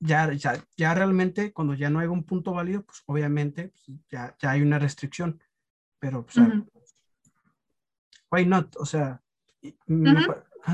[0.00, 4.34] ya, ya, ya realmente cuando ya no hay un punto válido, pues obviamente pues, ya,
[4.38, 5.42] ya hay una restricción.
[5.98, 6.64] Pero, o sea,
[8.30, 8.76] why not?
[8.76, 9.22] O sea,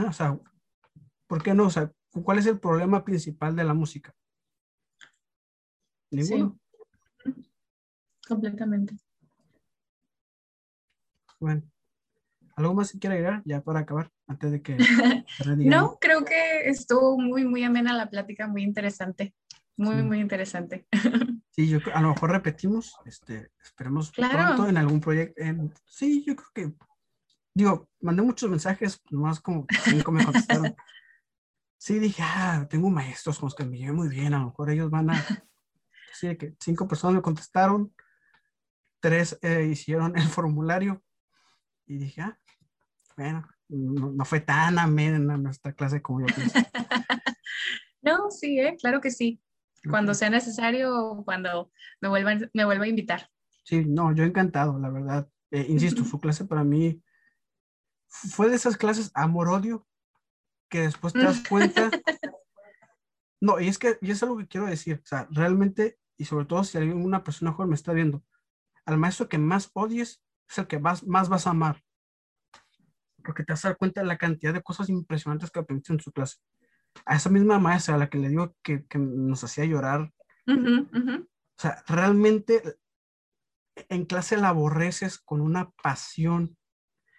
[0.09, 0.39] o sea,
[1.33, 1.65] ¿Por qué no?
[1.65, 4.15] O sea, ¿cuál es el problema principal de la música?
[6.11, 6.59] Ninguno.
[7.25, 7.33] Sí.
[8.29, 8.99] Completamente.
[11.41, 11.63] Bueno,
[12.55, 14.11] ¿algo más que quiera agregar ya para acabar?
[14.27, 14.77] Antes de que...
[15.57, 19.35] no, creo que estuvo muy, muy amena la plática, muy interesante.
[19.79, 20.87] Muy, muy interesante.
[21.55, 25.43] Sí, yo a lo mejor repetimos, este, esperemos pronto en algún proyecto.
[25.85, 26.75] sí, yo creo que,
[27.55, 30.75] digo, mandé muchos mensajes, más como cinco me contestaron.
[31.83, 34.71] sí dije, ah, tengo maestros con los que me llevé muy bien, a lo mejor
[34.71, 35.15] ellos van a...
[36.13, 37.93] Así que cinco personas me contestaron,
[39.01, 41.03] tres eh, hicieron el formulario
[41.87, 42.39] y dije, ah,
[43.17, 46.65] bueno, no, fue tan amena nuestra clase como yo pensé.
[48.03, 49.43] no, sí, eh, claro que sí.
[49.91, 53.29] Cuando sea necesario, cuando me vuelvan, me vuelva a invitar.
[53.65, 55.29] Sí, no, yo encantado, la verdad.
[55.51, 57.03] Eh, insisto, su clase para mí
[58.07, 59.85] fue de esas clases amor-odio
[60.73, 61.91] que después te das cuenta.
[63.41, 66.47] No, y es que, y es algo que quiero decir, o sea, realmente, y sobre
[66.47, 68.25] todo si alguna persona joven me está viendo,
[68.87, 71.83] al maestro que más odies es el que más, más vas a amar.
[73.23, 76.01] Porque te vas a dar cuenta de la cantidad de cosas impresionantes que aprendiste en
[76.01, 76.39] su clase.
[77.05, 80.13] A esa misma maestra a la que le digo que, que nos hacía llorar.
[80.47, 82.63] O sea, realmente
[83.89, 86.57] en clase la aborreces con una pasión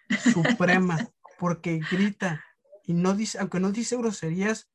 [0.33, 0.97] suprema
[1.39, 2.43] porque grita,
[2.83, 4.69] y no dice, aunque no dice groserías,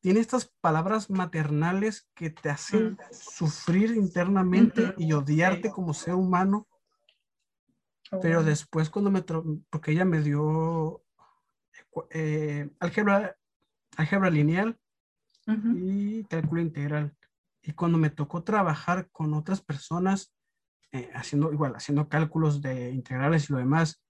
[0.00, 6.68] tiene estas palabras maternales que te hacen sufrir internamente y odiarte como ser humano.
[8.10, 9.22] Oh, Pero después cuando me,
[9.70, 11.02] porque ella me dio
[12.10, 13.36] eh, álgebra,
[13.96, 14.78] álgebra lineal
[15.46, 17.16] y cálculo integral.
[17.62, 20.34] Y cuando me tocó trabajar con otras personas,
[20.92, 24.03] eh, haciendo igual, haciendo cálculos de integrales y lo demás,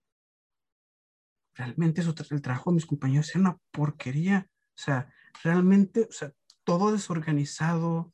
[1.55, 4.49] realmente eso, el trabajo de mis compañeros era una porquería.
[4.51, 5.13] O sea,
[5.43, 6.33] realmente, o sea,
[6.65, 8.13] todo desorganizado.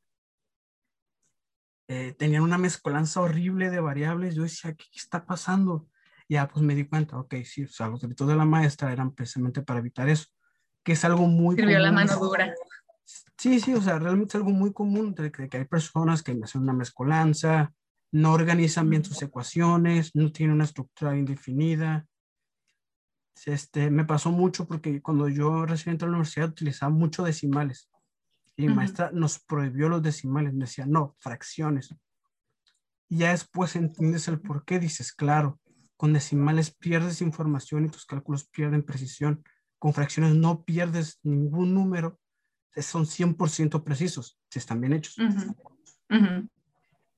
[1.89, 4.35] Eh, tenían una mezcolanza horrible de variables.
[4.35, 5.89] Yo decía, ¿qué, está pasando?
[6.29, 9.13] Ya, pues me di cuenta, ok, sí, o sea, los gritos de la maestra eran
[9.13, 10.27] precisamente para evitar eso,
[10.85, 12.55] que es algo muy Sirvió la mano dura.
[13.37, 16.63] Sí, sí, o sea, realmente es algo muy común de que, hay personas que hacen
[16.63, 17.73] una mezcolanza,
[18.13, 22.07] no organizan bien sus ecuaciones, no tienen una estructura indefinida,
[23.47, 27.91] este, me pasó mucho porque cuando yo recién entré a la universidad utilizaba mucho decimales.
[28.57, 30.53] Y mi maestra nos prohibió los decimales.
[30.53, 31.95] Me decía, no, fracciones.
[33.09, 34.79] Y ya después entiendes el por qué.
[34.79, 35.59] Dices, claro,
[35.97, 39.43] con decimales pierdes información y tus cálculos pierden precisión.
[39.79, 42.21] Con fracciones no pierdes ningún número.
[42.77, 45.17] Son 100% precisos, si están bien hechos.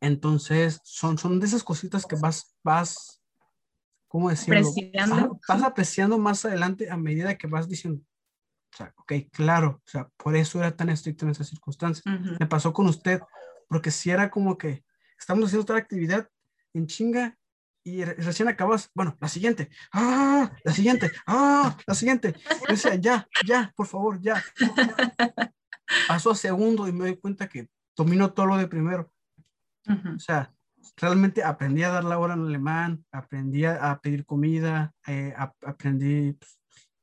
[0.01, 3.22] Entonces, son, son de esas cositas que vas, vas
[4.13, 4.71] ¿cómo decirlo?
[5.49, 8.03] Vas, apreciando más adelante a medida que vas diciendo,
[8.71, 12.05] o sea, ok, claro, o sea, por eso era tan estricto en esas circunstancias.
[12.39, 13.23] Me pasó con usted,
[13.69, 14.85] porque si era como que
[15.19, 16.29] estamos haciendo otra actividad
[16.75, 17.39] en chinga
[17.85, 22.35] y recién acabas, bueno, la siguiente, ah, la siguiente, ah, la siguiente.
[22.69, 24.45] Yo decía, ya, ya, por favor, ya.
[26.07, 29.11] Paso a segundo y me doy cuenta que domino todo lo de primero.
[30.15, 30.53] O sea,
[30.97, 36.61] realmente aprendí a dar la hora en alemán, aprendí a, pedir comida, eh, aprendí, pues,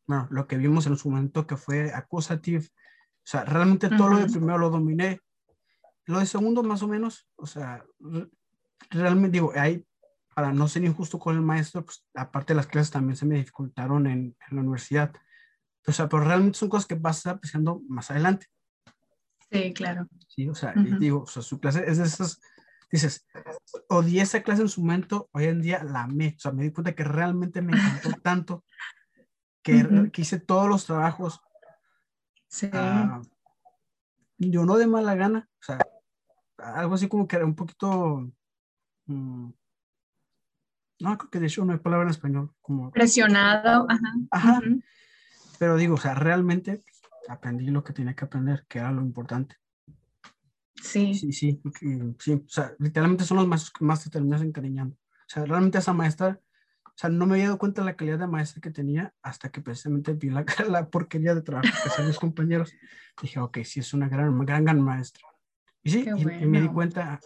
[0.07, 4.17] bueno, lo que vimos en su momento que fue accusative, o sea, realmente todo lo
[4.17, 5.19] de primero lo dominé.
[6.05, 7.85] Lo de segundo, más o menos, o sea,
[8.89, 9.85] realmente digo, ahí,
[10.33, 13.35] para no ser injusto con el maestro, pues aparte de las clases también se me
[13.35, 15.13] dificultaron en, en la universidad.
[15.85, 18.47] O sea, pero realmente son cosas que vas apreciando más adelante.
[19.51, 20.07] Sí, claro.
[20.27, 22.39] Sí, o sea, y digo, o sea, su clase es de esas
[22.91, 23.27] dices,
[23.87, 26.71] odié esa clase en su momento, hoy en día la amé, o sea, me di
[26.71, 28.65] cuenta que realmente me encantó tanto
[29.63, 31.41] que, hice todos los trabajos.
[32.47, 32.69] Sí.
[32.73, 33.21] Ah,
[34.37, 35.79] yo no de mala gana, o sea,
[36.57, 38.31] algo así como que era un poquito...
[39.05, 39.51] Mm,
[41.01, 42.53] no, creo que de hecho no hay palabra en español.
[42.61, 44.13] Como, Presionado, ajá.
[44.31, 44.61] Ajá.
[45.57, 46.83] Pero digo, o sea, realmente
[47.29, 49.55] aprendí lo que tenía que aprender, que era lo importante.
[50.81, 51.13] Sí.
[51.13, 51.61] Sí, sí,
[52.19, 52.33] sí.
[52.33, 54.95] O sea, literalmente son los más que más te terminas encariñando.
[54.95, 56.39] O sea, realmente esa maestra,
[56.85, 59.49] o sea, no me había dado cuenta de la calidad de maestra que tenía hasta
[59.49, 62.73] que precisamente vi la, la porquería de trabajo que hacían mis compañeros.
[63.21, 65.23] Dije, ok, sí, es una gran, gran, gran maestra.
[65.83, 67.19] Y sí, y, me di cuenta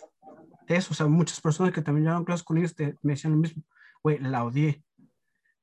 [0.67, 0.91] de eso.
[0.91, 3.63] O sea, muchas personas que también llevaban clases con ellos me decían lo mismo.
[4.03, 4.83] Güey, la odié.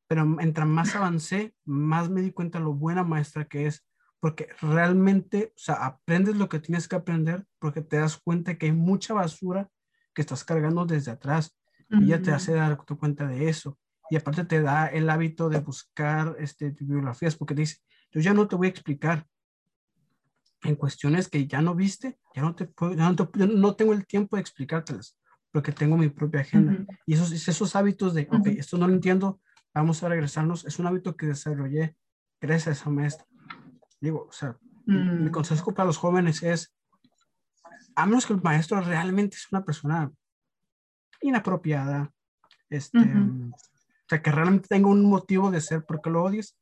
[0.07, 3.85] Pero mientras más avancé, más me di cuenta lo buena maestra que es
[4.21, 8.67] porque realmente, o sea, aprendes lo que tienes que aprender porque te das cuenta que
[8.67, 9.69] hay mucha basura
[10.15, 11.57] que estás cargando desde atrás
[11.89, 13.79] y ya te hace dar tu cuenta de eso.
[14.11, 17.79] Y aparte te da el hábito de buscar este, bibliografías porque te dice,
[18.13, 19.27] yo ya no te voy a explicar
[20.63, 24.37] en cuestiones que ya no viste, ya no te puedo, ya no, tengo el tiempo
[24.37, 25.17] de explicártelas
[25.51, 26.77] porque tengo mi propia agenda.
[27.07, 29.41] Y esos, esos hábitos de, ok, esto no lo entiendo,
[29.75, 31.97] vamos a regresarnos, es un hábito que desarrollé
[32.41, 33.27] gracias a esa maestra.
[34.01, 34.57] Digo, o sea,
[34.87, 35.31] mi mm.
[35.31, 36.75] consejo para los jóvenes es,
[37.95, 40.11] a menos que el maestro realmente es una persona
[41.21, 42.13] inapropiada,
[42.69, 46.57] este, o sea, que realmente tenga un motivo de ser porque lo odies,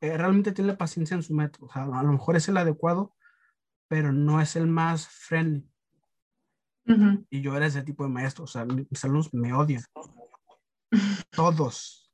[0.00, 1.66] eh, realmente tiene paciencia en su método.
[1.66, 3.14] O sea, a lo mejor es el adecuado,
[3.88, 5.66] pero no es el más friendly.
[7.30, 9.84] Y yo era ese tipo de maestro, o sea, mis alumnos me odian.
[11.30, 12.10] Todos.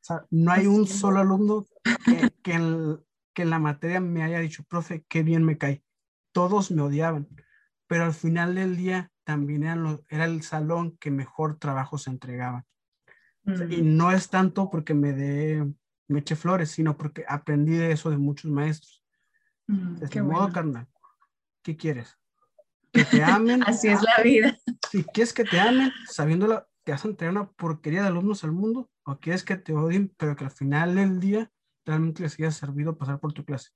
[0.00, 1.66] O sea, no hay un solo alumno
[2.04, 3.00] que, que, el,
[3.38, 5.84] que en la materia me haya dicho, profe, qué bien me cae.
[6.32, 7.28] Todos me odiaban,
[7.86, 9.62] pero al final del día también
[10.08, 12.66] era el salón que mejor trabajo se entregaba.
[13.44, 13.50] y
[13.80, 13.96] mm.
[13.96, 15.64] no es tanto porque me dé,
[16.08, 19.04] me eche flores, sino porque aprendí de eso de muchos maestros.
[19.68, 20.88] Mm, de modo, carnal,
[21.62, 22.18] ¿qué quieres?
[22.92, 23.62] Que te amen.
[23.68, 24.58] Así es la vida.
[24.90, 28.50] Si quieres que te amen, sabiendo que vas a entregar una porquería de alumnos al
[28.50, 31.52] mundo, o quieres que te odien, pero que al final del día
[31.88, 33.70] realmente les haya servido pasar por tu clase.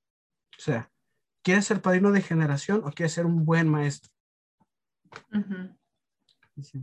[0.59, 0.93] O sea,
[1.43, 4.13] ¿quieres ser padrino de generación o quieres ser un buen maestro?
[6.61, 6.83] sí.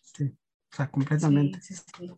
[0.00, 0.36] sí.
[0.72, 1.60] O sea, completamente.
[1.60, 2.10] Sí, sí,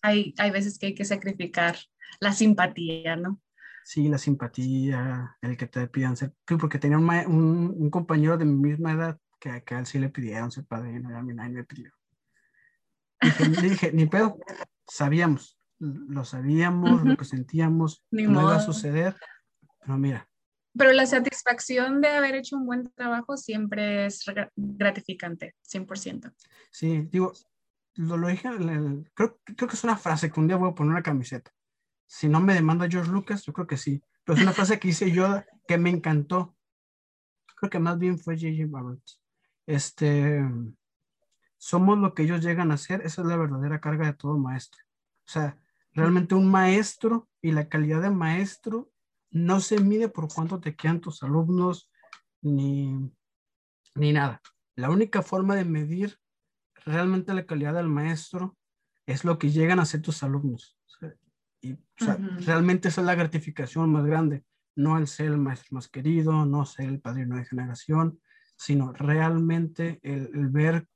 [0.00, 1.76] hay, hay veces que hay que sacrificar
[2.20, 3.40] la simpatía, ¿no?
[3.84, 8.70] Sí, la simpatía, el que te pidan ser, porque tenía un, un, compañero de mi
[8.70, 11.54] misma edad que, que, a él sí le pidieron ser padrino y a mí nadie
[11.54, 11.90] me pidió.
[13.20, 14.38] le dije, ni pedo,
[14.86, 19.16] sabíamos, lo sabíamos, lo que sentíamos, no iba a suceder,
[19.80, 20.28] pero mira.
[20.76, 24.24] Pero la satisfacción de haber hecho un buen trabajo siempre es
[24.56, 26.32] gratificante, 100%.
[26.70, 27.32] Sí, digo,
[27.94, 28.48] lo, lo dije,
[29.14, 31.50] creo, creo que es una frase que un día voy a poner una camiseta.
[32.06, 34.02] Si no me demanda George Lucas, yo creo que sí.
[34.24, 36.56] Pero es una frase que hice yo que me encantó.
[37.56, 38.66] Creo que más bien fue J.J.
[38.68, 39.02] Barrett.
[39.66, 40.42] Este,
[41.58, 44.82] somos lo que ellos llegan a ser, esa es la verdadera carga de todo maestro.
[45.26, 45.58] O sea,
[45.98, 48.88] Realmente un maestro y la calidad de maestro
[49.32, 51.90] no se mide por cuánto te quedan tus alumnos
[52.40, 53.10] ni,
[53.96, 54.40] ni nada.
[54.76, 56.16] La única forma de medir
[56.84, 58.56] realmente la calidad del maestro
[59.06, 60.78] es lo que llegan a ser tus alumnos.
[61.60, 61.76] y
[62.46, 64.44] realmente esa es la gratificación más grande,
[64.76, 68.20] no el ser el maestro más querido, no ser el padrino de generación,
[68.56, 70.86] sino realmente el, el ver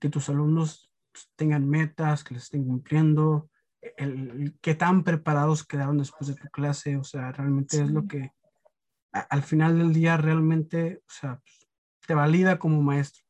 [0.00, 0.90] que tus alumnos
[1.36, 3.50] tengan metas, que les estén cumpliendo,
[3.96, 8.32] el, qué tan preparados quedaron después de tu clase, o sea, realmente es lo que
[9.12, 11.40] al final del día realmente, o sea,
[12.06, 13.24] te valida como maestro.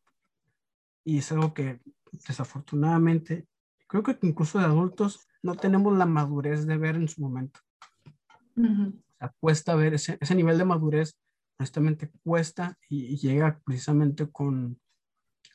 [1.05, 1.81] Y es algo que
[2.27, 3.47] desafortunadamente,
[3.87, 7.61] creo que incluso de adultos no tenemos la madurez de ver en su momento.
[8.57, 11.17] O sea, cuesta ver ese, ese nivel de madurez,
[11.59, 14.81] honestamente cuesta y llega precisamente con,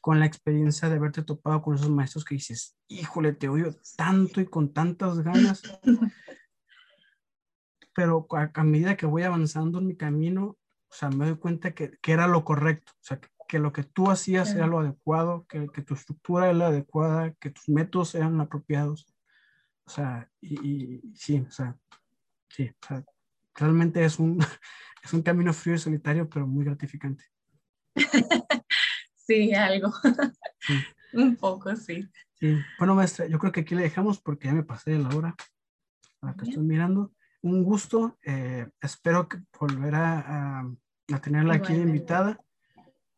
[0.02, 4.42] con la experiencia de haberte topado con esos maestros que dices, híjole, te odio tanto
[4.42, 5.62] y con tantas ganas.
[7.94, 11.98] Pero a, medida que voy avanzando en mi camino, o sea, me doy cuenta que,
[12.02, 15.68] que era lo correcto, o sea, que, lo que tú hacías era lo adecuado, que,
[15.70, 19.14] que, tu estructura era la adecuada, que tus métodos eran apropiados.
[19.86, 21.78] O sea, y, y sí, o sea,
[22.50, 23.04] sí, o sea,
[23.56, 24.40] realmente es un,
[25.04, 27.26] es un camino frío y solitario, pero muy gratificante.
[29.32, 29.94] Sí, algo.
[31.14, 32.06] Un poco, sí.
[32.34, 32.58] Sí.
[32.78, 35.36] Bueno, maestra, yo creo que aquí le dejamos porque ya me pasé de la hora.
[36.20, 37.14] Ahora que estoy mirando.
[37.42, 38.18] Un gusto.
[38.24, 42.40] Eh, espero que volver a, a, tenerla aquí de invitada.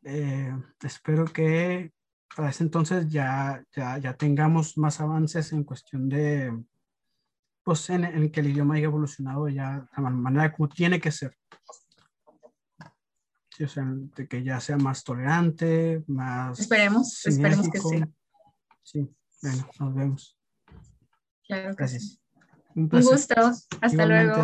[0.03, 1.91] Eh, espero que
[2.35, 6.53] para ese entonces ya, ya, ya tengamos más avances en cuestión de,
[7.63, 11.11] pues en, en que el idioma haya evolucionado ya de la manera como tiene que
[11.11, 11.35] ser.
[13.55, 16.59] Sí, o sea, de que ya sea más tolerante, más...
[16.59, 18.03] Esperemos, esperemos que sí.
[18.81, 19.09] Sí,
[19.43, 20.37] bueno, nos vemos.
[21.45, 22.19] Claro Gracias.
[22.75, 23.35] Un, gusto.
[23.81, 24.43] Hasta luego.